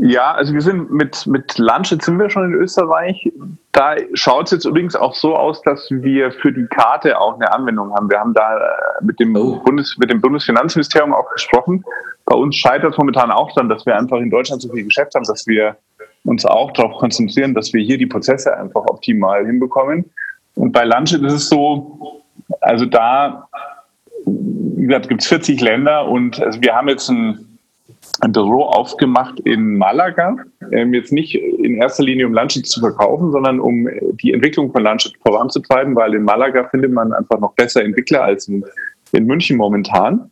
Ja, 0.00 0.32
also 0.32 0.54
wir 0.54 0.60
sind 0.60 0.92
mit, 0.92 1.26
mit 1.26 1.58
Lansche 1.58 1.98
sind 2.00 2.20
wir 2.20 2.30
schon 2.30 2.44
in 2.44 2.54
Österreich. 2.54 3.32
Da 3.72 3.96
schaut 4.14 4.46
es 4.46 4.52
jetzt 4.52 4.64
übrigens 4.64 4.94
auch 4.94 5.12
so 5.12 5.34
aus, 5.34 5.60
dass 5.62 5.90
wir 5.90 6.30
für 6.30 6.52
die 6.52 6.66
Karte 6.66 7.20
auch 7.20 7.34
eine 7.34 7.52
Anwendung 7.52 7.92
haben. 7.92 8.08
Wir 8.08 8.20
haben 8.20 8.32
da 8.32 8.58
äh, 8.58 9.04
mit 9.04 9.18
dem, 9.18 9.34
oh. 9.34 9.60
Bundes, 9.64 9.96
mit 9.98 10.08
dem 10.08 10.20
Bundesfinanzministerium 10.20 11.12
auch 11.12 11.28
gesprochen. 11.32 11.84
Bei 12.26 12.36
uns 12.36 12.54
scheitert 12.54 12.92
es 12.92 12.98
momentan 12.98 13.32
auch 13.32 13.52
dann, 13.54 13.68
dass 13.68 13.86
wir 13.86 13.96
einfach 13.96 14.18
in 14.18 14.30
Deutschland 14.30 14.62
so 14.62 14.72
viel 14.72 14.84
Geschäft 14.84 15.16
haben, 15.16 15.24
dass 15.24 15.48
wir 15.48 15.76
uns 16.24 16.46
auch 16.46 16.70
darauf 16.72 16.98
konzentrieren, 16.98 17.54
dass 17.54 17.72
wir 17.72 17.82
hier 17.82 17.98
die 17.98 18.06
Prozesse 18.06 18.56
einfach 18.56 18.82
optimal 18.82 19.46
hinbekommen. 19.46 20.04
Und 20.54 20.70
bei 20.70 20.84
Lansche 20.84 21.16
ist 21.16 21.32
es 21.32 21.48
so, 21.48 22.22
also 22.60 22.84
da, 22.86 23.48
wie 24.26 24.86
gesagt, 24.86 25.08
gibt 25.08 25.22
es 25.22 25.28
40 25.28 25.60
Länder 25.60 26.06
und 26.06 26.40
also 26.40 26.60
wir 26.60 26.74
haben 26.74 26.88
jetzt 26.88 27.08
ein 27.08 27.47
ein 28.20 28.32
Büro 28.32 28.64
aufgemacht 28.64 29.40
in 29.40 29.76
Malaga. 29.76 30.36
Ähm, 30.72 30.94
jetzt 30.94 31.12
nicht 31.12 31.34
in 31.34 31.76
erster 31.76 32.02
Linie, 32.02 32.26
um 32.26 32.34
Landshut 32.34 32.66
zu 32.66 32.80
verkaufen, 32.80 33.30
sondern 33.30 33.60
um 33.60 33.88
die 34.22 34.32
Entwicklung 34.32 34.72
von 34.72 34.82
Landshut 34.82 35.14
voranzutreiben, 35.22 35.94
weil 35.94 36.14
in 36.14 36.24
Malaga 36.24 36.68
findet 36.68 36.92
man 36.92 37.12
einfach 37.12 37.38
noch 37.38 37.54
besser 37.54 37.84
Entwickler 37.84 38.24
als 38.24 38.48
in, 38.48 38.64
in 39.12 39.26
München 39.26 39.56
momentan. 39.56 40.30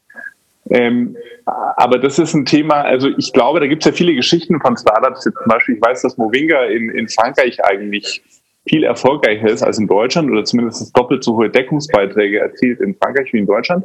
Ähm, 0.70 1.16
aber 1.44 1.98
das 1.98 2.18
ist 2.18 2.34
ein 2.34 2.44
Thema, 2.44 2.82
also 2.82 3.08
ich 3.16 3.32
glaube, 3.32 3.60
da 3.60 3.66
gibt 3.68 3.84
es 3.84 3.90
ja 3.90 3.96
viele 3.96 4.14
Geschichten 4.14 4.60
von 4.60 4.76
Startups. 4.76 5.22
Zum 5.22 5.32
Beispiel, 5.46 5.76
ich 5.76 5.82
weiß, 5.82 6.02
dass 6.02 6.16
Movinga 6.16 6.64
in, 6.64 6.90
in 6.90 7.08
Frankreich 7.08 7.64
eigentlich 7.64 8.22
viel 8.68 8.82
erfolgreicher 8.82 9.48
ist 9.48 9.62
als 9.62 9.78
in 9.78 9.86
Deutschland 9.86 10.28
oder 10.30 10.44
zumindest 10.44 10.96
doppelt 10.96 11.22
so 11.22 11.36
hohe 11.36 11.50
Deckungsbeiträge 11.50 12.40
erzielt 12.40 12.80
in 12.80 12.96
Frankreich 12.96 13.32
wie 13.32 13.38
in 13.38 13.46
Deutschland. 13.46 13.84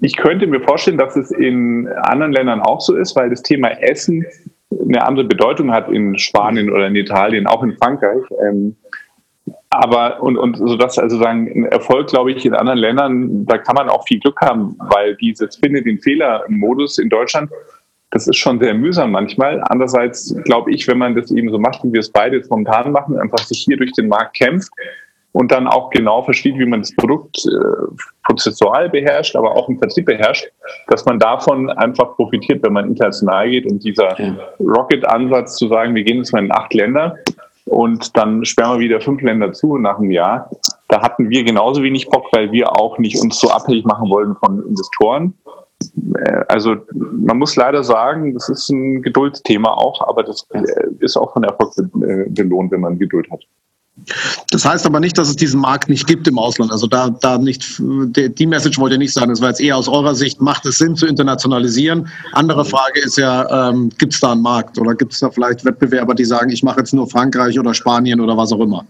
Ich 0.00 0.16
könnte 0.16 0.46
mir 0.46 0.60
vorstellen, 0.60 0.98
dass 0.98 1.16
es 1.16 1.30
in 1.30 1.88
anderen 1.88 2.32
Ländern 2.32 2.60
auch 2.60 2.80
so 2.80 2.96
ist, 2.96 3.14
weil 3.16 3.30
das 3.30 3.42
Thema 3.42 3.68
Essen 3.80 4.26
eine 4.70 5.06
andere 5.06 5.24
Bedeutung 5.24 5.72
hat 5.72 5.88
in 5.88 6.18
Spanien 6.18 6.70
oder 6.70 6.88
in 6.88 6.96
Italien, 6.96 7.46
auch 7.46 7.62
in 7.62 7.76
Frankreich. 7.76 8.22
Ähm, 8.46 8.76
aber 9.70 10.22
und, 10.22 10.36
und 10.36 10.56
so 10.56 10.76
dass 10.76 10.98
also 10.98 11.18
sagen, 11.18 11.50
ein 11.54 11.64
Erfolg, 11.66 12.08
glaube 12.08 12.32
ich, 12.32 12.44
in 12.46 12.54
anderen 12.54 12.78
Ländern, 12.78 13.46
da 13.46 13.58
kann 13.58 13.74
man 13.74 13.88
auch 13.88 14.06
viel 14.06 14.20
Glück 14.20 14.40
haben, 14.40 14.76
weil 14.78 15.16
dieses 15.16 15.56
Finde 15.56 15.82
den 15.82 15.98
Fehler-Modus 15.98 16.98
in 16.98 17.08
Deutschland, 17.08 17.50
das 18.10 18.28
ist 18.28 18.36
schon 18.36 18.60
sehr 18.60 18.74
mühsam 18.74 19.10
manchmal. 19.10 19.60
Andererseits 19.68 20.34
glaube 20.44 20.72
ich, 20.72 20.86
wenn 20.86 20.98
man 20.98 21.16
das 21.16 21.32
eben 21.32 21.50
so 21.50 21.58
macht, 21.58 21.82
wie 21.82 21.92
wir 21.92 22.00
es 22.00 22.10
beide 22.10 22.36
jetzt 22.36 22.50
momentan 22.50 22.92
machen, 22.92 23.18
einfach 23.18 23.38
sich 23.38 23.64
hier 23.66 23.76
durch 23.76 23.92
den 23.92 24.08
Markt 24.08 24.36
kämpft, 24.36 24.70
und 25.34 25.50
dann 25.50 25.66
auch 25.66 25.90
genau 25.90 26.22
versteht, 26.22 26.56
wie 26.58 26.64
man 26.64 26.80
das 26.80 26.94
Produkt 26.94 27.44
äh, 27.44 27.94
prozessual 28.22 28.88
beherrscht, 28.88 29.34
aber 29.34 29.56
auch 29.56 29.68
im 29.68 29.78
Vertrieb 29.78 30.06
beherrscht, 30.06 30.46
dass 30.86 31.04
man 31.06 31.18
davon 31.18 31.70
einfach 31.70 32.14
profitiert, 32.14 32.62
wenn 32.62 32.72
man 32.72 32.86
international 32.86 33.50
geht. 33.50 33.66
Und 33.66 33.82
dieser 33.84 34.18
ja. 34.20 34.36
Rocket-Ansatz 34.60 35.56
zu 35.56 35.66
sagen, 35.66 35.94
wir 35.96 36.04
gehen 36.04 36.18
jetzt 36.18 36.32
mal 36.32 36.44
in 36.44 36.52
acht 36.52 36.72
Länder 36.72 37.16
und 37.64 38.16
dann 38.16 38.44
sperren 38.44 38.78
wir 38.78 38.84
wieder 38.84 39.00
fünf 39.00 39.22
Länder 39.22 39.52
zu 39.52 39.76
nach 39.76 39.98
einem 39.98 40.12
Jahr, 40.12 40.50
da 40.88 41.02
hatten 41.02 41.28
wir 41.28 41.42
genauso 41.42 41.82
wenig 41.82 42.08
Bock, 42.08 42.26
weil 42.30 42.52
wir 42.52 42.78
auch 42.78 42.98
nicht 42.98 43.20
uns 43.20 43.40
so 43.40 43.50
abhängig 43.50 43.84
machen 43.84 44.10
wollen 44.10 44.36
von 44.36 44.64
Investoren. 44.68 45.34
Äh, 46.16 46.44
also 46.46 46.76
man 46.92 47.38
muss 47.38 47.56
leider 47.56 47.82
sagen, 47.82 48.34
das 48.34 48.48
ist 48.48 48.68
ein 48.68 49.02
Geduldsthema 49.02 49.70
auch, 49.70 50.06
aber 50.06 50.22
das 50.22 50.46
äh, 50.52 50.62
ist 51.00 51.16
auch 51.16 51.32
von 51.32 51.42
Erfolg 51.42 51.72
äh, 51.76 52.28
belohnt, 52.28 52.70
wenn 52.70 52.82
man 52.82 53.00
Geduld 53.00 53.28
hat. 53.32 53.40
Das 54.50 54.64
heißt 54.64 54.86
aber 54.86 54.98
nicht, 54.98 55.16
dass 55.16 55.28
es 55.28 55.36
diesen 55.36 55.60
Markt 55.60 55.88
nicht 55.88 56.06
gibt 56.06 56.26
im 56.26 56.38
Ausland. 56.38 56.72
Also 56.72 56.86
da, 56.86 57.10
da 57.10 57.38
nicht, 57.38 57.80
die 57.80 58.46
Message 58.46 58.78
wollte 58.78 58.96
ihr 58.96 58.98
nicht 58.98 59.12
sagen. 59.12 59.30
Das 59.30 59.40
war 59.40 59.50
jetzt 59.50 59.60
eher 59.60 59.76
aus 59.76 59.88
eurer 59.88 60.14
Sicht, 60.14 60.40
macht 60.40 60.66
es 60.66 60.78
Sinn 60.78 60.96
zu 60.96 61.06
internationalisieren? 61.06 62.08
Andere 62.32 62.64
Frage 62.64 63.00
ist 63.00 63.16
ja, 63.16 63.70
ähm, 63.70 63.90
gibt 63.98 64.14
es 64.14 64.20
da 64.20 64.32
einen 64.32 64.42
Markt 64.42 64.78
oder 64.78 64.94
gibt 64.94 65.12
es 65.12 65.20
da 65.20 65.30
vielleicht 65.30 65.64
Wettbewerber, 65.64 66.14
die 66.14 66.24
sagen, 66.24 66.50
ich 66.50 66.62
mache 66.62 66.80
jetzt 66.80 66.92
nur 66.92 67.08
Frankreich 67.08 67.58
oder 67.58 67.72
Spanien 67.72 68.20
oder 68.20 68.36
was 68.36 68.52
auch 68.52 68.60
immer? 68.60 68.84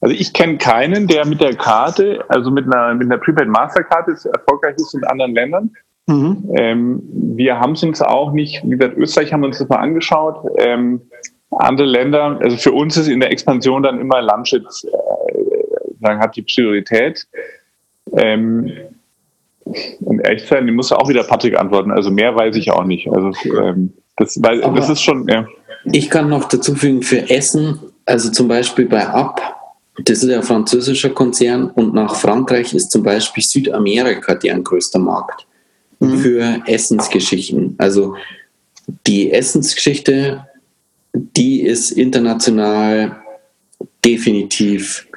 Also 0.00 0.14
ich 0.14 0.32
kenne 0.34 0.58
keinen, 0.58 1.06
der 1.06 1.26
mit 1.26 1.40
der 1.40 1.56
Karte, 1.56 2.22
also 2.28 2.50
mit 2.50 2.66
einer, 2.66 2.94
mit 2.94 3.10
einer 3.10 3.18
Prepaid 3.18 3.48
Mastercard 3.48 4.08
erfolgreich 4.08 4.76
ist 4.76 4.94
in 4.94 5.04
anderen 5.04 5.34
Ländern. 5.34 5.70
Mhm. 6.06 6.50
Ähm, 6.54 7.02
wir 7.34 7.58
haben 7.58 7.72
es 7.72 7.82
uns 7.82 8.00
auch 8.02 8.32
nicht, 8.32 8.62
wie 8.64 8.76
gesagt, 8.76 8.96
Österreich 8.96 9.32
haben 9.32 9.40
wir 9.40 9.48
uns 9.48 9.58
das 9.58 9.68
mal 9.68 9.78
angeschaut. 9.78 10.44
Ähm, 10.58 11.00
andere 11.50 11.86
Länder, 11.86 12.38
also 12.42 12.56
für 12.56 12.72
uns 12.72 12.96
ist 12.96 13.08
in 13.08 13.20
der 13.20 13.30
Expansion 13.30 13.82
dann 13.82 14.00
immer 14.00 14.20
Landschutz, 14.20 14.84
äh, 14.84 15.98
sagen, 16.00 16.20
hat 16.20 16.36
die 16.36 16.42
Priorität. 16.42 17.26
Ähm, 18.16 18.72
um 20.00 20.20
ehrlich 20.20 20.42
zu 20.42 20.48
sein, 20.48 20.66
die 20.66 20.72
muss 20.72 20.92
auch 20.92 21.08
wieder 21.08 21.24
Patrick 21.24 21.58
antworten. 21.58 21.90
Also 21.90 22.10
mehr 22.10 22.34
weiß 22.34 22.56
ich 22.56 22.70
auch 22.70 22.84
nicht. 22.84 23.08
Also 23.08 23.32
ähm, 23.60 23.92
das, 24.16 24.40
weil, 24.42 24.60
das 24.60 24.88
ist 24.88 25.02
schon. 25.02 25.26
Ja. 25.28 25.46
Ich 25.92 26.10
kann 26.10 26.28
noch 26.28 26.48
dazu 26.48 26.74
fügen 26.74 27.02
für 27.02 27.28
Essen, 27.30 27.78
also 28.04 28.30
zum 28.30 28.48
Beispiel 28.48 28.86
bei 28.86 29.06
Up, 29.06 29.40
das 30.04 30.22
ist 30.22 30.30
ja 30.30 30.36
ein 30.36 30.42
französischer 30.42 31.10
Konzern 31.10 31.70
und 31.70 31.94
nach 31.94 32.16
Frankreich 32.16 32.74
ist 32.74 32.90
zum 32.90 33.02
Beispiel 33.02 33.42
Südamerika 33.42 34.34
deren 34.34 34.62
größter 34.62 34.98
Markt 34.98 35.46
mhm. 36.00 36.18
für 36.18 36.62
Essensgeschichten. 36.66 37.76
Also 37.78 38.14
die 39.06 39.32
Essensgeschichte 39.32 40.46
die 41.16 41.62
ist 41.62 41.92
international 41.92 43.16
definitiv 44.04 45.08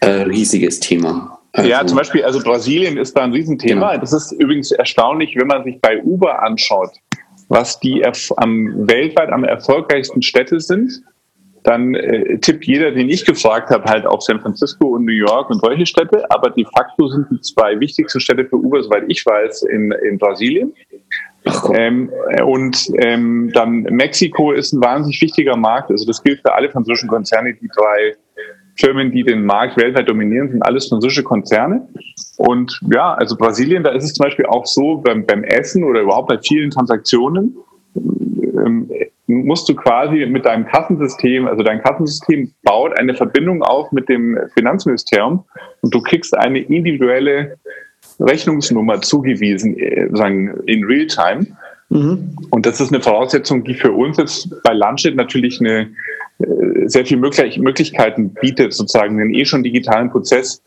ein 0.00 0.22
riesiges 0.22 0.80
Thema. 0.80 1.38
Also, 1.52 1.68
ja, 1.68 1.86
zum 1.86 1.98
Beispiel, 1.98 2.24
also 2.24 2.40
Brasilien 2.40 2.96
ist 2.96 3.16
da 3.16 3.24
ein 3.24 3.32
Riesenthema. 3.32 3.90
Genau. 3.90 4.00
Das 4.00 4.12
ist 4.12 4.32
übrigens 4.32 4.70
erstaunlich, 4.70 5.36
wenn 5.36 5.48
man 5.48 5.64
sich 5.64 5.80
bei 5.80 6.02
Uber 6.02 6.42
anschaut, 6.42 6.90
was 7.48 7.78
die 7.80 8.02
am, 8.36 8.88
weltweit 8.88 9.30
am 9.30 9.44
erfolgreichsten 9.44 10.22
Städte 10.22 10.60
sind. 10.60 11.02
Dann 11.64 11.94
äh, 11.94 12.38
tippt 12.38 12.64
jeder, 12.64 12.90
den 12.90 13.08
ich 13.08 13.24
gefragt 13.24 13.70
habe, 13.70 13.84
halt 13.84 14.06
auf 14.06 14.22
San 14.22 14.40
Francisco 14.40 14.88
und 14.88 15.04
New 15.04 15.12
York 15.12 15.50
und 15.50 15.60
solche 15.60 15.86
Städte. 15.86 16.28
Aber 16.30 16.50
de 16.50 16.64
facto 16.74 17.06
sind 17.08 17.26
die 17.30 17.40
zwei 17.40 17.78
wichtigsten 17.78 18.18
Städte 18.18 18.46
für 18.46 18.56
Uber, 18.56 18.82
soweit 18.82 19.04
ich 19.08 19.24
weiß, 19.24 19.62
in, 19.64 19.92
in 19.92 20.18
Brasilien. 20.18 20.72
Ähm, 21.74 22.10
und 22.44 22.90
ähm, 22.98 23.50
dann 23.52 23.82
Mexiko 23.82 24.52
ist 24.52 24.72
ein 24.72 24.82
wahnsinnig 24.82 25.20
wichtiger 25.20 25.56
Markt. 25.56 25.90
Also 25.90 26.06
das 26.06 26.22
gilt 26.22 26.40
für 26.40 26.54
alle 26.54 26.70
französischen 26.70 27.08
Konzerne. 27.08 27.54
Die 27.54 27.68
drei 27.68 28.14
Firmen, 28.76 29.10
die 29.10 29.22
den 29.22 29.44
Markt 29.44 29.76
weltweit 29.76 30.08
dominieren, 30.08 30.50
sind 30.50 30.62
alles 30.62 30.88
französische 30.88 31.24
Konzerne. 31.24 31.88
Und 32.36 32.80
ja, 32.92 33.14
also 33.14 33.36
Brasilien, 33.36 33.82
da 33.82 33.90
ist 33.90 34.04
es 34.04 34.14
zum 34.14 34.24
Beispiel 34.24 34.46
auch 34.46 34.66
so, 34.66 34.98
beim, 34.98 35.26
beim 35.26 35.44
Essen 35.44 35.84
oder 35.84 36.00
überhaupt 36.00 36.28
bei 36.28 36.38
vielen 36.38 36.70
Transaktionen 36.70 37.56
ähm, 37.94 38.90
musst 39.26 39.68
du 39.68 39.74
quasi 39.74 40.26
mit 40.26 40.44
deinem 40.44 40.66
Kassensystem, 40.66 41.46
also 41.46 41.62
dein 41.62 41.82
Kassensystem 41.82 42.52
baut 42.62 42.98
eine 42.98 43.14
Verbindung 43.14 43.62
auf 43.62 43.92
mit 43.92 44.08
dem 44.08 44.38
Finanzministerium 44.54 45.44
und 45.80 45.94
du 45.94 46.02
kriegst 46.02 46.36
eine 46.36 46.58
individuelle 46.60 47.56
Rechnungsnummer 48.20 49.00
zugewiesen, 49.00 49.78
äh, 49.78 50.08
sagen 50.12 50.62
in 50.66 50.84
Realtime. 50.84 51.46
Mhm. 51.88 52.36
Und 52.50 52.66
das 52.66 52.80
ist 52.80 52.92
eine 52.92 53.02
Voraussetzung, 53.02 53.64
die 53.64 53.74
für 53.74 53.92
uns 53.92 54.16
jetzt 54.16 54.62
bei 54.62 54.72
Landship 54.72 55.14
natürlich 55.14 55.60
eine 55.60 55.90
äh, 56.38 56.88
sehr 56.88 57.04
viele 57.04 57.20
Möglichkeiten 57.20 58.34
bietet, 58.34 58.72
sozusagen 58.72 59.18
den 59.18 59.34
eh 59.34 59.44
schon 59.44 59.62
digitalen 59.62 60.10
Prozess 60.10 60.62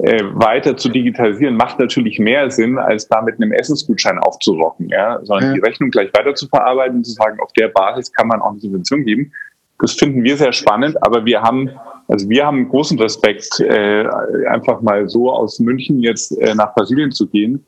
äh, 0.00 0.22
weiter 0.32 0.76
zu 0.76 0.88
digitalisieren, 0.88 1.54
macht 1.56 1.78
natürlich 1.78 2.18
mehr 2.18 2.50
Sinn, 2.50 2.78
als 2.78 3.08
da 3.08 3.20
mit 3.20 3.34
einem 3.36 3.52
Essensgutschein 3.52 4.18
aufzurocken, 4.18 4.88
ja, 4.88 5.20
sondern 5.22 5.50
ja. 5.50 5.54
die 5.54 5.60
Rechnung 5.60 5.90
gleich 5.90 6.10
weiter 6.14 6.34
zu 6.34 6.48
verarbeiten 6.48 6.98
und 6.98 7.04
zu 7.04 7.12
sagen, 7.12 7.38
auf 7.40 7.52
der 7.52 7.68
Basis 7.68 8.10
kann 8.10 8.28
man 8.28 8.40
auch 8.40 8.52
eine 8.52 8.60
Subvention 8.60 9.04
geben. 9.04 9.32
Das 9.78 9.92
finden 9.92 10.22
wir 10.22 10.36
sehr 10.36 10.52
spannend, 10.52 11.02
aber 11.02 11.26
wir 11.26 11.42
haben 11.42 11.70
also 12.12 12.28
wir 12.28 12.44
haben 12.44 12.68
großen 12.68 12.98
Respekt, 12.98 13.58
äh, 13.60 14.04
einfach 14.46 14.82
mal 14.82 15.08
so 15.08 15.32
aus 15.32 15.58
München 15.58 16.00
jetzt 16.00 16.38
äh, 16.38 16.54
nach 16.54 16.74
Brasilien 16.74 17.10
zu 17.10 17.26
gehen. 17.26 17.64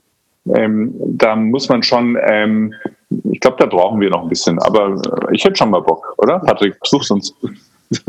Ähm, 0.55 0.95
da 0.99 1.35
muss 1.35 1.71
man 1.71 1.83
schon, 1.83 2.19
ähm, 2.23 2.75
ich 3.31 3.41
glaube, 3.41 3.57
da 3.59 3.65
brauchen 3.65 3.99
wir 4.01 4.11
noch 4.11 4.23
ein 4.23 4.29
bisschen. 4.29 4.59
Aber 4.59 5.01
ich 5.33 5.43
hätte 5.45 5.57
schon 5.57 5.71
mal 5.71 5.81
Bock, 5.81 6.13
oder? 6.19 6.41
Patrick, 6.41 6.77
such's 6.85 7.11
uns. 7.11 7.35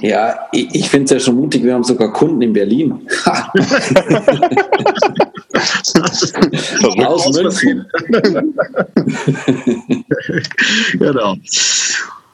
Ja, 0.00 0.34
ich, 0.52 0.74
ich 0.74 0.88
finde 0.88 1.04
es 1.04 1.10
ja 1.12 1.20
schon 1.20 1.36
mutig, 1.36 1.62
wir 1.62 1.74
haben 1.74 1.84
sogar 1.84 2.12
Kunden 2.12 2.42
in 2.42 2.52
Berlin. 2.52 3.06
Aus 7.06 7.30
München. 7.32 7.86
genau. 10.98 11.36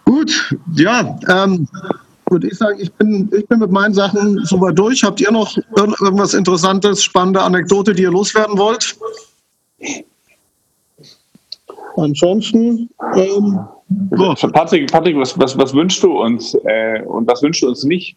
Gut, 0.04 0.56
ja, 0.74 1.18
ähm, 1.28 1.68
würde 2.30 2.48
ich 2.48 2.56
sagen, 2.56 2.78
ich 2.80 2.92
bin, 2.94 3.30
ich 3.32 3.46
bin 3.46 3.58
mit 3.58 3.70
meinen 3.70 3.94
Sachen 3.94 4.44
soweit 4.44 4.78
durch. 4.78 5.02
Habt 5.02 5.20
ihr 5.20 5.30
noch 5.30 5.56
irgendwas 5.76 6.34
Interessantes, 6.34 7.02
spannende 7.02 7.42
Anekdote, 7.42 7.92
die 7.94 8.02
ihr 8.02 8.10
loswerden 8.10 8.56
wollt? 8.58 8.96
Ansonsten, 11.96 12.88
ähm, 13.14 13.60
so. 14.36 14.48
Patrick, 14.48 14.90
Patrick 14.90 15.16
was, 15.16 15.38
was, 15.38 15.56
was 15.58 15.74
wünschst 15.74 16.02
du 16.02 16.20
uns 16.20 16.54
äh, 16.64 17.02
und 17.02 17.26
was 17.26 17.42
wünschst 17.42 17.62
du 17.62 17.68
uns 17.68 17.84
nicht 17.84 18.16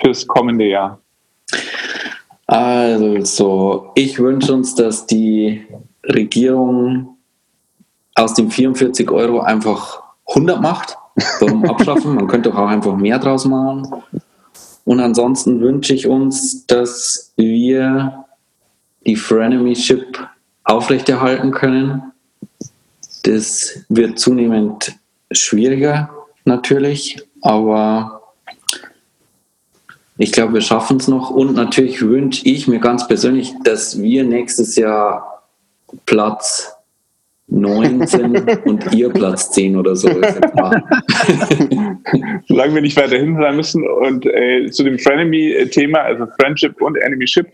fürs 0.00 0.26
kommende 0.26 0.66
Jahr? 0.66 1.00
Also, 2.46 3.90
ich 3.94 4.18
wünsche 4.18 4.52
uns, 4.52 4.74
dass 4.74 5.06
die 5.06 5.66
Regierung 6.04 7.16
aus 8.14 8.34
den 8.34 8.50
44 8.50 9.10
Euro 9.10 9.40
einfach 9.40 10.02
100 10.28 10.60
macht. 10.60 10.96
Warum 11.40 11.64
abschaffen? 11.64 12.14
Man 12.14 12.26
könnte 12.26 12.54
auch 12.54 12.68
einfach 12.68 12.96
mehr 12.96 13.18
draus 13.18 13.44
machen. 13.44 13.86
Und 14.84 15.00
ansonsten 15.00 15.60
wünsche 15.60 15.94
ich 15.94 16.06
uns, 16.06 16.66
dass 16.66 17.32
wir 17.36 18.24
die 19.06 19.16
Frenemy 19.16 19.76
Ship 19.76 20.28
aufrechterhalten 20.64 21.52
können. 21.52 22.12
Das 23.22 23.84
wird 23.88 24.18
zunehmend 24.18 24.98
schwieriger 25.30 26.10
natürlich, 26.44 27.22
aber 27.40 28.22
ich 30.16 30.32
glaube, 30.32 30.54
wir 30.54 30.60
schaffen 30.60 30.98
es 30.98 31.08
noch. 31.08 31.30
Und 31.30 31.54
natürlich 31.54 32.02
wünsche 32.02 32.46
ich 32.46 32.68
mir 32.68 32.78
ganz 32.78 33.06
persönlich, 33.08 33.54
dass 33.64 34.00
wir 34.00 34.24
nächstes 34.24 34.76
Jahr 34.76 35.42
Platz 36.06 36.74
19 37.48 38.36
und 38.64 38.94
ihr 38.94 39.10
Platz 39.10 39.50
10 39.52 39.76
oder 39.76 39.94
so. 39.94 40.08
Solange 42.48 42.74
wir 42.74 42.80
nicht 42.80 42.96
weiter 42.96 43.16
hinten 43.16 43.36
sein 43.36 43.56
müssen. 43.56 43.86
Und 43.86 44.24
äh, 44.26 44.70
zu 44.70 44.82
dem 44.82 44.98
Frenemy-Thema, 44.98 45.98
also 45.98 46.26
Friendship 46.40 46.80
und 46.80 46.96
Enemy 46.96 47.26
Ship, 47.26 47.46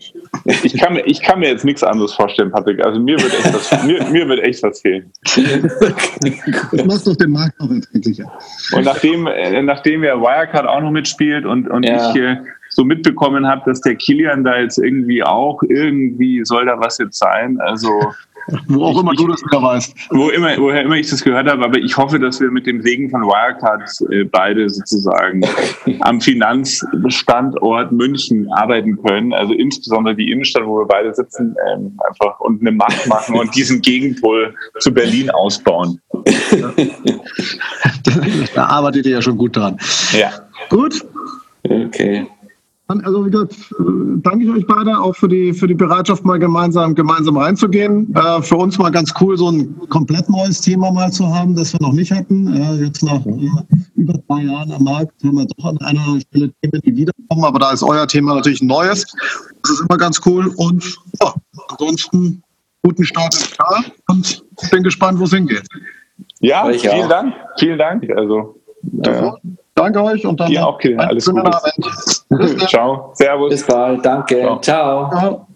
ich 0.63 0.77
kann, 0.77 0.93
mir, 0.93 1.05
ich 1.05 1.21
kann 1.21 1.39
mir 1.39 1.49
jetzt 1.49 1.65
nichts 1.65 1.83
anderes 1.83 2.13
vorstellen, 2.13 2.51
Patrick. 2.51 2.85
Also 2.85 3.01
mir 3.01 3.17
wird 3.19 3.33
echt 3.33 3.53
was, 3.53 3.83
mir, 3.83 4.03
mir 4.09 4.29
wird 4.29 4.39
echt 4.43 4.63
was 4.63 4.79
fehlen. 4.81 5.11
Das 5.23 6.85
macht 6.85 7.05
doch 7.07 7.17
den 7.17 7.31
Markt 7.31 7.59
noch 7.59 7.69
erträglicher. 7.69 8.31
Und 8.73 8.85
nachdem, 8.85 9.27
äh, 9.27 9.61
nachdem 9.61 10.05
ja 10.05 10.19
Wirecard 10.19 10.67
auch 10.67 10.81
noch 10.81 10.91
mitspielt 10.91 11.45
und, 11.45 11.69
und 11.69 11.83
ja. 11.83 12.11
ich 12.11 12.15
äh, 12.15 12.37
so 12.71 12.83
mitbekommen 12.83 13.47
habe, 13.47 13.61
dass 13.65 13.81
der 13.81 13.95
Kilian 13.95 14.43
da 14.43 14.59
jetzt 14.59 14.77
irgendwie 14.77 15.23
auch 15.23 15.61
irgendwie 15.63 16.43
soll 16.43 16.65
da 16.65 16.79
was 16.79 16.97
jetzt 16.97 17.19
sein. 17.19 17.59
Also 17.59 17.89
wo 18.67 18.85
auch 18.85 18.99
immer 18.99 19.11
ich, 19.13 19.19
du 19.19 19.27
das 19.27 19.41
wieder 19.43 19.61
weißt. 19.61 19.95
Wo 20.11 20.29
immer, 20.29 20.57
woher 20.57 20.81
immer 20.83 20.95
ich 20.95 21.09
das 21.09 21.23
gehört 21.23 21.47
habe, 21.47 21.63
aber 21.63 21.77
ich 21.77 21.97
hoffe, 21.97 22.19
dass 22.19 22.39
wir 22.39 22.49
mit 22.49 22.65
dem 22.65 22.81
Segen 22.81 23.09
von 23.09 23.21
Wirecard 23.23 23.89
äh, 24.11 24.23
beide 24.23 24.69
sozusagen 24.69 25.41
am 26.01 26.21
Finanzstandort 26.21 27.91
München 27.91 28.47
arbeiten 28.53 29.01
können. 29.03 29.33
Also 29.33 29.53
insbesondere 29.53 30.15
die 30.15 30.31
Innenstadt, 30.31 30.65
wo 30.65 30.79
wir 30.79 30.87
beide 30.87 31.13
sitzen, 31.13 31.55
ähm, 31.71 31.99
einfach 32.09 32.39
und 32.39 32.61
eine 32.61 32.71
Macht 32.71 33.07
machen 33.07 33.35
und 33.35 33.53
diesen 33.55 33.81
Gegenpol 33.81 34.55
zu 34.79 34.93
Berlin 34.93 35.29
ausbauen. 35.29 35.99
da 38.55 38.65
arbeitet 38.65 39.05
ihr 39.05 39.13
ja 39.13 39.21
schon 39.21 39.37
gut 39.37 39.55
dran. 39.55 39.77
Ja. 40.13 40.31
Gut. 40.69 41.05
Okay. 41.63 42.27
Also 42.99 43.25
wie 43.25 43.31
gesagt, 43.31 43.53
äh, 43.53 43.83
danke 44.17 44.45
ich 44.45 44.51
euch 44.51 44.67
beide 44.67 44.99
auch 44.99 45.15
für 45.15 45.29
die, 45.29 45.53
für 45.53 45.67
die 45.67 45.73
Bereitschaft, 45.73 46.25
mal 46.25 46.39
gemeinsam, 46.39 46.93
gemeinsam 46.93 47.37
reinzugehen. 47.37 48.13
Äh, 48.13 48.41
für 48.41 48.57
uns 48.57 48.77
mal 48.77 48.89
ganz 48.91 49.13
cool, 49.21 49.37
so 49.37 49.49
ein 49.49 49.73
komplett 49.89 50.29
neues 50.29 50.59
Thema 50.59 50.91
mal 50.91 51.11
zu 51.11 51.27
haben, 51.33 51.55
das 51.55 51.73
wir 51.73 51.81
noch 51.81 51.93
nicht 51.93 52.11
hatten. 52.11 52.53
Äh, 52.53 52.83
jetzt 52.83 53.03
nach 53.03 53.25
äh, 53.25 53.49
über 53.95 54.13
drei 54.27 54.43
Jahren 54.43 54.71
am 54.73 54.83
Markt 54.83 55.13
haben 55.23 55.37
wir 55.37 55.45
doch 55.45 55.65
an 55.65 55.77
einer 55.79 56.19
Stelle 56.19 56.51
Themen, 56.61 56.81
die 56.83 56.95
wiederkommen, 56.95 57.45
aber 57.45 57.59
da 57.59 57.71
ist 57.71 57.83
euer 57.83 58.07
Thema 58.07 58.35
natürlich 58.35 58.61
ein 58.61 58.67
neues. 58.67 59.05
Das 59.63 59.71
ist 59.71 59.81
immer 59.81 59.97
ganz 59.97 60.19
cool 60.25 60.51
und 60.57 60.97
ja, 61.21 61.33
ansonsten 61.69 62.43
guten 62.83 63.05
Start 63.05 63.33
ins 63.33 63.57
Jahr 63.57 63.85
und 64.09 64.43
ich 64.63 64.69
bin 64.69 64.83
gespannt, 64.83 65.19
wo 65.19 65.23
es 65.23 65.33
hingeht. 65.33 65.67
Ja, 66.39 66.71
vielen. 66.73 67.09
Dank. 67.09 67.33
Vielen 67.57 67.77
Dank. 67.77 68.09
Also, 68.15 68.59
Danke 69.75 70.03
euch 70.03 70.25
und 70.25 70.39
dann 70.39 70.49
Dir 70.49 70.67
auch, 70.67 70.77
Kinder. 70.77 71.07
Alles 71.07 71.25
Gute. 71.25 71.49
Ciao. 72.67 73.11
Servus. 73.13 73.49
Bis 73.49 73.65
bald. 73.65 74.05
Danke. 74.05 74.41
Ciao. 74.61 75.09
Ciao. 75.09 75.47